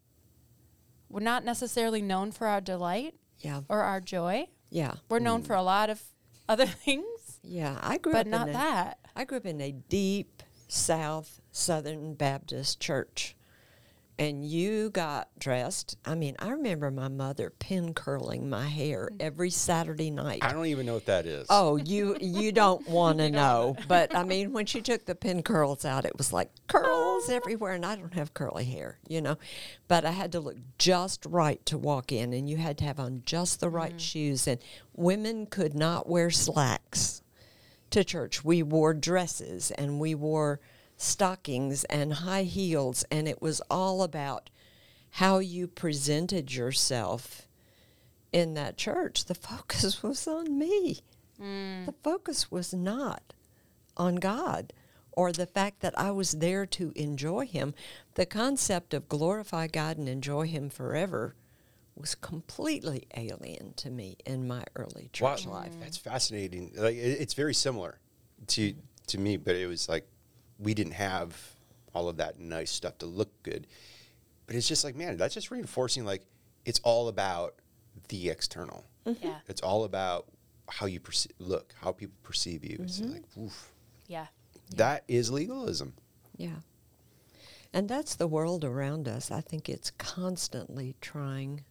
we're 1.09 1.21
not 1.21 1.45
necessarily 1.45 2.03
known 2.03 2.31
for 2.33 2.47
our 2.47 2.61
delight 2.61 3.15
Yeah. 3.41 3.63
or 3.69 3.81
our 3.83 4.01
joy. 4.01 4.49
Yeah. 4.71 4.95
We're 5.09 5.21
known 5.21 5.43
for 5.43 5.55
a 5.55 5.63
lot 5.63 5.89
of 5.91 6.03
other 6.49 6.67
things, 6.85 7.07
Yeah. 7.47 7.79
I 7.83 7.99
grew 7.99 8.13
but 8.13 8.27
up 8.27 8.27
not 8.27 8.49
in 8.49 8.55
a, 8.55 8.59
that. 8.59 8.99
I 9.15 9.25
grew 9.25 9.39
up 9.39 9.47
in 9.47 9.61
a 9.61 9.73
deep 9.73 10.43
South 10.69 11.41
Southern 11.51 12.15
Baptist 12.15 12.81
church. 12.81 13.37
And 14.19 14.47
you 14.47 14.89
got 14.89 15.29
dressed. 15.39 15.99
I 16.07 16.15
mean, 16.15 16.37
I 16.39 16.49
remember 16.49 16.91
my 16.91 17.09
mother 17.09 17.51
pin 17.51 17.93
curling 17.93 18.49
my 18.49 18.67
hair 18.67 19.11
mm-hmm. 19.13 19.21
every 19.21 19.51
Saturday 19.51 20.11
night. 20.11 20.39
I 20.43 20.55
don't 20.55 20.67
even 20.67 20.87
know 20.87 20.95
what 20.95 21.05
that 21.05 21.27
is. 21.27 21.47
Oh, 21.51 21.77
you 21.77 22.17
you 22.19 22.51
don't 22.51 22.89
want 22.89 23.19
to 23.19 23.31
know. 23.31 23.77
But 23.89 24.17
I 24.17 24.25
mean, 24.25 24.55
when 24.55 24.65
she 24.65 24.81
took 24.81 25.05
the 25.05 25.15
pin 25.15 25.43
curls 25.43 25.85
out, 25.85 26.07
it 26.07 26.17
was 26.17 26.33
like 26.33 26.51
curls 26.67 27.29
everywhere, 27.29 27.75
and 27.75 27.85
I 27.85 27.95
don't 27.95 28.15
have 28.15 28.33
curly 28.33 28.65
hair, 28.65 28.99
you 29.07 29.21
know. 29.21 29.37
But 29.87 30.07
I 30.07 30.13
had 30.13 30.33
to 30.33 30.41
look 30.41 30.57
just 30.79 31.27
right 31.27 31.65
to 31.67 31.77
walk 31.77 32.11
in, 32.11 32.33
and 32.33 32.49
you 32.49 32.57
had 32.57 32.79
to 32.79 32.85
have 32.85 32.99
on 32.99 33.23
just 33.27 33.61
the 33.61 33.69
right 33.69 33.91
mm-hmm. 33.91 33.99
shoes. 33.99 34.47
And 34.47 34.61
women 34.95 35.45
could 35.45 35.75
not 35.75 36.09
wear 36.09 36.31
slacks 36.31 37.21
to 37.91 38.05
church. 38.05 38.45
We 38.45 38.63
wore 38.63 38.95
dresses, 38.95 39.71
and 39.73 40.01
we 40.01 40.15
wore 40.15 40.61
stockings 40.97 41.85
and 41.85 42.15
high 42.15 42.45
heels, 42.45 43.05
and 43.11 43.29
it 43.29 43.43
was 43.43 43.61
all 43.71 44.03
about 44.03 44.51
how 45.11 45.39
you 45.39 45.67
presented 45.67 46.55
yourself 46.55 47.47
in 48.33 48.55
that 48.55 48.77
church. 48.77 49.25
The 49.25 49.35
focus 49.35 50.03
was 50.03 50.27
on 50.27 50.59
me. 50.59 51.01
Mm. 51.41 51.87
The 51.87 51.95
focus 52.03 52.51
was 52.51 52.73
not 52.73 53.35
on 53.97 54.17
God 54.17 54.73
or 55.13 55.33
the 55.33 55.47
fact 55.47 55.81
that 55.81 55.99
I 55.99 56.11
was 56.11 56.33
there 56.33 56.67
to 56.67 56.93
enjoy 56.95 57.47
Him. 57.47 57.75
The 58.15 58.27
concept 58.27 58.93
of 58.93 59.09
glorify 59.09 59.67
God 59.67 59.97
and 59.97 60.09
enjoy 60.09 60.47
Him 60.47 60.69
forever 60.69 61.35
was 61.97 62.15
completely 62.15 63.07
alien 63.17 63.75
to 63.75 63.91
me 63.91 64.17
in 64.27 64.47
my 64.47 64.65
early 64.75 65.11
Wow, 65.21 65.35
church 65.35 65.47
life. 65.47 65.73
That's 65.81 65.97
fascinating. 65.97 66.73
Like 66.77 66.97
it, 66.97 67.21
it's 67.21 67.35
very 67.35 67.55
similar 67.55 67.99
to 68.49 68.75
to 69.09 69.19
me, 69.19 69.37
but 69.37 69.57
it 69.57 69.67
was 69.67 69.89
like 69.89 70.07
we 70.59 70.75
didn't 70.75 70.95
have 70.95 71.39
all 71.95 72.09
of 72.09 72.19
that 72.19 72.39
nice 72.39 72.71
stuff 72.71 72.99
to 72.99 73.07
look 73.07 73.43
good. 73.43 73.67
But 74.47 74.57
it's 74.57 74.69
just 74.69 74.85
like, 74.85 74.95
man, 74.95 75.17
that's 75.17 75.35
just 75.35 75.51
reinforcing 75.51 76.05
like 76.05 76.23
it's 76.65 76.81
all 76.85 77.09
about 77.09 77.55
the 78.09 78.29
external. 78.29 78.85
Mm-hmm. 79.07 79.27
Yeah. 79.27 79.39
It's 79.49 79.61
all 79.63 79.85
about 79.85 80.27
how 80.69 80.87
you 80.87 81.01
perce- 81.01 81.29
look, 81.39 81.75
how 81.81 81.93
people 81.93 82.17
perceive 82.23 82.65
you. 82.65 82.79
It's 82.83 83.01
mm-hmm. 83.01 83.13
like, 83.13 83.25
oof, 83.39 83.71
Yeah. 84.09 84.27
that 84.75 85.05
is 85.09 85.31
legalism. 85.31 85.95
Yeah. 86.37 86.57
And 87.73 87.89
that's 87.89 88.15
the 88.15 88.27
world 88.27 88.65
around 88.65 89.09
us. 89.09 89.31
I 89.31 89.41
think 89.41 89.69
it's 89.69 89.91
constantly 89.93 90.97
trying. 91.01 91.65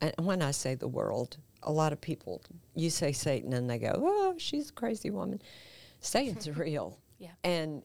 And 0.00 0.14
when 0.18 0.42
I 0.42 0.50
say 0.50 0.74
the 0.74 0.88
world, 0.88 1.36
a 1.62 1.72
lot 1.72 1.92
of 1.92 2.00
people, 2.00 2.42
you 2.74 2.90
say 2.90 3.12
Satan 3.12 3.52
and 3.52 3.68
they 3.68 3.78
go, 3.78 3.92
oh, 3.96 4.34
she's 4.38 4.70
a 4.70 4.72
crazy 4.72 5.10
woman. 5.10 5.42
Satan's 6.00 6.48
real. 6.56 6.98
Yeah. 7.18 7.32
And 7.44 7.82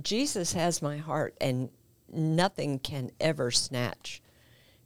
Jesus 0.00 0.52
has 0.54 0.80
my 0.82 0.96
heart, 0.96 1.36
and 1.40 1.68
nothing 2.10 2.78
can 2.78 3.10
ever 3.20 3.50
snatch 3.50 4.22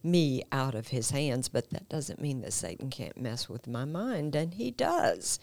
me 0.03 0.43
out 0.53 0.75
of 0.75 0.89
his 0.89 1.11
hands, 1.11 1.49
but 1.49 1.71
that 1.71 1.89
doesn't 1.89 2.21
mean 2.21 2.41
that 2.43 2.53
Satan 2.53 2.91
can't 2.91 3.21
mess 3.21 3.49
with 3.49 3.67
my 3.67 3.85
mind, 3.85 4.35
and 4.37 4.55
he 4.55 4.71
does. 4.71 5.39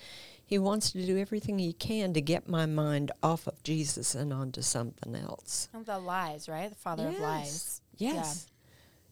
He 0.46 0.60
wants 0.60 0.92
to 0.92 1.06
do 1.06 1.18
everything 1.18 1.60
he 1.60 1.74
can 1.74 2.14
to 2.14 2.22
get 2.22 2.48
my 2.48 2.66
mind 2.66 3.12
off 3.22 3.48
of 3.48 3.64
Jesus 3.64 4.16
and 4.16 4.32
onto 4.32 4.62
something 4.62 5.16
else. 5.16 5.70
And 5.74 5.86
the 5.86 6.00
lies, 6.00 6.48
right? 6.48 6.70
The 6.70 6.76
father 6.76 7.08
of 7.08 7.20
lies. 7.20 7.82
Yes. 7.98 8.48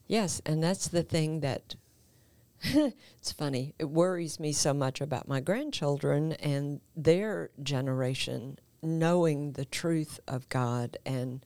Yes, 0.07 0.41
and 0.45 0.63
that's 0.63 0.87
the 0.87 1.03
thing 1.03 1.39
that 1.41 1.75
it's 2.63 3.31
funny. 3.31 3.73
It 3.79 3.89
worries 3.89 4.39
me 4.39 4.51
so 4.51 4.73
much 4.73 5.01
about 5.01 5.27
my 5.27 5.39
grandchildren 5.39 6.33
and 6.33 6.81
their 6.95 7.49
generation 7.61 8.59
knowing 8.83 9.53
the 9.53 9.65
truth 9.65 10.19
of 10.27 10.49
God 10.49 10.97
and 11.05 11.45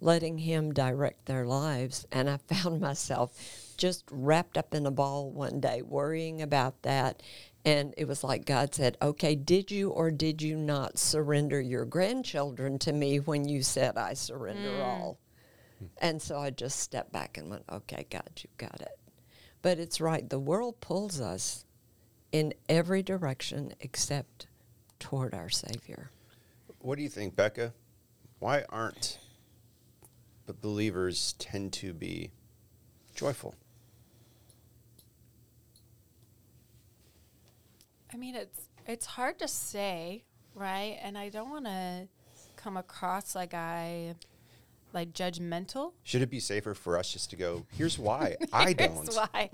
letting 0.00 0.38
him 0.38 0.72
direct 0.72 1.26
their 1.26 1.44
lives 1.46 2.06
and 2.10 2.28
I 2.28 2.36
found 2.48 2.80
myself 2.80 3.74
just 3.76 4.04
wrapped 4.10 4.56
up 4.56 4.74
in 4.74 4.86
a 4.86 4.90
ball 4.90 5.30
one 5.30 5.60
day 5.60 5.82
worrying 5.82 6.40
about 6.40 6.82
that 6.82 7.22
and 7.64 7.92
it 7.98 8.08
was 8.08 8.24
like 8.24 8.46
God 8.46 8.74
said, 8.74 8.96
"Okay, 9.02 9.34
did 9.34 9.70
you 9.70 9.90
or 9.90 10.10
did 10.10 10.40
you 10.40 10.56
not 10.56 10.98
surrender 10.98 11.60
your 11.60 11.84
grandchildren 11.84 12.78
to 12.80 12.92
me 12.92 13.20
when 13.20 13.46
you 13.46 13.62
said 13.62 13.98
I 13.98 14.14
surrender 14.14 14.70
mm. 14.70 14.82
all?" 14.82 15.18
And 15.98 16.20
so 16.20 16.38
I 16.38 16.50
just 16.50 16.80
stepped 16.80 17.12
back 17.12 17.38
and 17.38 17.50
went, 17.50 17.64
okay, 17.70 18.06
God, 18.10 18.30
you 18.36 18.48
got 18.58 18.80
it. 18.80 18.98
But 19.62 19.78
it's 19.78 20.00
right. 20.00 20.28
The 20.28 20.38
world 20.38 20.80
pulls 20.80 21.20
us 21.20 21.64
in 22.32 22.54
every 22.68 23.02
direction 23.02 23.74
except 23.80 24.46
toward 24.98 25.34
our 25.34 25.48
Savior. 25.48 26.10
What 26.80 26.96
do 26.96 27.02
you 27.02 27.08
think, 27.08 27.36
Becca? 27.36 27.74
Why 28.38 28.64
aren't 28.68 29.18
the 30.46 30.54
believers 30.54 31.34
tend 31.38 31.72
to 31.74 31.92
be 31.92 32.30
joyful? 33.14 33.54
I 38.12 38.16
mean, 38.16 38.34
it's 38.34 38.68
it's 38.86 39.06
hard 39.06 39.38
to 39.38 39.46
say, 39.46 40.24
right? 40.54 40.98
And 41.02 41.16
I 41.16 41.28
don't 41.28 41.50
want 41.50 41.66
to 41.66 42.08
come 42.56 42.76
across 42.76 43.34
like 43.34 43.54
I 43.54 44.14
like 44.92 45.12
judgmental. 45.12 45.92
Should 46.02 46.22
it 46.22 46.30
be 46.30 46.40
safer 46.40 46.74
for 46.74 46.98
us 46.98 47.12
just 47.12 47.30
to 47.30 47.36
go, 47.36 47.66
here's 47.76 47.98
why 47.98 48.36
I 48.52 48.72
don't? 48.72 48.94
Here's 48.94 49.16
why. 49.16 49.50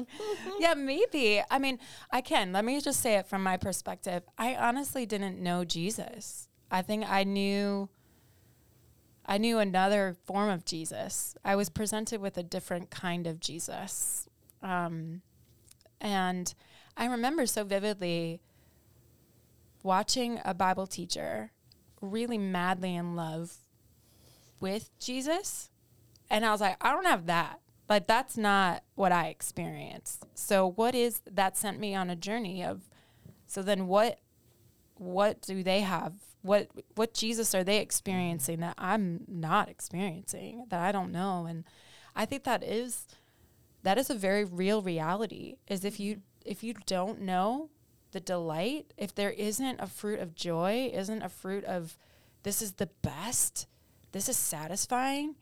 yeah, 0.59 0.75
maybe. 0.75 1.43
I 1.51 1.59
mean, 1.59 1.79
I 2.11 2.21
can. 2.21 2.53
Let 2.53 2.65
me 2.65 2.81
just 2.81 3.01
say 3.01 3.15
it 3.15 3.27
from 3.27 3.43
my 3.43 3.57
perspective. 3.57 4.23
I 4.39 4.55
honestly 4.55 5.07
didn't 5.07 5.41
know 5.41 5.65
Jesus. 5.65 6.49
I 6.71 6.83
think 6.83 7.09
I 7.09 7.25
knew 7.25 7.89
I 9.27 9.39
knew 9.39 9.59
another 9.59 10.17
form 10.25 10.49
of 10.49 10.65
Jesus. 10.65 11.35
I 11.45 11.57
was 11.57 11.69
presented 11.69 12.21
with 12.21 12.39
a 12.39 12.43
different 12.45 12.91
kind 12.91 13.27
of 13.27 13.41
Jesus. 13.41 14.29
Um, 14.63 15.23
and 16.01 16.55
I 16.97 17.07
remember 17.07 17.47
so 17.47 17.65
vividly 17.65 18.41
watching 19.83 20.41
a 20.45 20.55
Bible 20.55 20.87
teacher 20.87 21.51
really 22.01 22.39
madly 22.39 22.95
in 22.95 23.17
love 23.17 23.57
with 24.61 24.91
Jesus. 24.99 25.71
And 26.31 26.45
I 26.45 26.51
was 26.51 26.61
like, 26.61 26.77
I 26.81 26.93
don't 26.93 27.07
have 27.07 27.27
that. 27.27 27.61
Like, 27.89 28.07
that's 28.07 28.37
not 28.37 28.83
what 28.95 29.13
I 29.13 29.29
experienced. 29.29 30.25
So, 30.35 30.67
what 30.67 30.95
is 30.95 31.21
that 31.31 31.57
sent 31.57 31.79
me 31.79 31.95
on 31.95 32.11
a 32.11 32.17
journey 32.17 32.65
of, 32.65 32.89
so 33.47 33.63
then 33.63 33.87
what, 33.87 34.19
what 34.97 35.41
do 35.43 35.63
they 35.63 35.83
have? 35.83 36.15
What, 36.43 36.69
what 36.97 37.15
Jesus 37.15 37.55
are 37.55 37.63
they 37.63 37.79
experiencing 37.79 38.61
that 38.61 38.75
I'm 38.77 39.25
not 39.29 39.69
experiencing, 39.69 40.65
that 40.69 40.81
I 40.81 40.91
don't 40.91 41.13
know? 41.13 41.47
And 41.47 41.65
I 42.17 42.25
think 42.25 42.45
that 42.45 42.65
is, 42.65 43.07
that 43.85 43.99
is 43.99 44.11
a 44.11 44.15
very 44.15 44.45
real 44.45 44.83
reality 44.83 45.57
is 45.69 45.85
if 45.85 46.01
you, 46.01 46.23
if 46.45 46.65
you 46.65 46.75
don't 46.87 47.21
know 47.21 47.71
the 48.11 48.21
delight, 48.21 48.95
if 48.97 49.15
there 49.15 49.31
isn't 49.31 49.81
a 49.81 49.87
fruit 49.87 50.21
of 50.21 50.35
joy, 50.35 50.91
isn't 50.93 51.23
a 51.23 51.29
fruit 51.29 51.65
of 51.65 51.99
this 52.43 52.63
is 52.63 52.73
the 52.73 52.89
best, 53.03 53.67
this 54.17 54.31
is 54.31 54.37
satisfying, 54.39 55.35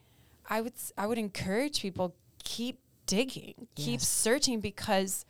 I 0.51 0.61
would 0.61 0.72
I 0.99 1.07
would 1.07 1.16
encourage 1.16 1.81
people 1.81 2.16
keep 2.43 2.81
digging, 3.07 3.68
keep 3.77 4.01
searching 4.01 4.61
because 4.61 5.25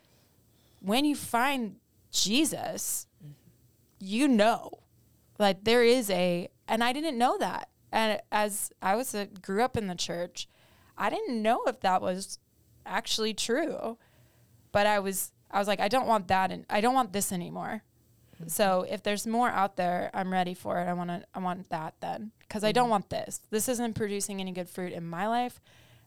when 0.80 1.04
you 1.04 1.14
find 1.14 1.76
Jesus, 2.10 3.06
mm-hmm. 3.22 3.32
you 4.00 4.28
know. 4.28 4.78
Like 5.38 5.64
there 5.64 5.82
is 5.82 6.08
a 6.10 6.48
and 6.68 6.82
I 6.82 6.92
didn't 6.92 7.18
know 7.18 7.36
that. 7.38 7.68
And 7.92 8.20
as 8.32 8.72
I 8.80 8.96
was 8.96 9.14
a, 9.14 9.26
grew 9.26 9.62
up 9.62 9.76
in 9.76 9.88
the 9.88 9.94
church, 9.94 10.48
I 10.96 11.10
didn't 11.10 11.42
know 11.42 11.64
if 11.66 11.80
that 11.80 12.00
was 12.00 12.38
actually 12.86 13.34
true. 13.34 13.98
But 14.72 14.86
I 14.86 15.00
was 15.00 15.32
I 15.50 15.58
was 15.58 15.68
like 15.68 15.80
I 15.80 15.88
don't 15.88 16.06
want 16.06 16.28
that 16.28 16.50
and 16.50 16.64
I 16.70 16.80
don't 16.80 16.94
want 16.94 17.12
this 17.12 17.30
anymore. 17.30 17.82
So 18.48 18.86
if 18.88 19.02
there's 19.02 19.26
more 19.26 19.48
out 19.48 19.76
there, 19.76 20.10
I'm 20.14 20.32
ready 20.32 20.54
for 20.54 20.80
it. 20.80 20.88
I 20.88 20.92
want 20.92 21.10
to 21.10 21.24
I 21.34 21.38
want 21.38 21.68
that 21.70 21.94
then 22.00 22.32
cuz 22.48 22.64
I 22.64 22.72
don't 22.72 22.84
mm-hmm. 22.84 22.90
want 22.90 23.10
this. 23.10 23.40
This 23.50 23.68
isn't 23.68 23.94
producing 23.94 24.40
any 24.40 24.52
good 24.52 24.68
fruit 24.68 24.92
in 24.92 25.04
my 25.04 25.26
life 25.26 25.60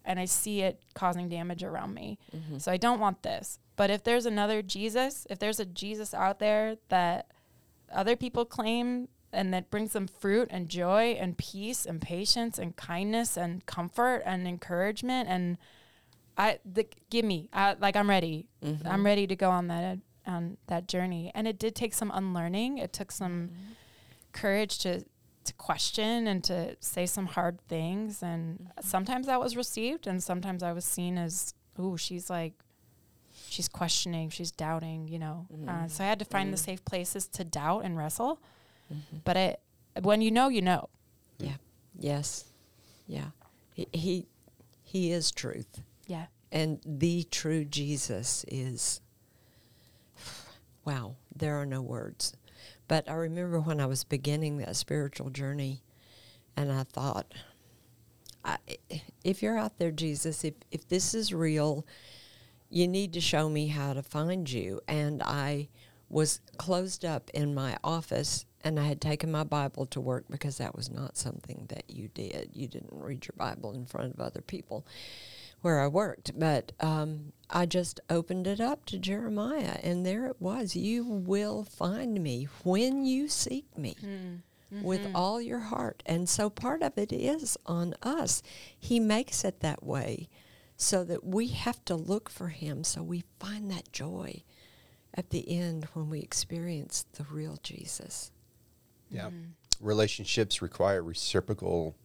and 0.08 0.20
I 0.20 0.26
see 0.26 0.62
it 0.62 0.82
causing 0.94 1.30
damage 1.30 1.64
around 1.64 1.94
me. 1.94 2.18
Mm-hmm. 2.36 2.58
So 2.60 2.72
I 2.72 2.78
don't 2.78 3.00
want 3.00 3.24
this. 3.24 3.60
But 3.76 3.90
if 3.90 4.04
there's 4.04 4.26
another 4.26 4.62
Jesus, 4.62 5.28
if 5.30 5.38
there's 5.38 5.60
a 5.60 5.66
Jesus 5.66 6.14
out 6.14 6.40
there 6.40 6.78
that 6.90 7.28
other 7.94 8.16
people 8.16 8.46
claim 8.46 9.10
and 9.32 9.54
that 9.54 9.70
brings 9.70 9.94
them 9.94 10.08
fruit 10.08 10.48
and 10.50 10.70
joy 10.70 11.18
and 11.20 11.38
peace 11.38 11.86
and 11.86 12.02
patience 12.02 12.58
and 12.58 12.76
kindness 12.76 13.38
and 13.38 13.66
comfort 13.66 14.24
and 14.26 14.48
encouragement 14.48 15.30
and 15.30 15.58
I 16.38 16.60
the 16.66 16.88
give 17.10 17.26
me 17.26 17.50
I, 17.52 17.76
like 17.80 17.96
I'm 17.96 18.10
ready. 18.10 18.48
Mm-hmm. 18.64 18.88
I'm 18.88 19.06
ready 19.06 19.28
to 19.28 19.36
go 19.36 19.50
on 19.50 19.68
that 19.68 20.00
on 20.28 20.58
that 20.68 20.88
journey. 20.88 21.32
And 21.34 21.48
it 21.48 21.58
did 21.58 21.76
take 21.76 21.94
some 21.94 22.12
unlearning. 22.14 22.78
It 22.78 22.94
took 22.94 23.12
some 23.12 23.50
mm-hmm. 23.50 23.74
courage 24.34 24.80
to 24.80 25.04
to 25.46 25.54
question 25.54 26.28
and 26.28 26.44
to 26.44 26.76
say 26.82 27.06
some 27.06 27.26
hard 27.26 27.58
things 27.70 28.22
and 28.22 28.60
mm-hmm. 28.60 28.82
sometimes 28.86 29.28
that 29.28 29.40
was 29.40 29.56
received 29.56 30.06
and 30.06 30.22
sometimes 30.22 30.62
I 30.62 30.74
was 30.74 30.84
seen 30.84 31.18
as 31.18 31.54
ooh 31.80 31.96
she's 31.96 32.30
like 32.30 32.52
she's 33.48 33.70
questioning, 33.70 34.30
she's 34.30 34.52
doubting, 34.52 35.08
you 35.08 35.20
know. 35.20 35.48
Uh, 35.50 35.56
mm-hmm. 35.56 35.88
so 35.88 36.04
I 36.04 36.08
had 36.08 36.20
to 36.20 36.26
find 36.26 36.52
the 36.52 36.58
safe 36.58 36.84
places 36.84 37.28
to 37.30 37.44
doubt 37.44 37.86
and 37.86 37.98
wrestle. 37.98 38.40
But 39.24 39.38
it 39.38 39.62
when 40.02 40.22
you 40.22 40.32
know, 40.32 40.50
you 40.50 40.62
know. 40.62 40.90
Yeah. 41.40 41.56
Yes. 41.98 42.46
Yeah. 43.08 43.28
He, 43.74 43.88
he 43.94 44.28
he 44.84 45.12
is 45.12 45.32
truth. 45.32 45.82
Yeah. 46.06 46.28
And 46.52 46.80
the 46.86 47.24
true 47.30 47.66
Jesus 47.66 48.46
is 48.48 49.02
wow, 50.88 51.18
there 51.36 51.60
are 51.60 51.66
no 51.66 51.82
words. 51.82 52.34
But 52.88 53.10
I 53.10 53.14
remember 53.14 53.60
when 53.60 53.82
I 53.82 53.86
was 53.86 54.06
beginning 54.06 54.58
that 54.58 54.78
spiritual 54.78 55.30
journey 55.30 55.84
and 56.56 56.72
I 56.72 56.84
thought 56.84 57.34
I, 58.46 58.58
if 59.22 59.44
you're 59.44 59.58
out 59.58 59.78
there 59.78 59.92
Jesus, 59.92 60.46
if 60.46 60.54
if 60.72 60.88
this 60.88 61.14
is 61.14 61.34
real, 61.34 61.86
you 62.70 62.88
need 62.88 63.12
to 63.14 63.22
show 63.22 63.50
me 63.50 63.68
how 63.68 63.94
to 63.94 64.02
find 64.02 64.50
you. 64.50 64.80
And 64.88 65.22
I 65.22 65.68
was 66.08 66.40
closed 66.56 67.04
up 67.04 67.30
in 67.34 67.54
my 67.54 67.78
office 67.84 68.46
and 68.64 68.80
I 68.80 68.86
had 68.86 69.02
taken 69.02 69.30
my 69.30 69.44
Bible 69.44 69.86
to 69.88 70.00
work 70.00 70.24
because 70.30 70.58
that 70.58 70.74
was 70.74 70.90
not 70.90 71.18
something 71.18 71.66
that 71.68 71.90
you 71.90 72.08
did. 72.08 72.52
You 72.54 72.70
didn't 72.70 72.94
read 72.94 73.26
your 73.26 73.36
Bible 73.36 73.74
in 73.74 73.86
front 73.86 74.14
of 74.14 74.22
other 74.22 74.42
people 74.42 74.86
where 75.62 75.80
I 75.80 75.88
worked. 75.88 76.38
But 76.38 76.72
um, 76.80 77.34
I 77.50 77.66
just 77.66 78.00
opened 78.10 78.48
it 78.48 78.60
up 78.60 78.86
to 78.86 79.00
Jeremiah 79.00 79.78
and 79.84 80.06
there 80.06 80.26
it 80.28 80.42
was. 80.42 80.76
You 80.76 81.04
will 81.06 81.64
find 81.64 82.22
me 82.22 82.48
when 82.64 83.06
you 83.06 83.28
seek 83.28 83.78
me 83.78 83.96
hmm. 84.00 84.82
with 84.82 85.02
mm-hmm. 85.02 85.16
all 85.16 85.42
your 85.42 85.60
heart. 85.60 86.04
And 86.06 86.28
so 86.28 86.50
part 86.50 86.82
of 86.82 86.98
it 86.98 87.12
is 87.12 87.58
on 87.66 87.96
us. 88.02 88.42
He 88.78 89.00
makes 89.00 89.44
it 89.44 89.62
that 89.62 89.84
way 89.84 90.30
so 90.76 91.04
that 91.04 91.24
we 91.24 91.48
have 91.48 91.84
to 91.86 91.96
look 91.96 92.30
for 92.30 92.50
him 92.50 92.84
so 92.84 93.02
we 93.02 93.24
find 93.40 93.72
that 93.72 93.92
joy 93.92 94.44
at 95.14 95.32
the 95.32 95.50
end 95.50 95.88
when 95.94 96.10
we 96.10 96.20
experience 96.20 97.06
the 97.14 97.26
real 97.32 97.58
Jesus. 97.64 98.32
Yeah. 99.10 99.30
Hmm. 99.30 99.44
Relationships 99.80 100.62
require 100.62 101.04
reciprocal 101.04 101.96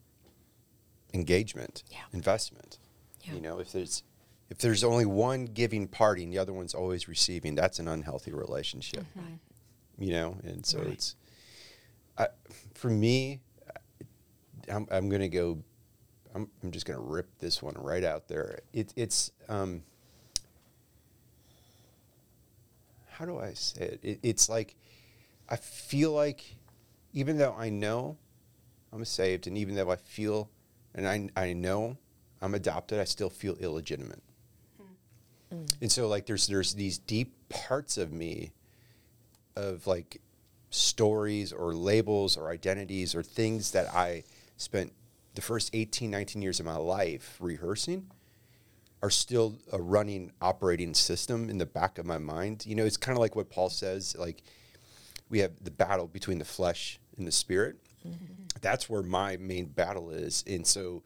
engagement, 1.13 1.83
Yeah. 1.91 2.05
investment. 2.13 2.79
Yeah. 3.23 3.35
You 3.35 3.41
know, 3.41 3.59
if 3.59 3.73
there's 3.73 4.03
if 4.51 4.59
there's 4.59 4.85
only 4.85 5.07
one 5.07 5.47
giving 5.47 5.89
party 5.89 6.25
and 6.25 6.33
the 6.33 6.39
other 6.39 6.53
one's 6.53 6.75
always 6.75 7.09
receiving, 7.09 7.55
that's 7.55 7.79
an 7.79 7.89
unhealthy 7.89 8.33
relationship. 8.33 9.05
Right. 9.15 9.39
You 9.99 10.13
know, 10.13 10.37
and 10.45 10.65
so 10.67 10.79
Right. 10.79 10.89
it's 10.89 11.17
I, 12.19 12.29
for 12.75 12.91
me. 12.91 13.41
I'm, 14.71 14.87
I'm 14.91 15.09
gonna 15.09 15.29
go. 15.29 15.59
I'm, 16.35 16.49
I'm 16.63 16.71
just 16.71 16.87
gonna 16.87 17.01
rip 17.01 17.27
this 17.39 17.61
one 17.63 17.75
right 17.77 18.05
out 18.05 18.29
there. 18.29 18.61
It, 18.73 18.93
it's 18.97 19.33
um, 19.49 19.83
how 23.09 23.25
do 23.25 23.39
I 23.39 23.55
say 23.55 23.83
it? 23.83 24.01
it? 24.03 24.19
It's 24.23 24.49
like 24.49 24.77
I 25.49 25.57
feel 25.57 26.13
like 26.13 26.57
even 27.13 27.39
though 27.39 27.55
I 27.59 27.69
know 27.71 28.17
I'm 28.93 29.05
saved, 29.05 29.47
and 29.47 29.57
even 29.59 29.75
though 29.75 29.91
I 29.91 29.97
feel 29.97 30.49
and 30.95 31.09
I, 31.09 31.29
I 31.37 31.53
know 31.55 31.97
I'm 32.43 32.55
adopted, 32.55 32.99
I 32.99 33.05
still 33.05 33.31
feel 33.31 33.55
illegitimate. 33.55 34.23
Hmm. 35.51 35.65
And 35.81 35.91
so 35.91 36.09
like 36.09 36.27
there's 36.27 36.47
there's 36.49 36.75
these 36.75 36.99
deep 36.99 37.33
parts 37.49 37.97
of 37.97 38.13
me 38.13 38.53
of 39.57 39.87
like 39.87 40.21
stories 40.71 41.53
or 41.53 41.73
labels 41.73 42.37
or 42.37 42.51
identities 42.51 43.15
or 43.15 43.23
things 43.23 43.71
that 43.73 43.95
I 43.95 44.25
spent 44.57 44.93
the 45.35 45.43
first 45.43 45.71
18, 45.73 46.11
19 46.11 46.43
years 46.43 46.61
of 46.61 46.67
my 46.67 46.77
life 46.77 47.37
rehearsing 47.41 48.11
are 49.03 49.11
still 49.11 49.57
a 49.73 49.81
running 49.81 50.33
operating 50.41 50.95
system 50.95 51.49
in 51.49 51.59
the 51.59 51.67
back 51.67 51.99
of 51.99 52.07
my 52.07 52.19
mind. 52.19 52.65
You 52.67 52.75
know, 52.75 52.85
it's 52.85 52.97
kind 52.97 53.17
of 53.17 53.21
like 53.21 53.37
what 53.37 53.51
Paul 53.51 53.71
says 53.71 54.17
like 54.19 54.43
we 55.29 55.39
have 55.39 55.53
the 55.63 55.71
battle 55.71 56.07
between 56.07 56.39
the 56.39 56.45
flesh 56.45 56.99
and 57.17 57.27
the 57.27 57.33
spirit. 57.33 57.77
Mm-hmm. 58.07 58.45
That's 58.61 58.89
where 58.89 59.03
my 59.03 59.37
main 59.37 59.67
battle 59.67 60.11
is. 60.11 60.45
And 60.47 60.67
so 60.67 61.03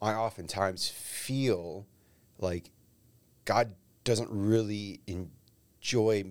I 0.00 0.14
oftentimes 0.14 0.88
feel 0.88 1.86
like 2.38 2.70
God 3.44 3.74
doesn't 4.04 4.30
really 4.30 5.00
enjoy 5.06 6.24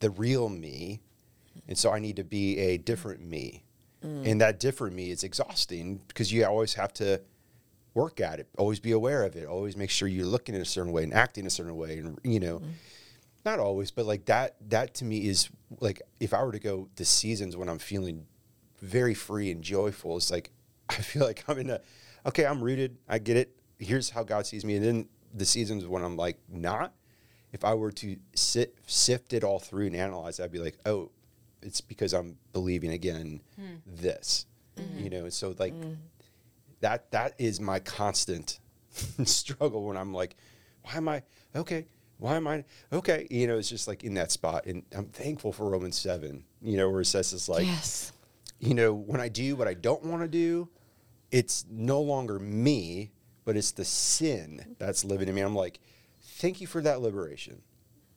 the 0.00 0.10
real 0.10 0.48
me. 0.48 1.00
And 1.66 1.76
so 1.76 1.90
I 1.90 1.98
need 1.98 2.16
to 2.16 2.24
be 2.24 2.58
a 2.58 2.78
different 2.78 3.20
me. 3.20 3.64
Mm. 4.04 4.26
And 4.26 4.40
that 4.40 4.60
different 4.60 4.94
me 4.94 5.10
is 5.10 5.24
exhausting 5.24 6.00
because 6.06 6.32
you 6.32 6.44
always 6.44 6.74
have 6.74 6.92
to 6.94 7.20
work 7.94 8.20
at 8.20 8.38
it, 8.38 8.48
always 8.56 8.78
be 8.78 8.92
aware 8.92 9.24
of 9.24 9.34
it, 9.34 9.46
always 9.46 9.76
make 9.76 9.90
sure 9.90 10.06
you're 10.06 10.24
looking 10.24 10.54
in 10.54 10.60
a 10.60 10.64
certain 10.64 10.92
way 10.92 11.02
and 11.02 11.12
acting 11.12 11.46
a 11.46 11.50
certain 11.50 11.76
way. 11.76 11.98
And, 11.98 12.18
you 12.22 12.38
know, 12.38 12.60
mm. 12.60 12.70
not 13.44 13.58
always, 13.58 13.90
but 13.90 14.06
like 14.06 14.26
that 14.26 14.54
that 14.68 14.94
to 14.94 15.04
me 15.04 15.26
is 15.26 15.48
like 15.80 16.00
if 16.20 16.32
I 16.32 16.42
were 16.44 16.52
to 16.52 16.60
go 16.60 16.88
the 16.94 17.04
seasons 17.04 17.56
when 17.56 17.68
I'm 17.68 17.80
feeling 17.80 18.26
very 18.80 19.14
free 19.14 19.50
and 19.50 19.62
joyful, 19.62 20.16
it's 20.16 20.30
like 20.30 20.52
I 20.88 20.94
feel 20.94 21.24
like 21.24 21.44
I'm 21.48 21.58
in 21.58 21.70
a 21.70 21.80
okay, 22.26 22.46
I'm 22.46 22.62
rooted, 22.62 22.96
I 23.08 23.18
get 23.18 23.36
it. 23.36 23.54
Here's 23.78 24.10
how 24.10 24.22
God 24.22 24.46
sees 24.46 24.64
me. 24.64 24.76
And 24.76 24.84
then 24.84 25.08
the 25.34 25.44
seasons 25.44 25.86
when 25.86 26.02
I'm 26.02 26.16
like 26.16 26.38
not, 26.48 26.92
if 27.52 27.64
I 27.64 27.74
were 27.74 27.92
to 27.92 28.16
sit 28.34 28.74
sift 28.86 29.32
it 29.32 29.44
all 29.44 29.58
through 29.58 29.86
and 29.86 29.96
analyze, 29.96 30.40
I'd 30.40 30.52
be 30.52 30.58
like, 30.58 30.78
oh, 30.84 31.10
it's 31.62 31.80
because 31.80 32.12
I'm 32.12 32.36
believing 32.52 32.92
again 32.92 33.40
hmm. 33.56 33.76
this. 33.86 34.46
Mm-hmm. 34.76 34.98
You 34.98 35.10
know, 35.10 35.28
so 35.28 35.54
like 35.58 35.74
mm-hmm. 35.74 35.94
that 36.80 37.10
that 37.12 37.34
is 37.38 37.60
my 37.60 37.80
constant 37.80 38.60
struggle 39.24 39.84
when 39.84 39.96
I'm 39.96 40.12
like, 40.12 40.36
why 40.82 40.94
am 40.96 41.08
I 41.08 41.22
okay? 41.54 41.86
Why 42.18 42.36
am 42.36 42.46
I 42.48 42.64
okay? 42.92 43.26
You 43.30 43.46
know, 43.46 43.58
it's 43.58 43.68
just 43.68 43.86
like 43.86 44.02
in 44.04 44.14
that 44.14 44.32
spot, 44.32 44.66
and 44.66 44.82
I'm 44.94 45.06
thankful 45.06 45.52
for 45.52 45.68
Romans 45.68 45.98
seven. 45.98 46.44
You 46.60 46.76
know, 46.76 46.90
where 46.90 47.00
it 47.00 47.06
says 47.06 47.32
it's 47.32 47.48
like, 47.48 47.66
yes. 47.66 48.12
you 48.58 48.74
know, 48.74 48.92
when 48.92 49.20
I 49.20 49.28
do 49.28 49.54
what 49.56 49.68
I 49.68 49.74
don't 49.74 50.04
want 50.04 50.22
to 50.22 50.28
do, 50.28 50.68
it's 51.30 51.64
no 51.70 52.00
longer 52.00 52.38
me, 52.38 53.12
but 53.44 53.56
it's 53.56 53.72
the 53.72 53.84
sin 53.84 54.76
that's 54.78 55.04
living 55.04 55.28
in 55.28 55.34
me. 55.34 55.40
I'm 55.40 55.54
like, 55.54 55.80
thank 56.20 56.60
you 56.60 56.66
for 56.66 56.80
that 56.82 57.00
liberation. 57.00 57.62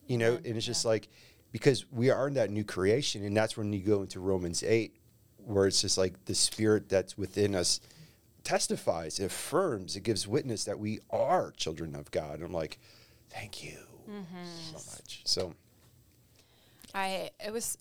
You 0.06 0.18
know, 0.18 0.34
and 0.34 0.56
it's 0.56 0.66
just 0.66 0.84
like 0.84 1.08
because 1.52 1.84
we 1.92 2.10
are 2.10 2.28
in 2.28 2.34
that 2.34 2.50
new 2.50 2.64
creation, 2.64 3.24
and 3.24 3.36
that's 3.36 3.56
when 3.56 3.72
you 3.72 3.80
go 3.80 4.02
into 4.02 4.20
Romans 4.20 4.62
eight, 4.62 4.96
where 5.36 5.66
it's 5.66 5.80
just 5.80 5.98
like 5.98 6.24
the 6.24 6.34
spirit 6.34 6.88
that's 6.88 7.16
within 7.16 7.54
us 7.54 7.80
testifies, 8.42 9.20
it 9.20 9.26
affirms, 9.26 9.96
it 9.96 10.02
gives 10.02 10.26
witness 10.26 10.64
that 10.64 10.78
we 10.78 11.00
are 11.10 11.52
children 11.52 11.94
of 11.94 12.10
God. 12.10 12.36
And 12.36 12.44
I'm 12.44 12.52
like, 12.52 12.78
thank 13.30 13.62
you 13.62 13.78
mm-hmm. 14.10 14.76
so 14.76 14.92
much. 14.92 15.22
So 15.24 15.54
I 16.94 17.30
it 17.44 17.52
was 17.52 17.78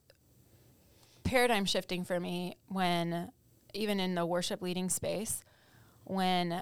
paradigm 1.24 1.66
shifting 1.66 2.04
for 2.04 2.20
me 2.20 2.58
when 2.68 3.32
even 3.74 4.00
in 4.00 4.16
the 4.16 4.26
worship 4.26 4.62
leading 4.62 4.90
space 4.90 5.44
when 6.06 6.62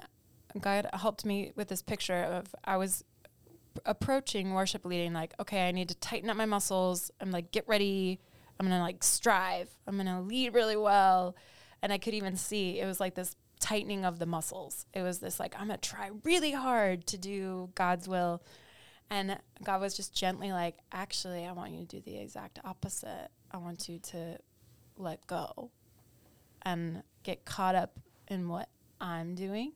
God 0.60 0.88
helped 0.92 1.24
me 1.24 1.52
with 1.54 1.68
this 1.68 1.82
picture 1.82 2.22
of 2.22 2.54
I 2.64 2.76
was 2.76 3.04
approaching 3.86 4.52
worship 4.52 4.84
leading 4.84 5.12
like 5.12 5.32
okay 5.40 5.68
I 5.68 5.70
need 5.70 5.88
to 5.88 5.94
tighten 5.96 6.28
up 6.30 6.36
my 6.36 6.46
muscles. 6.46 7.10
I'm 7.20 7.30
like 7.30 7.52
get 7.52 7.66
ready. 7.68 8.20
I'm 8.58 8.68
to 8.68 8.78
like 8.78 9.02
strive. 9.02 9.70
I'm 9.86 9.96
to 9.98 10.20
lead 10.20 10.54
really 10.54 10.76
well. 10.76 11.36
And 11.82 11.92
I 11.92 11.98
could 11.98 12.14
even 12.14 12.36
see 12.36 12.78
it 12.78 12.86
was 12.86 13.00
like 13.00 13.14
this 13.14 13.36
tightening 13.58 14.04
of 14.04 14.18
the 14.18 14.26
muscles. 14.26 14.86
It 14.92 15.02
was 15.02 15.20
this 15.20 15.40
like 15.40 15.54
I'm 15.58 15.68
to 15.68 15.76
try 15.76 16.10
really 16.24 16.52
hard 16.52 17.06
to 17.08 17.18
do 17.18 17.70
God's 17.74 18.08
will. 18.08 18.42
And 19.08 19.38
God 19.64 19.80
was 19.80 19.96
just 19.96 20.14
gently 20.14 20.52
like, 20.52 20.76
actually, 20.92 21.44
I 21.44 21.50
want 21.50 21.72
you 21.72 21.80
to 21.80 21.84
do 21.84 22.00
the 22.00 22.18
exact 22.18 22.60
opposite. 22.64 23.28
I 23.50 23.56
want 23.56 23.88
you 23.88 23.98
to 23.98 24.38
let 24.96 25.26
go 25.26 25.72
and 26.62 27.02
get 27.22 27.44
caught 27.44 27.74
up 27.74 27.98
in 28.28 28.48
what 28.48 28.68
I'm 29.00 29.34
doing. 29.34 29.72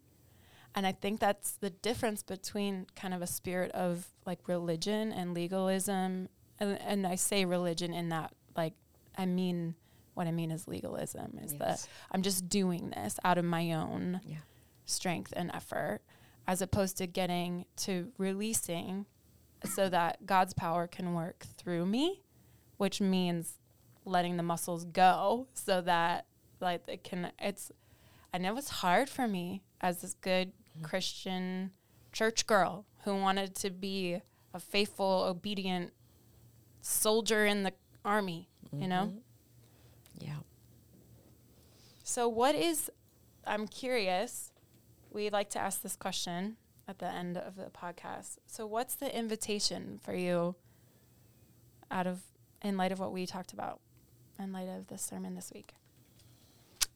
And 0.75 0.87
I 0.87 0.93
think 0.93 1.21
that's 1.21 1.53
the 1.53 1.71
difference 1.71 2.23
between 2.23 2.87
kind 2.97 3.15
of 3.15 3.23
a 3.23 3.27
spirit 3.27 3.71
of 3.73 4.07
like 4.27 4.49
religion 4.49 5.13
and 5.13 5.33
legalism. 5.35 6.29
And, 6.59 6.81
and 6.81 7.07
I 7.07 7.15
say 7.15 7.45
religion 7.45 7.95
in 7.95 8.09
that, 8.09 8.33
like, 8.57 8.75
I 9.17 9.27
mean, 9.27 9.75
what 10.15 10.27
I 10.27 10.33
mean 10.33 10.51
is 10.51 10.67
legalism 10.69 11.39
is 11.43 11.53
Yes. 11.53 11.61
that 11.61 11.89
I'm 12.11 12.23
just 12.23 12.49
doing 12.49 12.91
this 12.91 13.19
out 13.25 13.39
of 13.39 13.45
my 13.45 13.73
own 13.73 14.21
Yeah. 14.25 14.39
strength 14.85 15.33
and 15.37 15.51
effort 15.53 16.01
as 16.47 16.61
opposed 16.61 16.97
to 16.99 17.07
getting 17.07 17.67
to 17.77 18.13
releasing 18.19 19.07
so 19.65 19.89
that 19.89 20.27
God's 20.27 20.55
power 20.55 20.87
can 20.87 21.15
work 21.15 21.47
through 21.57 21.87
me, 21.87 22.23
which 22.77 23.01
means 23.01 23.59
letting 24.05 24.37
the 24.37 24.43
muscles 24.43 24.85
go 24.85 25.47
so 25.55 25.81
that 25.81 26.27
like 26.61 26.83
it 26.89 27.05
can 27.05 27.33
it's 27.39 27.71
I 28.35 28.39
know 28.39 28.57
it's 28.57 28.69
hard 28.69 29.09
for 29.09 29.29
me 29.29 29.63
as 29.81 30.01
this 30.01 30.15
good 30.15 30.49
mm-hmm. 30.49 30.85
Christian 30.85 31.71
church 32.13 32.47
girl 32.49 32.85
who 33.05 33.15
wanted 33.15 33.55
to 33.57 33.71
be 33.71 34.21
a 34.53 34.59
faithful, 34.59 35.25
obedient 35.29 35.93
soldier 36.81 37.47
in 37.47 37.63
the 37.63 37.73
army, 38.05 38.49
you 38.73 38.89
know? 38.89 39.13
Mm-hmm. 39.13 40.27
Yeah. 40.27 40.37
So, 42.03 42.29
what 42.29 42.57
is, 42.57 42.91
I'm 43.47 43.69
curious, 43.69 44.51
we 45.13 45.31
like 45.31 45.51
to 45.51 45.61
ask 45.61 45.83
this 45.83 45.95
question 45.95 46.57
at 46.89 46.99
the 46.99 47.07
end 47.07 47.37
of 47.37 47.55
the 47.55 47.71
podcast. 47.71 48.39
So, 48.47 48.67
what's 48.67 48.97
the 48.97 49.17
invitation 49.17 50.01
for 50.03 50.15
you 50.15 50.57
out 51.89 52.09
of, 52.09 52.23
in 52.63 52.77
light 52.77 52.91
of 52.91 52.99
what 52.99 53.13
we 53.13 53.27
talked 53.27 53.53
about, 53.53 53.81
in 54.39 54.53
light 54.53 54.69
of 54.69 54.89
the 54.89 54.99
sermon 54.99 55.37
this 55.37 55.53
week? 55.55 55.75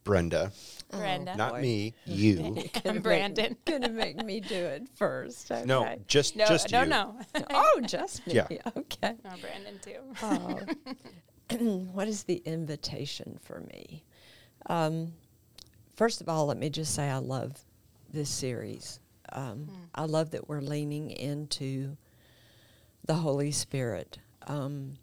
Brenda, 0.04 0.52
Brenda. 0.90 1.36
not 1.36 1.52
boy. 1.54 1.60
me, 1.60 1.94
you. 2.06 2.56
And 2.84 3.02
Brandon. 3.02 3.56
Gonna 3.66 3.90
make 3.90 4.16
me 4.24 4.40
do 4.40 4.54
it 4.54 4.88
first. 4.94 5.50
Okay. 5.52 5.64
No, 5.66 5.96
just 6.06 6.34
No, 6.36 6.46
just 6.46 6.70
no, 6.72 6.82
you. 6.82 6.88
no. 6.88 7.16
Oh, 7.50 7.80
just 7.86 8.26
me. 8.26 8.34
Yeah. 8.34 8.46
Okay. 8.76 9.14
no, 9.24 9.30
Brandon 9.40 9.78
too. 9.82 10.00
Oh. 10.22 10.60
what 11.92 12.08
is 12.08 12.24
the 12.24 12.42
invitation 12.44 13.38
for 13.42 13.60
me? 13.60 14.02
Um, 14.66 15.12
first 15.96 16.20
of 16.20 16.28
all, 16.28 16.46
let 16.46 16.56
me 16.58 16.70
just 16.70 16.94
say 16.94 17.08
I 17.08 17.18
love 17.18 17.52
this 18.12 18.30
series. 18.30 19.00
Um, 19.32 19.68
I 19.94 20.04
love 20.04 20.30
that 20.30 20.48
we're 20.48 20.60
leaning 20.62 21.10
into 21.10 21.96
the 23.04 23.14
Holy 23.14 23.50
Spirit. 23.50 24.18
Um, 24.46 24.94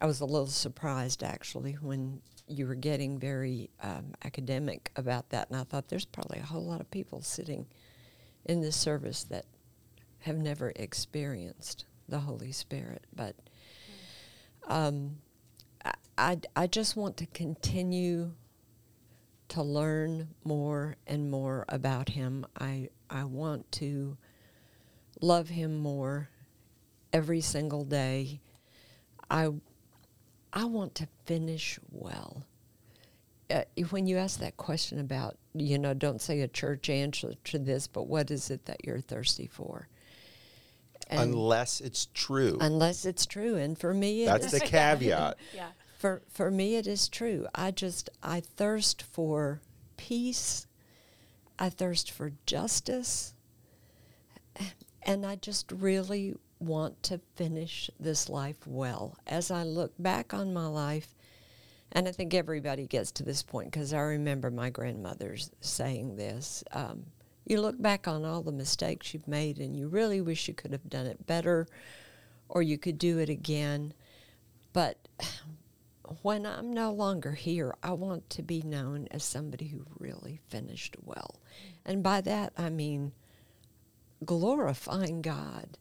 I 0.00 0.06
was 0.06 0.20
a 0.20 0.24
little 0.24 0.46
surprised 0.46 1.22
actually 1.22 1.72
when 1.74 2.20
you 2.46 2.66
were 2.66 2.74
getting 2.74 3.18
very 3.18 3.70
um, 3.82 4.14
academic 4.24 4.90
about 4.96 5.30
that, 5.30 5.50
and 5.50 5.58
I 5.58 5.64
thought 5.64 5.88
there's 5.88 6.04
probably 6.04 6.38
a 6.38 6.44
whole 6.44 6.64
lot 6.64 6.80
of 6.80 6.90
people 6.90 7.22
sitting 7.22 7.66
in 8.44 8.60
this 8.60 8.76
service 8.76 9.24
that 9.24 9.46
have 10.20 10.36
never 10.36 10.72
experienced 10.76 11.86
the 12.08 12.20
Holy 12.20 12.52
Spirit, 12.52 13.06
but 13.14 13.36
um, 14.66 15.16
I, 15.84 15.92
I, 16.18 16.38
I 16.54 16.66
just 16.66 16.96
want 16.96 17.16
to 17.18 17.26
continue 17.26 18.32
to 19.48 19.62
learn 19.62 20.28
more 20.44 20.96
and 21.06 21.30
more 21.30 21.64
about 21.68 22.08
him. 22.08 22.46
I, 22.58 22.88
I 23.10 23.24
want 23.24 23.70
to 23.72 24.16
love 25.20 25.48
him 25.50 25.78
more 25.78 26.30
every 27.12 27.40
single 27.40 27.84
day. 27.84 28.40
I, 29.30 29.50
I 30.52 30.64
want 30.64 30.94
to 30.96 31.08
finish 31.24 31.78
well. 31.90 32.44
Uh, 33.50 33.62
when 33.90 34.06
you 34.06 34.16
ask 34.16 34.40
that 34.40 34.56
question 34.56 34.98
about, 34.98 35.36
you 35.54 35.78
know, 35.78 35.94
don't 35.94 36.20
say 36.20 36.40
a 36.40 36.48
church 36.48 36.88
answer 36.88 37.34
to 37.44 37.58
this, 37.58 37.86
but 37.86 38.06
what 38.06 38.30
is 38.30 38.50
it 38.50 38.64
that 38.66 38.84
you're 38.84 39.00
thirsty 39.00 39.46
for? 39.46 39.88
And 41.08 41.20
Unless 41.34 41.80
it's 41.82 42.08
true. 42.14 42.56
unless 42.60 43.04
it's 43.04 43.26
true, 43.26 43.56
and 43.56 43.78
for 43.78 43.92
me, 43.92 44.22
it 44.22 44.26
That's 44.26 44.46
is 44.46 44.52
the 44.52 44.60
caveat. 44.66 45.36
yeah. 45.54 45.68
for 45.98 46.22
for 46.30 46.50
me 46.50 46.76
it 46.76 46.86
is 46.86 47.08
true 47.08 47.46
i 47.54 47.70
just 47.70 48.08
i 48.22 48.40
thirst 48.40 49.02
for 49.02 49.60
peace 49.96 50.66
i 51.58 51.68
thirst 51.68 52.10
for 52.10 52.32
justice 52.46 53.34
and 55.02 55.24
i 55.26 55.36
just 55.36 55.70
really 55.70 56.34
want 56.62 57.02
to 57.02 57.20
finish 57.34 57.90
this 57.98 58.28
life 58.28 58.66
well 58.66 59.16
as 59.26 59.50
i 59.50 59.62
look 59.62 59.92
back 59.98 60.32
on 60.32 60.52
my 60.52 60.66
life 60.66 61.14
and 61.92 62.08
i 62.08 62.12
think 62.12 62.34
everybody 62.34 62.86
gets 62.86 63.10
to 63.10 63.22
this 63.22 63.42
point 63.42 63.70
because 63.70 63.92
i 63.92 64.00
remember 64.00 64.50
my 64.50 64.70
grandmother's 64.70 65.50
saying 65.60 66.16
this 66.16 66.64
um, 66.72 67.04
you 67.44 67.60
look 67.60 67.80
back 67.80 68.06
on 68.06 68.24
all 68.24 68.42
the 68.42 68.52
mistakes 68.52 69.12
you've 69.12 69.28
made 69.28 69.58
and 69.58 69.76
you 69.76 69.88
really 69.88 70.20
wish 70.20 70.48
you 70.48 70.54
could 70.54 70.72
have 70.72 70.88
done 70.88 71.06
it 71.06 71.26
better 71.26 71.66
or 72.48 72.62
you 72.62 72.78
could 72.78 72.98
do 72.98 73.18
it 73.18 73.28
again 73.28 73.92
but 74.72 75.08
when 76.22 76.44
I'm 76.44 76.72
no 76.72 76.92
longer 76.92 77.32
here, 77.32 77.74
I 77.82 77.92
want 77.92 78.28
to 78.30 78.42
be 78.42 78.62
known 78.62 79.08
as 79.10 79.24
somebody 79.24 79.68
who 79.68 79.86
really 79.98 80.40
finished 80.48 80.96
well. 81.02 81.36
And 81.84 82.02
by 82.02 82.20
that, 82.22 82.52
I 82.58 82.70
mean 82.70 83.12
glorifying 84.24 85.22
God, 85.22 85.78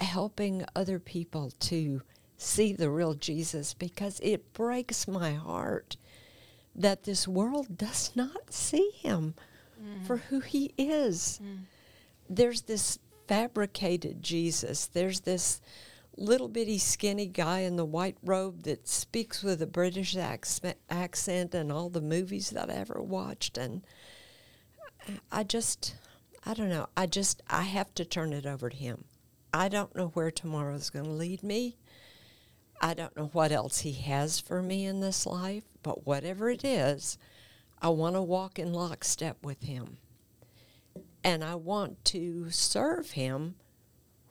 helping 0.00 0.64
other 0.74 0.98
people 0.98 1.52
to 1.60 2.02
see 2.36 2.72
the 2.72 2.90
real 2.90 3.14
Jesus, 3.14 3.74
because 3.74 4.20
it 4.22 4.52
breaks 4.52 5.06
my 5.08 5.32
heart 5.32 5.96
that 6.74 7.04
this 7.04 7.28
world 7.28 7.78
does 7.78 8.10
not 8.14 8.52
see 8.52 8.90
him 8.96 9.34
mm. 9.80 10.06
for 10.06 10.16
who 10.16 10.40
he 10.40 10.74
is. 10.76 11.40
Mm. 11.42 11.60
There's 12.28 12.62
this 12.62 12.98
fabricated 13.28 14.22
Jesus, 14.22 14.86
there's 14.86 15.20
this 15.20 15.60
little 16.16 16.48
bitty 16.48 16.78
skinny 16.78 17.26
guy 17.26 17.60
in 17.60 17.76
the 17.76 17.84
white 17.84 18.16
robe 18.22 18.62
that 18.62 18.86
speaks 18.86 19.42
with 19.42 19.60
a 19.62 19.66
British 19.66 20.16
accent, 20.16 20.76
accent 20.88 21.54
in 21.54 21.72
all 21.72 21.88
the 21.88 22.00
movies 22.00 22.50
that 22.50 22.70
I 22.70 22.74
ever 22.74 23.00
watched. 23.02 23.58
And 23.58 23.82
I 25.32 25.42
just, 25.42 25.96
I 26.44 26.54
don't 26.54 26.68
know, 26.68 26.88
I 26.96 27.06
just, 27.06 27.42
I 27.48 27.62
have 27.62 27.94
to 27.94 28.04
turn 28.04 28.32
it 28.32 28.46
over 28.46 28.70
to 28.70 28.76
him. 28.76 29.04
I 29.54 29.68
don't 29.68 29.94
know 29.94 30.08
where 30.08 30.32
tomorrow 30.32 30.74
is 30.74 30.90
going 30.90 31.04
to 31.04 31.12
lead 31.12 31.44
me. 31.44 31.76
I 32.80 32.92
don't 32.92 33.16
know 33.16 33.30
what 33.32 33.52
else 33.52 33.78
He 33.78 33.92
has 33.92 34.40
for 34.40 34.60
me 34.60 34.84
in 34.84 34.98
this 34.98 35.26
life, 35.26 35.62
but 35.84 36.04
whatever 36.04 36.50
it 36.50 36.64
is, 36.64 37.18
I 37.80 37.90
want 37.90 38.16
to 38.16 38.22
walk 38.22 38.58
in 38.58 38.72
lockstep 38.72 39.36
with 39.44 39.62
Him. 39.62 39.98
And 41.22 41.44
I 41.44 41.54
want 41.54 42.04
to 42.06 42.50
serve 42.50 43.12
Him 43.12 43.54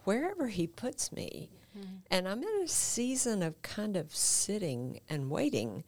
wherever 0.03 0.49
He 0.49 0.67
puts 0.67 1.13
me. 1.13 1.51
Mm-hmm. 1.75 1.95
And 2.11 2.27
I'm 2.27 2.43
in 2.43 2.61
a 2.61 2.67
season 2.67 3.41
of 3.41 3.61
kind 3.61 3.95
of 3.95 4.13
sitting 4.13 4.99
and 5.09 5.31
waiting 5.31 5.85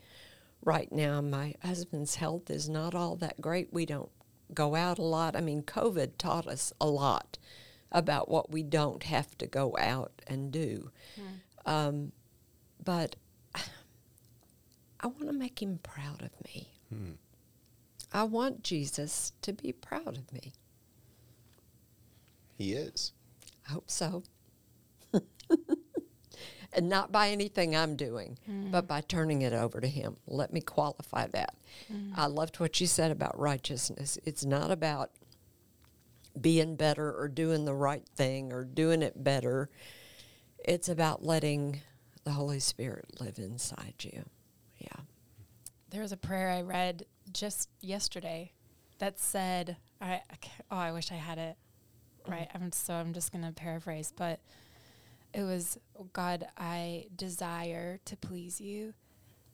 right 0.63 0.91
now. 0.93 1.19
My 1.19 1.55
husband's 1.61 2.15
health 2.15 2.49
is 2.49 2.69
not 2.69 2.95
all 2.95 3.17
that 3.17 3.41
great. 3.41 3.73
We 3.73 3.85
don't 3.85 4.11
go 4.53 4.75
out 4.75 4.97
a 4.97 5.03
lot. 5.03 5.35
I 5.35 5.41
mean, 5.41 5.61
COVID 5.61 6.11
taught 6.17 6.47
us 6.47 6.71
a 6.79 6.87
lot 6.87 7.37
about 7.91 8.29
what 8.29 8.51
we 8.51 8.63
don't 8.63 9.03
have 9.03 9.37
to 9.37 9.47
go 9.47 9.75
out 9.79 10.11
and 10.27 10.51
do. 10.51 10.91
Mm. 11.19 11.71
Um, 11.71 12.11
but 12.83 13.15
I 14.99 15.07
want 15.07 15.27
to 15.27 15.33
make 15.33 15.61
him 15.61 15.79
proud 15.83 16.21
of 16.21 16.31
me. 16.45 16.67
Hmm. 16.89 17.11
I 18.11 18.23
want 18.23 18.63
Jesus 18.63 19.33
to 19.41 19.53
be 19.53 19.71
proud 19.71 20.17
of 20.17 20.31
me. 20.33 20.53
He 22.57 22.73
is. 22.73 23.11
I 23.67 23.73
hope 23.73 23.91
so. 23.91 24.23
and 26.73 26.89
not 26.89 27.11
by 27.11 27.29
anything 27.29 27.75
I'm 27.75 27.95
doing, 27.95 28.37
mm. 28.49 28.71
but 28.71 28.87
by 28.87 29.01
turning 29.01 29.41
it 29.41 29.53
over 29.53 29.79
to 29.79 29.87
Him. 29.87 30.17
Let 30.27 30.53
me 30.53 30.61
qualify 30.61 31.27
that. 31.27 31.55
Mm. 31.91 32.13
I 32.15 32.27
loved 32.27 32.59
what 32.59 32.79
you 32.79 32.87
said 32.87 33.11
about 33.11 33.39
righteousness. 33.39 34.17
It's 34.25 34.45
not 34.45 34.71
about 34.71 35.11
being 36.39 36.75
better 36.75 37.13
or 37.13 37.27
doing 37.27 37.65
the 37.65 37.73
right 37.73 38.07
thing 38.15 38.51
or 38.51 38.63
doing 38.63 39.01
it 39.01 39.23
better. 39.23 39.69
It's 40.59 40.89
about 40.89 41.23
letting 41.23 41.81
the 42.23 42.31
Holy 42.31 42.59
Spirit 42.59 43.05
live 43.19 43.37
inside 43.37 43.95
you. 43.99 44.23
Yeah. 44.77 45.03
There 45.91 46.01
was 46.01 46.11
a 46.11 46.17
prayer 46.17 46.49
I 46.49 46.61
read 46.61 47.05
just 47.31 47.69
yesterday 47.81 48.51
that 48.99 49.19
said, 49.19 49.77
I, 50.01 50.21
oh, 50.71 50.77
I 50.77 50.91
wish 50.91 51.11
I 51.11 51.15
had 51.15 51.37
it 51.37 51.57
mm-hmm. 52.23 52.31
right. 52.31 52.49
I'm 52.53 52.71
so 52.71 52.93
I'm 52.93 53.13
just 53.13 53.31
going 53.31 53.43
to 53.45 53.51
paraphrase, 53.51 54.13
but 54.15 54.39
it 55.33 55.43
was, 55.43 55.77
oh 55.99 56.07
God, 56.13 56.45
I 56.57 57.07
desire 57.15 57.99
to 58.05 58.17
please 58.17 58.59
you. 58.59 58.93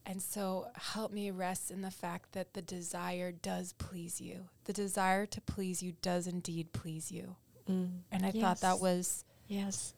And 0.06 0.22
so 0.22 0.68
help 0.76 1.12
me 1.12 1.32
rest 1.32 1.72
in 1.72 1.82
the 1.82 1.91
fact 1.91 2.34
that 2.34 2.54
the 2.54 2.62
desire 2.62 3.32
does 3.32 3.74
please 3.74 4.20
you. 4.20 4.49
The 4.66 4.74
desire 4.74 5.26
to 5.28 5.41
please 5.41 5.84
you 5.84 5.93
does 6.02 6.28
indeed 6.28 6.74
please 6.74 7.12
you. 7.12 7.36
Mm. 7.70 7.99
And 8.12 8.26
I 8.26 8.32
yes. 8.34 8.41
thought 8.43 8.62
that 8.62 8.82
was 8.82 9.26
yes. 9.47 9.93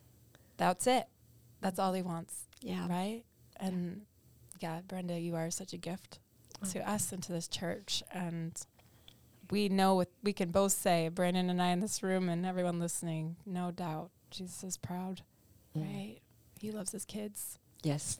That's 0.58 0.88
it. 0.88 1.08
That's 1.62 1.80
all 1.80 1.94
he 1.94 2.02
wants. 2.02 2.44
Yeah. 2.62 2.88
Right? 2.88 3.24
And 3.58 4.02
yeah, 4.60 4.82
Brenda, 4.88 5.18
you 5.20 5.36
are 5.36 5.50
such 5.50 5.74
a 5.74 5.78
gift 5.78 6.20
oh. 6.64 6.70
to 6.72 6.90
us 6.90 7.12
and 7.12 7.24
to 7.24 7.32
this 7.32 7.48
church 7.48 8.04
and 8.12 8.54
we 9.52 9.70
know 9.70 9.96
what 9.96 10.10
we 10.24 10.34
can 10.34 10.52
both 10.52 10.72
say 10.72 11.10
Brandon 11.10 11.50
and 11.50 11.62
I 11.62 11.68
in 11.68 11.80
this 11.80 12.02
room 12.02 12.28
and 12.30 12.46
everyone 12.46 12.80
listening, 12.80 13.36
no 13.46 13.72
doubt 13.72 14.10
Jesus 14.32 14.64
is 14.64 14.78
proud. 14.78 15.22
Mm. 15.78 15.82
Right? 15.82 16.18
He 16.60 16.72
loves 16.72 16.92
his 16.92 17.06
kids. 17.06 17.60
Yes 17.84 18.20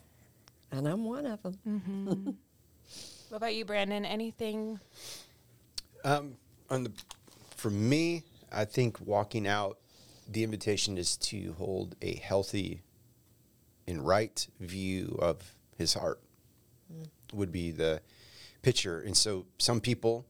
and 0.74 0.88
I'm 0.88 1.06
one 1.06 1.26
of 1.26 1.42
them. 1.44 1.58
Mm-hmm. 1.68 2.26
what 3.30 3.38
about 3.38 3.56
you, 3.56 3.64
Brandon? 3.64 4.06
Anything? 4.06 4.80
Um, 6.04 6.36
on 6.70 6.84
the, 6.84 6.92
for 7.56 7.70
me, 7.70 8.24
I 8.52 8.66
think 8.66 9.00
walking 9.00 9.48
out, 9.48 9.78
the 10.28 10.44
invitation 10.44 10.98
is 10.98 11.18
to 11.18 11.54
hold 11.58 11.96
a 12.02 12.16
healthy 12.16 12.82
and 13.88 14.06
right 14.06 14.48
view 14.60 15.18
of 15.22 15.56
his 15.78 15.94
heart. 15.94 16.20
Mm. 16.92 17.08
Would 17.34 17.52
be 17.52 17.72
the 17.72 18.02
picture, 18.62 19.02
and 19.02 19.18
so 19.18 19.46
some 19.58 19.82
people 19.82 20.26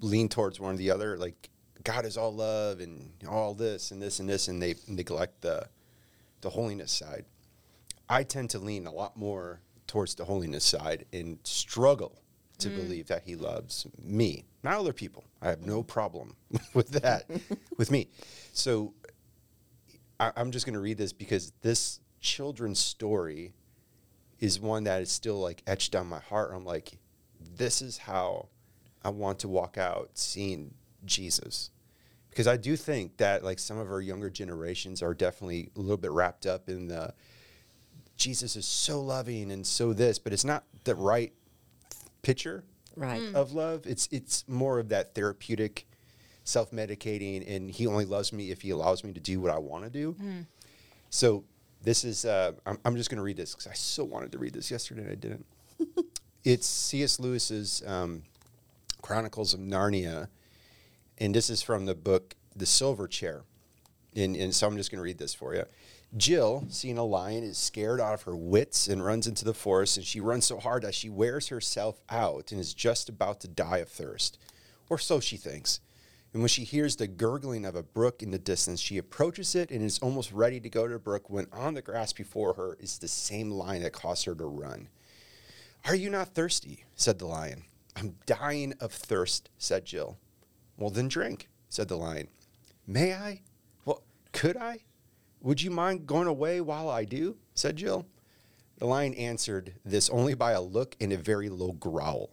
lean 0.00 0.28
towards 0.28 0.60
one 0.60 0.74
or 0.74 0.78
the 0.78 0.90
other, 0.90 1.16
like 1.18 1.50
God 1.82 2.04
is 2.04 2.16
all 2.16 2.32
love 2.32 2.80
and 2.80 3.10
all 3.28 3.54
this 3.54 3.90
and 3.90 4.00
this 4.00 4.20
and 4.20 4.28
this, 4.28 4.48
and 4.48 4.62
they 4.62 4.76
neglect 4.86 5.42
the 5.42 5.68
the 6.42 6.50
holiness 6.50 6.92
side. 6.92 7.24
I 8.08 8.22
tend 8.22 8.50
to 8.50 8.58
lean 8.58 8.86
a 8.86 8.92
lot 8.92 9.16
more 9.16 9.60
towards 9.86 10.14
the 10.14 10.24
holiness 10.24 10.64
side 10.64 11.06
and 11.12 11.38
struggle 11.44 12.22
to 12.58 12.68
mm. 12.68 12.76
believe 12.76 13.08
that 13.08 13.22
he 13.24 13.36
loves 13.36 13.86
me, 14.02 14.44
not 14.62 14.78
other 14.78 14.92
people. 14.92 15.24
I 15.40 15.48
have 15.48 15.66
no 15.66 15.82
problem 15.82 16.36
with 16.74 16.90
that, 17.02 17.28
with 17.76 17.90
me. 17.90 18.08
So 18.52 18.94
I, 20.18 20.32
am 20.36 20.50
just 20.50 20.66
going 20.66 20.74
to 20.74 20.80
read 20.80 20.98
this 20.98 21.12
because 21.12 21.52
this 21.62 22.00
children's 22.20 22.78
story 22.78 23.54
is 24.38 24.60
one 24.60 24.84
that 24.84 25.02
is 25.02 25.10
still 25.10 25.40
like 25.40 25.62
etched 25.66 25.94
on 25.94 26.06
my 26.06 26.20
heart. 26.20 26.52
I'm 26.54 26.64
like, 26.64 26.98
this 27.56 27.82
is 27.82 27.98
how 27.98 28.48
I 29.02 29.10
want 29.10 29.40
to 29.40 29.48
walk 29.48 29.78
out 29.78 30.10
seeing 30.14 30.74
Jesus. 31.04 31.70
Because 32.30 32.46
I 32.46 32.56
do 32.56 32.76
think 32.76 33.18
that 33.18 33.44
like 33.44 33.58
some 33.58 33.78
of 33.78 33.90
our 33.90 34.00
younger 34.00 34.30
generations 34.30 35.02
are 35.02 35.12
definitely 35.12 35.70
a 35.76 35.80
little 35.80 35.96
bit 35.96 36.12
wrapped 36.12 36.46
up 36.46 36.68
in 36.68 36.88
the 36.88 37.12
Jesus 38.22 38.54
is 38.54 38.66
so 38.66 39.00
loving 39.00 39.50
and 39.50 39.66
so 39.66 39.92
this, 39.92 40.20
but 40.20 40.32
it's 40.32 40.44
not 40.44 40.62
the 40.84 40.94
right 40.94 41.32
picture 42.22 42.62
right. 42.96 43.20
Mm. 43.20 43.34
of 43.34 43.52
love. 43.52 43.84
It's 43.84 44.08
it's 44.12 44.44
more 44.46 44.78
of 44.78 44.90
that 44.90 45.16
therapeutic, 45.16 45.86
self-medicating, 46.44 47.44
and 47.52 47.68
he 47.68 47.88
only 47.88 48.04
loves 48.04 48.32
me 48.32 48.52
if 48.52 48.62
he 48.62 48.70
allows 48.70 49.02
me 49.02 49.12
to 49.12 49.18
do 49.18 49.40
what 49.40 49.50
I 49.50 49.58
want 49.58 49.82
to 49.84 49.90
do. 49.90 50.14
Mm. 50.22 50.46
So 51.10 51.42
this 51.82 52.04
is 52.04 52.24
uh, 52.24 52.52
I'm, 52.64 52.78
I'm 52.84 52.96
just 52.96 53.10
going 53.10 53.16
to 53.16 53.24
read 53.24 53.36
this 53.36 53.54
because 53.54 53.66
I 53.66 53.74
so 53.74 54.04
wanted 54.04 54.30
to 54.32 54.38
read 54.38 54.54
this 54.54 54.70
yesterday 54.70 55.02
and 55.02 55.10
I 55.10 55.16
didn't. 55.16 55.46
it's 56.44 56.66
C.S. 56.66 57.18
Lewis's 57.18 57.82
um, 57.84 58.22
Chronicles 59.02 59.52
of 59.52 59.58
Narnia, 59.58 60.28
and 61.18 61.34
this 61.34 61.50
is 61.50 61.60
from 61.60 61.86
the 61.86 61.96
book 61.96 62.36
The 62.54 62.66
Silver 62.66 63.08
Chair. 63.08 63.42
And, 64.14 64.36
and 64.36 64.54
so 64.54 64.66
I'm 64.66 64.76
just 64.76 64.90
going 64.90 64.98
to 64.98 65.02
read 65.02 65.18
this 65.18 65.34
for 65.34 65.54
you. 65.54 65.64
Jill, 66.16 66.66
seeing 66.68 66.98
a 66.98 67.04
lion, 67.04 67.42
is 67.42 67.56
scared 67.56 68.00
out 68.00 68.12
of 68.12 68.22
her 68.22 68.36
wits 68.36 68.86
and 68.86 69.04
runs 69.04 69.26
into 69.26 69.44
the 69.44 69.54
forest, 69.54 69.96
and 69.96 70.04
she 70.04 70.20
runs 70.20 70.44
so 70.44 70.58
hard 70.58 70.82
that 70.82 70.94
she 70.94 71.08
wears 71.08 71.48
herself 71.48 72.02
out 72.10 72.52
and 72.52 72.60
is 72.60 72.74
just 72.74 73.08
about 73.08 73.40
to 73.40 73.48
die 73.48 73.78
of 73.78 73.88
thirst. 73.88 74.38
Or 74.90 74.98
so 74.98 75.20
she 75.20 75.38
thinks. 75.38 75.80
And 76.32 76.42
when 76.42 76.48
she 76.48 76.64
hears 76.64 76.96
the 76.96 77.06
gurgling 77.06 77.64
of 77.64 77.76
a 77.76 77.82
brook 77.82 78.22
in 78.22 78.30
the 78.30 78.38
distance, 78.38 78.80
she 78.80 78.98
approaches 78.98 79.54
it 79.54 79.70
and 79.70 79.82
is 79.82 79.98
almost 79.98 80.32
ready 80.32 80.60
to 80.60 80.68
go 80.68 80.86
to 80.86 80.94
the 80.94 80.98
brook 80.98 81.30
when 81.30 81.46
on 81.52 81.74
the 81.74 81.82
grass 81.82 82.12
before 82.12 82.54
her 82.54 82.76
is 82.80 82.98
the 82.98 83.08
same 83.08 83.50
lion 83.50 83.82
that 83.82 83.92
caused 83.92 84.24
her 84.26 84.34
to 84.34 84.46
run. 84.46 84.88
Are 85.86 85.94
you 85.94 86.10
not 86.10 86.34
thirsty? 86.34 86.84
said 86.94 87.18
the 87.18 87.26
lion. 87.26 87.64
I'm 87.96 88.16
dying 88.26 88.74
of 88.80 88.92
thirst, 88.92 89.50
said 89.58 89.84
Jill. 89.84 90.18
Well, 90.78 90.90
then 90.90 91.08
drink, 91.08 91.48
said 91.68 91.88
the 91.88 91.96
lion. 91.96 92.28
May 92.86 93.14
I? 93.14 93.40
Well, 93.84 94.02
could 94.32 94.56
I? 94.56 94.80
Would 95.42 95.60
you 95.60 95.70
mind 95.70 96.06
going 96.06 96.28
away 96.28 96.60
while 96.60 96.88
I 96.88 97.04
do? 97.04 97.36
said 97.54 97.76
Jill. 97.76 98.06
The 98.78 98.86
lion 98.86 99.14
answered 99.14 99.74
this 99.84 100.08
only 100.08 100.34
by 100.34 100.52
a 100.52 100.62
look 100.62 100.96
and 101.00 101.12
a 101.12 101.16
very 101.16 101.48
low 101.48 101.72
growl. 101.72 102.30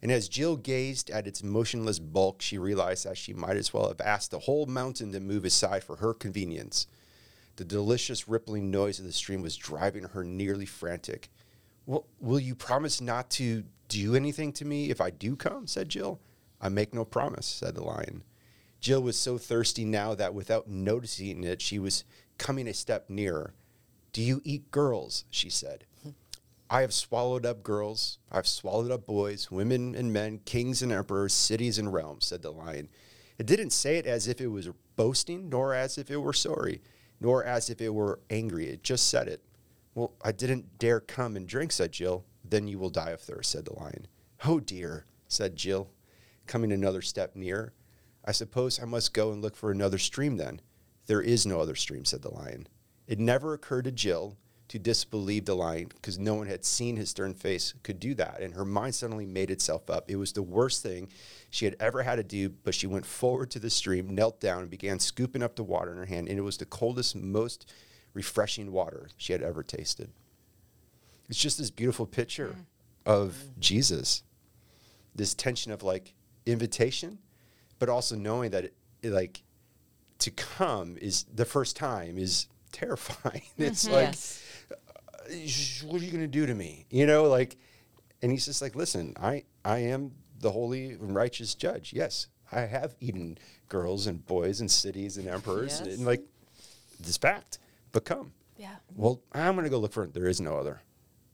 And 0.00 0.10
as 0.10 0.28
Jill 0.28 0.56
gazed 0.56 1.10
at 1.10 1.26
its 1.26 1.42
motionless 1.42 1.98
bulk, 1.98 2.40
she 2.40 2.56
realized 2.56 3.04
that 3.04 3.18
she 3.18 3.34
might 3.34 3.56
as 3.56 3.74
well 3.74 3.88
have 3.88 4.00
asked 4.00 4.30
the 4.30 4.38
whole 4.40 4.66
mountain 4.66 5.12
to 5.12 5.20
move 5.20 5.44
aside 5.44 5.84
for 5.84 5.96
her 5.96 6.14
convenience. 6.14 6.86
The 7.56 7.64
delicious 7.64 8.28
rippling 8.28 8.70
noise 8.70 8.98
of 8.98 9.04
the 9.04 9.12
stream 9.12 9.42
was 9.42 9.56
driving 9.56 10.04
her 10.04 10.24
nearly 10.24 10.66
frantic. 10.66 11.28
Well, 11.84 12.06
will 12.20 12.38
you 12.38 12.54
promise 12.54 13.00
not 13.00 13.28
to 13.30 13.64
do 13.88 14.14
anything 14.14 14.52
to 14.54 14.64
me 14.64 14.90
if 14.90 15.00
I 15.00 15.10
do 15.10 15.36
come? 15.36 15.66
said 15.66 15.88
Jill. 15.88 16.20
I 16.60 16.68
make 16.68 16.94
no 16.94 17.04
promise, 17.04 17.46
said 17.46 17.74
the 17.74 17.84
lion. 17.84 18.22
Jill 18.80 19.02
was 19.02 19.18
so 19.18 19.38
thirsty 19.38 19.84
now 19.84 20.14
that 20.14 20.34
without 20.34 20.68
noticing 20.68 21.42
it, 21.42 21.60
she 21.60 21.78
was 21.78 22.04
coming 22.38 22.68
a 22.68 22.74
step 22.74 23.10
nearer. 23.10 23.54
Do 24.12 24.22
you 24.22 24.40
eat 24.44 24.70
girls? 24.70 25.24
She 25.30 25.50
said. 25.50 25.84
I 26.70 26.82
have 26.82 26.92
swallowed 26.92 27.46
up 27.46 27.62
girls. 27.62 28.18
I've 28.30 28.46
swallowed 28.46 28.90
up 28.90 29.06
boys, 29.06 29.50
women 29.50 29.94
and 29.94 30.12
men, 30.12 30.40
kings 30.44 30.82
and 30.82 30.92
emperors, 30.92 31.32
cities 31.32 31.78
and 31.78 31.92
realms, 31.92 32.26
said 32.26 32.42
the 32.42 32.50
lion. 32.50 32.88
It 33.38 33.46
didn't 33.46 33.70
say 33.70 33.96
it 33.96 34.06
as 34.06 34.28
if 34.28 34.40
it 34.40 34.48
was 34.48 34.68
boasting, 34.96 35.48
nor 35.48 35.72
as 35.72 35.96
if 35.96 36.10
it 36.10 36.18
were 36.18 36.32
sorry, 36.32 36.82
nor 37.20 37.44
as 37.44 37.70
if 37.70 37.80
it 37.80 37.94
were 37.94 38.20
angry. 38.28 38.68
It 38.68 38.82
just 38.82 39.08
said 39.08 39.28
it. 39.28 39.42
Well, 39.94 40.12
I 40.22 40.32
didn't 40.32 40.78
dare 40.78 41.00
come 41.00 41.36
and 41.36 41.46
drink, 41.46 41.72
said 41.72 41.92
Jill. 41.92 42.24
Then 42.44 42.68
you 42.68 42.78
will 42.78 42.90
die 42.90 43.10
of 43.10 43.20
thirst, 43.20 43.50
said 43.50 43.64
the 43.64 43.74
lion. 43.74 44.06
Oh 44.44 44.60
dear, 44.60 45.06
said 45.26 45.56
Jill, 45.56 45.90
coming 46.46 46.72
another 46.72 47.02
step 47.02 47.34
nearer. 47.34 47.72
I 48.24 48.32
suppose 48.32 48.80
I 48.80 48.84
must 48.84 49.14
go 49.14 49.32
and 49.32 49.40
look 49.40 49.56
for 49.56 49.70
another 49.70 49.98
stream 49.98 50.36
then. 50.36 50.60
There 51.08 51.20
is 51.20 51.44
no 51.44 51.60
other 51.60 51.74
stream, 51.74 52.04
said 52.04 52.22
the 52.22 52.32
lion. 52.32 52.68
It 53.08 53.18
never 53.18 53.52
occurred 53.54 53.84
to 53.86 53.90
Jill 53.90 54.36
to 54.68 54.78
disbelieve 54.78 55.46
the 55.46 55.56
lion 55.56 55.86
because 55.88 56.18
no 56.18 56.34
one 56.34 56.46
had 56.46 56.62
seen 56.64 56.96
his 56.96 57.08
stern 57.08 57.32
face 57.32 57.72
could 57.82 57.98
do 57.98 58.14
that. 58.16 58.40
And 58.42 58.52
her 58.54 58.66
mind 58.66 58.94
suddenly 58.94 59.24
made 59.24 59.50
itself 59.50 59.88
up. 59.88 60.10
It 60.10 60.16
was 60.16 60.32
the 60.32 60.42
worst 60.42 60.82
thing 60.82 61.08
she 61.48 61.64
had 61.64 61.74
ever 61.80 62.02
had 62.02 62.16
to 62.16 62.22
do, 62.22 62.50
but 62.50 62.74
she 62.74 62.86
went 62.86 63.06
forward 63.06 63.50
to 63.52 63.58
the 63.58 63.70
stream, 63.70 64.14
knelt 64.14 64.38
down, 64.40 64.60
and 64.60 64.70
began 64.70 64.98
scooping 64.98 65.42
up 65.42 65.56
the 65.56 65.64
water 65.64 65.90
in 65.92 65.96
her 65.96 66.04
hand. 66.04 66.28
And 66.28 66.38
it 66.38 66.42
was 66.42 66.58
the 66.58 66.66
coldest, 66.66 67.16
most 67.16 67.72
refreshing 68.12 68.70
water 68.70 69.08
she 69.16 69.32
had 69.32 69.42
ever 69.42 69.62
tasted. 69.62 70.10
It's 71.30 71.38
just 71.38 71.56
this 71.58 71.70
beautiful 71.70 72.06
picture 72.06 72.48
Mm. 72.48 72.64
of 73.06 73.58
Jesus, 73.58 74.22
this 75.14 75.32
tension 75.34 75.72
of 75.72 75.82
like 75.82 76.12
invitation, 76.44 77.18
but 77.78 77.88
also 77.88 78.14
knowing 78.16 78.50
that 78.50 78.64
it, 78.64 78.74
like 79.02 79.42
to 80.20 80.30
come 80.30 80.96
is 81.00 81.24
the 81.32 81.44
first 81.44 81.76
time 81.76 82.18
is 82.18 82.46
terrifying. 82.72 83.42
It's 83.58 83.84
Mm-hmm. 83.84 83.94
like, 83.94 84.14
yes. 85.30 85.84
what 85.86 86.00
are 86.00 86.04
you 86.04 86.10
going 86.10 86.22
to 86.22 86.26
do 86.26 86.46
to 86.46 86.54
me? 86.54 86.86
You 86.90 87.06
know, 87.06 87.24
like, 87.24 87.56
and 88.22 88.32
he's 88.32 88.44
just 88.46 88.60
like, 88.62 88.74
listen, 88.74 89.14
I, 89.20 89.44
I 89.64 89.78
am 89.78 90.12
the 90.40 90.50
holy 90.50 90.90
and 90.90 91.14
righteous 91.14 91.54
judge. 91.54 91.92
Yes, 91.92 92.26
I 92.50 92.62
have 92.62 92.94
eaten 93.00 93.38
girls 93.68 94.06
and 94.06 94.24
boys 94.26 94.60
and 94.60 94.70
cities 94.70 95.16
and 95.18 95.28
emperors 95.28 95.82
Yes. 95.84 95.96
and 95.96 96.06
like 96.06 96.22
this 97.00 97.16
fact, 97.16 97.58
but 97.92 98.04
come. 98.04 98.32
Yeah. 98.56 98.76
Well, 98.96 99.20
I'm 99.32 99.54
going 99.54 99.64
to 99.64 99.70
go 99.70 99.78
look 99.78 99.92
for 99.92 100.02
it. 100.04 100.14
There 100.14 100.26
is 100.26 100.40
no 100.40 100.56
other. 100.56 100.80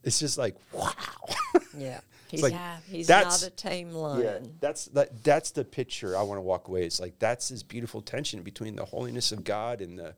It's 0.02 0.18
just 0.18 0.36
like, 0.38 0.56
wow. 0.72 0.90
Yeah. 1.78 2.00
He's, 2.34 2.42
like, 2.42 2.52
Yeah. 2.52 2.78
he's 2.88 3.06
that's- 3.06 3.42
not 3.42 3.48
a 3.48 3.50
tame 3.54 3.90
lion. 3.90 4.22
Yeah, 4.44 4.50
that's 4.60 4.86
that. 4.86 5.22
That's 5.24 5.50
the 5.52 5.64
picture 5.64 6.16
I 6.16 6.22
want 6.22 6.38
to 6.38 6.42
walk 6.42 6.68
away. 6.68 6.84
It's 6.84 7.00
like 7.00 7.18
that's 7.18 7.48
this 7.48 7.62
beautiful 7.62 8.00
tension 8.02 8.42
between 8.42 8.76
the 8.76 8.84
holiness 8.84 9.32
of 9.32 9.44
God 9.44 9.80
and 9.80 9.98
the, 9.98 10.14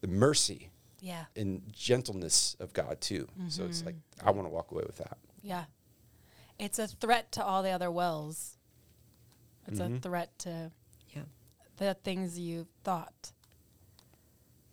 the 0.00 0.08
mercy 0.08 0.70
Yeah. 1.00 1.24
and 1.36 1.62
gentleness 1.72 2.56
of 2.60 2.72
God 2.72 3.00
too. 3.00 3.28
So 3.48 3.64
it's 3.64 3.84
like 3.84 3.94
Mm-hmm. 3.96 4.28
I 4.28 4.30
want 4.32 4.46
to 4.46 4.52
walk 4.52 4.70
away 4.72 4.84
with 4.86 4.96
that. 4.98 5.18
Yeah. 5.42 5.64
It's 6.58 6.78
a 6.78 6.86
threat 6.86 7.32
to 7.32 7.44
all 7.44 7.62
the 7.62 7.70
other 7.70 7.90
wells. 7.90 8.56
It's 9.66 9.80
a 9.80 9.98
threat 10.00 10.38
to 10.40 10.70
Yeah. 11.14 11.22
the 11.76 11.94
things 11.94 12.38
you 12.38 12.66
thought. 12.84 13.32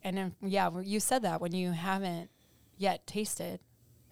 And 0.04 0.18
then, 0.18 0.36
yeah, 0.42 0.70
you 0.82 1.00
said 1.00 1.24
that 1.24 1.42
when 1.42 1.54
you 1.54 1.72
haven't 1.72 2.30
yet 2.78 3.06
tasted, 3.06 3.60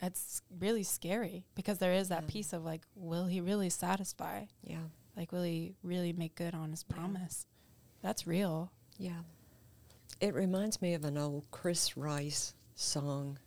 it's 0.02 0.42
really 0.60 0.84
scary 0.84 1.44
because 1.56 1.80
there 1.80 1.94
is 1.94 2.10
that 2.10 2.28
piece 2.28 2.54
of 2.54 2.64
like, 2.64 2.84
will 2.96 3.26
he 3.26 3.42
really 3.42 3.70
satisfy? 3.70 4.46
Yeah. 4.64 4.84
Like, 5.16 5.32
will 5.32 5.44
he 5.44 5.74
really 5.82 6.14
make 6.14 6.36
good 6.36 6.54
on 6.54 6.70
his 6.72 6.84
promise? 6.84 7.48
That's 8.04 8.28
real. 8.28 8.72
Yeah. 9.00 9.22
It 10.22 10.36
reminds 10.36 10.82
me 10.82 10.94
of 10.94 11.04
an 11.04 11.18
old 11.18 11.46
Chris 11.50 11.98
Rice 11.98 12.54
song 12.76 13.40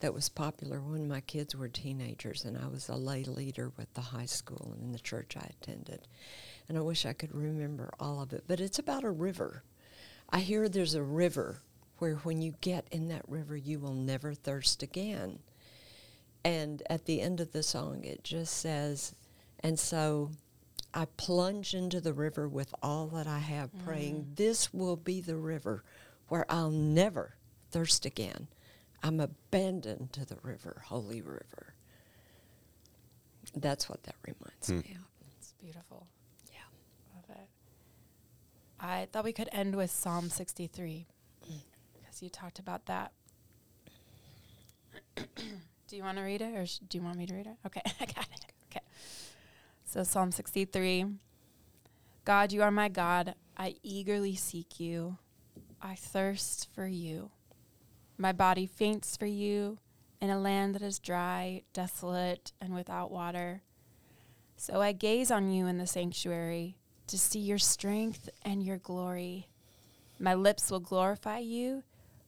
that 0.00 0.12
was 0.12 0.28
popular 0.28 0.80
when 0.80 1.08
my 1.08 1.20
kids 1.20 1.54
were 1.54 1.68
teenagers 1.68 2.44
and 2.44 2.58
I 2.58 2.66
was 2.66 2.88
a 2.88 2.96
lay 2.96 3.24
leader 3.24 3.72
with 3.76 3.92
the 3.94 4.00
high 4.00 4.26
school 4.26 4.72
and 4.74 4.82
in 4.82 4.92
the 4.92 4.98
church 4.98 5.36
I 5.36 5.48
attended. 5.60 6.08
And 6.68 6.76
I 6.76 6.80
wish 6.80 7.06
I 7.06 7.12
could 7.12 7.34
remember 7.34 7.92
all 8.00 8.20
of 8.20 8.32
it. 8.32 8.44
But 8.48 8.60
it's 8.60 8.78
about 8.78 9.04
a 9.04 9.10
river. 9.10 9.62
I 10.30 10.40
hear 10.40 10.68
there's 10.68 10.94
a 10.94 11.02
river 11.02 11.62
where 11.98 12.16
when 12.16 12.42
you 12.42 12.54
get 12.60 12.86
in 12.90 13.08
that 13.08 13.28
river, 13.28 13.56
you 13.56 13.78
will 13.78 13.94
never 13.94 14.34
thirst 14.34 14.82
again. 14.82 15.38
And 16.44 16.82
at 16.90 17.06
the 17.06 17.20
end 17.20 17.40
of 17.40 17.52
the 17.52 17.62
song, 17.62 18.04
it 18.04 18.22
just 18.22 18.58
says, 18.58 19.14
and 19.60 19.78
so 19.78 20.30
I 20.92 21.06
plunge 21.16 21.74
into 21.74 22.00
the 22.00 22.12
river 22.12 22.46
with 22.48 22.74
all 22.82 23.06
that 23.08 23.26
I 23.26 23.38
have, 23.38 23.70
mm-hmm. 23.72 23.86
praying, 23.86 24.26
This 24.36 24.72
will 24.72 24.96
be 24.96 25.20
the 25.20 25.36
river 25.36 25.82
where 26.28 26.44
I'll 26.48 26.70
never 26.70 27.36
thirst 27.70 28.04
again. 28.04 28.48
I'm 29.02 29.20
abandoned 29.20 30.12
to 30.12 30.24
the 30.24 30.36
river, 30.42 30.82
holy 30.86 31.20
river. 31.20 31.74
That's 33.56 33.88
what 33.88 34.02
that 34.04 34.16
reminds 34.26 34.68
hmm. 34.68 34.76
me 34.76 34.96
of. 34.98 35.06
It's 35.38 35.52
beautiful. 35.60 36.06
Yeah. 36.50 36.58
Love 37.14 37.36
it. 37.38 37.48
I 38.80 39.08
thought 39.12 39.24
we 39.24 39.32
could 39.32 39.48
end 39.52 39.76
with 39.76 39.90
Psalm 39.90 40.30
63 40.30 41.06
mm. 41.46 41.60
because 41.92 42.22
you 42.22 42.28
talked 42.28 42.58
about 42.58 42.86
that. 42.86 43.12
do 45.86 45.96
you 45.96 46.02
want 46.02 46.18
to 46.18 46.24
read 46.24 46.40
it 46.40 46.54
or 46.54 46.66
sh- 46.66 46.78
do 46.88 46.98
you 46.98 47.04
want 47.04 47.16
me 47.18 47.26
to 47.26 47.34
read 47.34 47.46
it? 47.46 47.56
Okay, 47.66 47.82
I 48.00 48.04
got 48.06 48.28
it. 48.32 48.46
Okay. 48.70 48.84
So, 49.84 50.02
Psalm 50.02 50.32
63 50.32 51.06
God, 52.24 52.52
you 52.52 52.62
are 52.62 52.70
my 52.70 52.88
God. 52.88 53.34
I 53.56 53.76
eagerly 53.82 54.34
seek 54.34 54.80
you. 54.80 55.18
I 55.82 55.94
thirst 55.94 56.68
for 56.74 56.86
you. 56.86 57.30
My 58.16 58.32
body 58.32 58.66
faints 58.66 59.16
for 59.16 59.26
you 59.26 59.78
in 60.22 60.30
a 60.30 60.40
land 60.40 60.74
that 60.74 60.82
is 60.82 60.98
dry, 60.98 61.62
desolate, 61.74 62.52
and 62.62 62.74
without 62.74 63.10
water. 63.10 63.62
So 64.56 64.80
I 64.80 64.92
gaze 64.92 65.30
on 65.30 65.50
you 65.50 65.66
in 65.66 65.76
the 65.76 65.86
sanctuary 65.86 66.78
to 67.08 67.18
see 67.18 67.40
your 67.40 67.58
strength 67.58 68.30
and 68.42 68.62
your 68.62 68.78
glory. 68.78 69.48
My 70.18 70.32
lips 70.32 70.70
will 70.70 70.80
glorify 70.80 71.40
you 71.40 71.82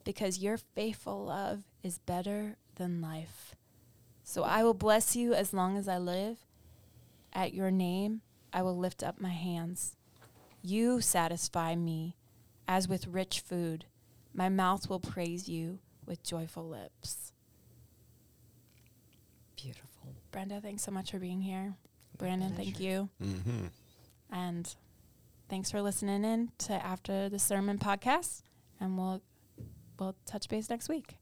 because 0.04 0.40
your 0.40 0.58
faithful 0.58 1.24
love 1.24 1.62
is 1.82 1.98
better 2.00 2.56
than 2.76 3.00
life. 3.00 3.54
So 4.24 4.42
I 4.42 4.62
will 4.64 4.74
bless 4.74 5.14
you 5.14 5.34
as 5.34 5.52
long 5.52 5.76
as 5.76 5.88
I 5.88 5.98
live. 5.98 6.38
At 7.32 7.52
your 7.52 7.70
name, 7.70 8.22
I 8.52 8.62
will 8.62 8.76
lift 8.76 9.02
up 9.02 9.20
my 9.20 9.30
hands. 9.30 9.96
You 10.62 11.00
satisfy 11.00 11.74
me 11.74 12.16
as 12.66 12.88
with 12.88 13.06
rich 13.06 13.40
food. 13.40 13.84
My 14.32 14.48
mouth 14.48 14.88
will 14.88 15.00
praise 15.00 15.48
you 15.48 15.78
with 16.06 16.22
joyful 16.22 16.68
lips. 16.68 17.32
Beautiful. 19.56 20.14
Brenda, 20.30 20.60
thanks 20.60 20.82
so 20.82 20.90
much 20.90 21.10
for 21.10 21.18
being 21.18 21.40
here. 21.40 21.74
Brandon, 22.18 22.52
thank 22.56 22.80
you. 22.80 23.08
Mm-hmm. 23.22 23.66
And 24.30 24.74
thanks 25.48 25.70
for 25.70 25.82
listening 25.82 26.24
in 26.24 26.50
to 26.58 26.72
After 26.72 27.28
the 27.28 27.38
Sermon 27.38 27.78
podcast. 27.78 28.42
And 28.80 28.98
we'll 28.98 29.22
we'll 29.98 30.16
touch 30.26 30.48
base 30.48 30.68
next 30.68 30.88
week. 30.88 31.16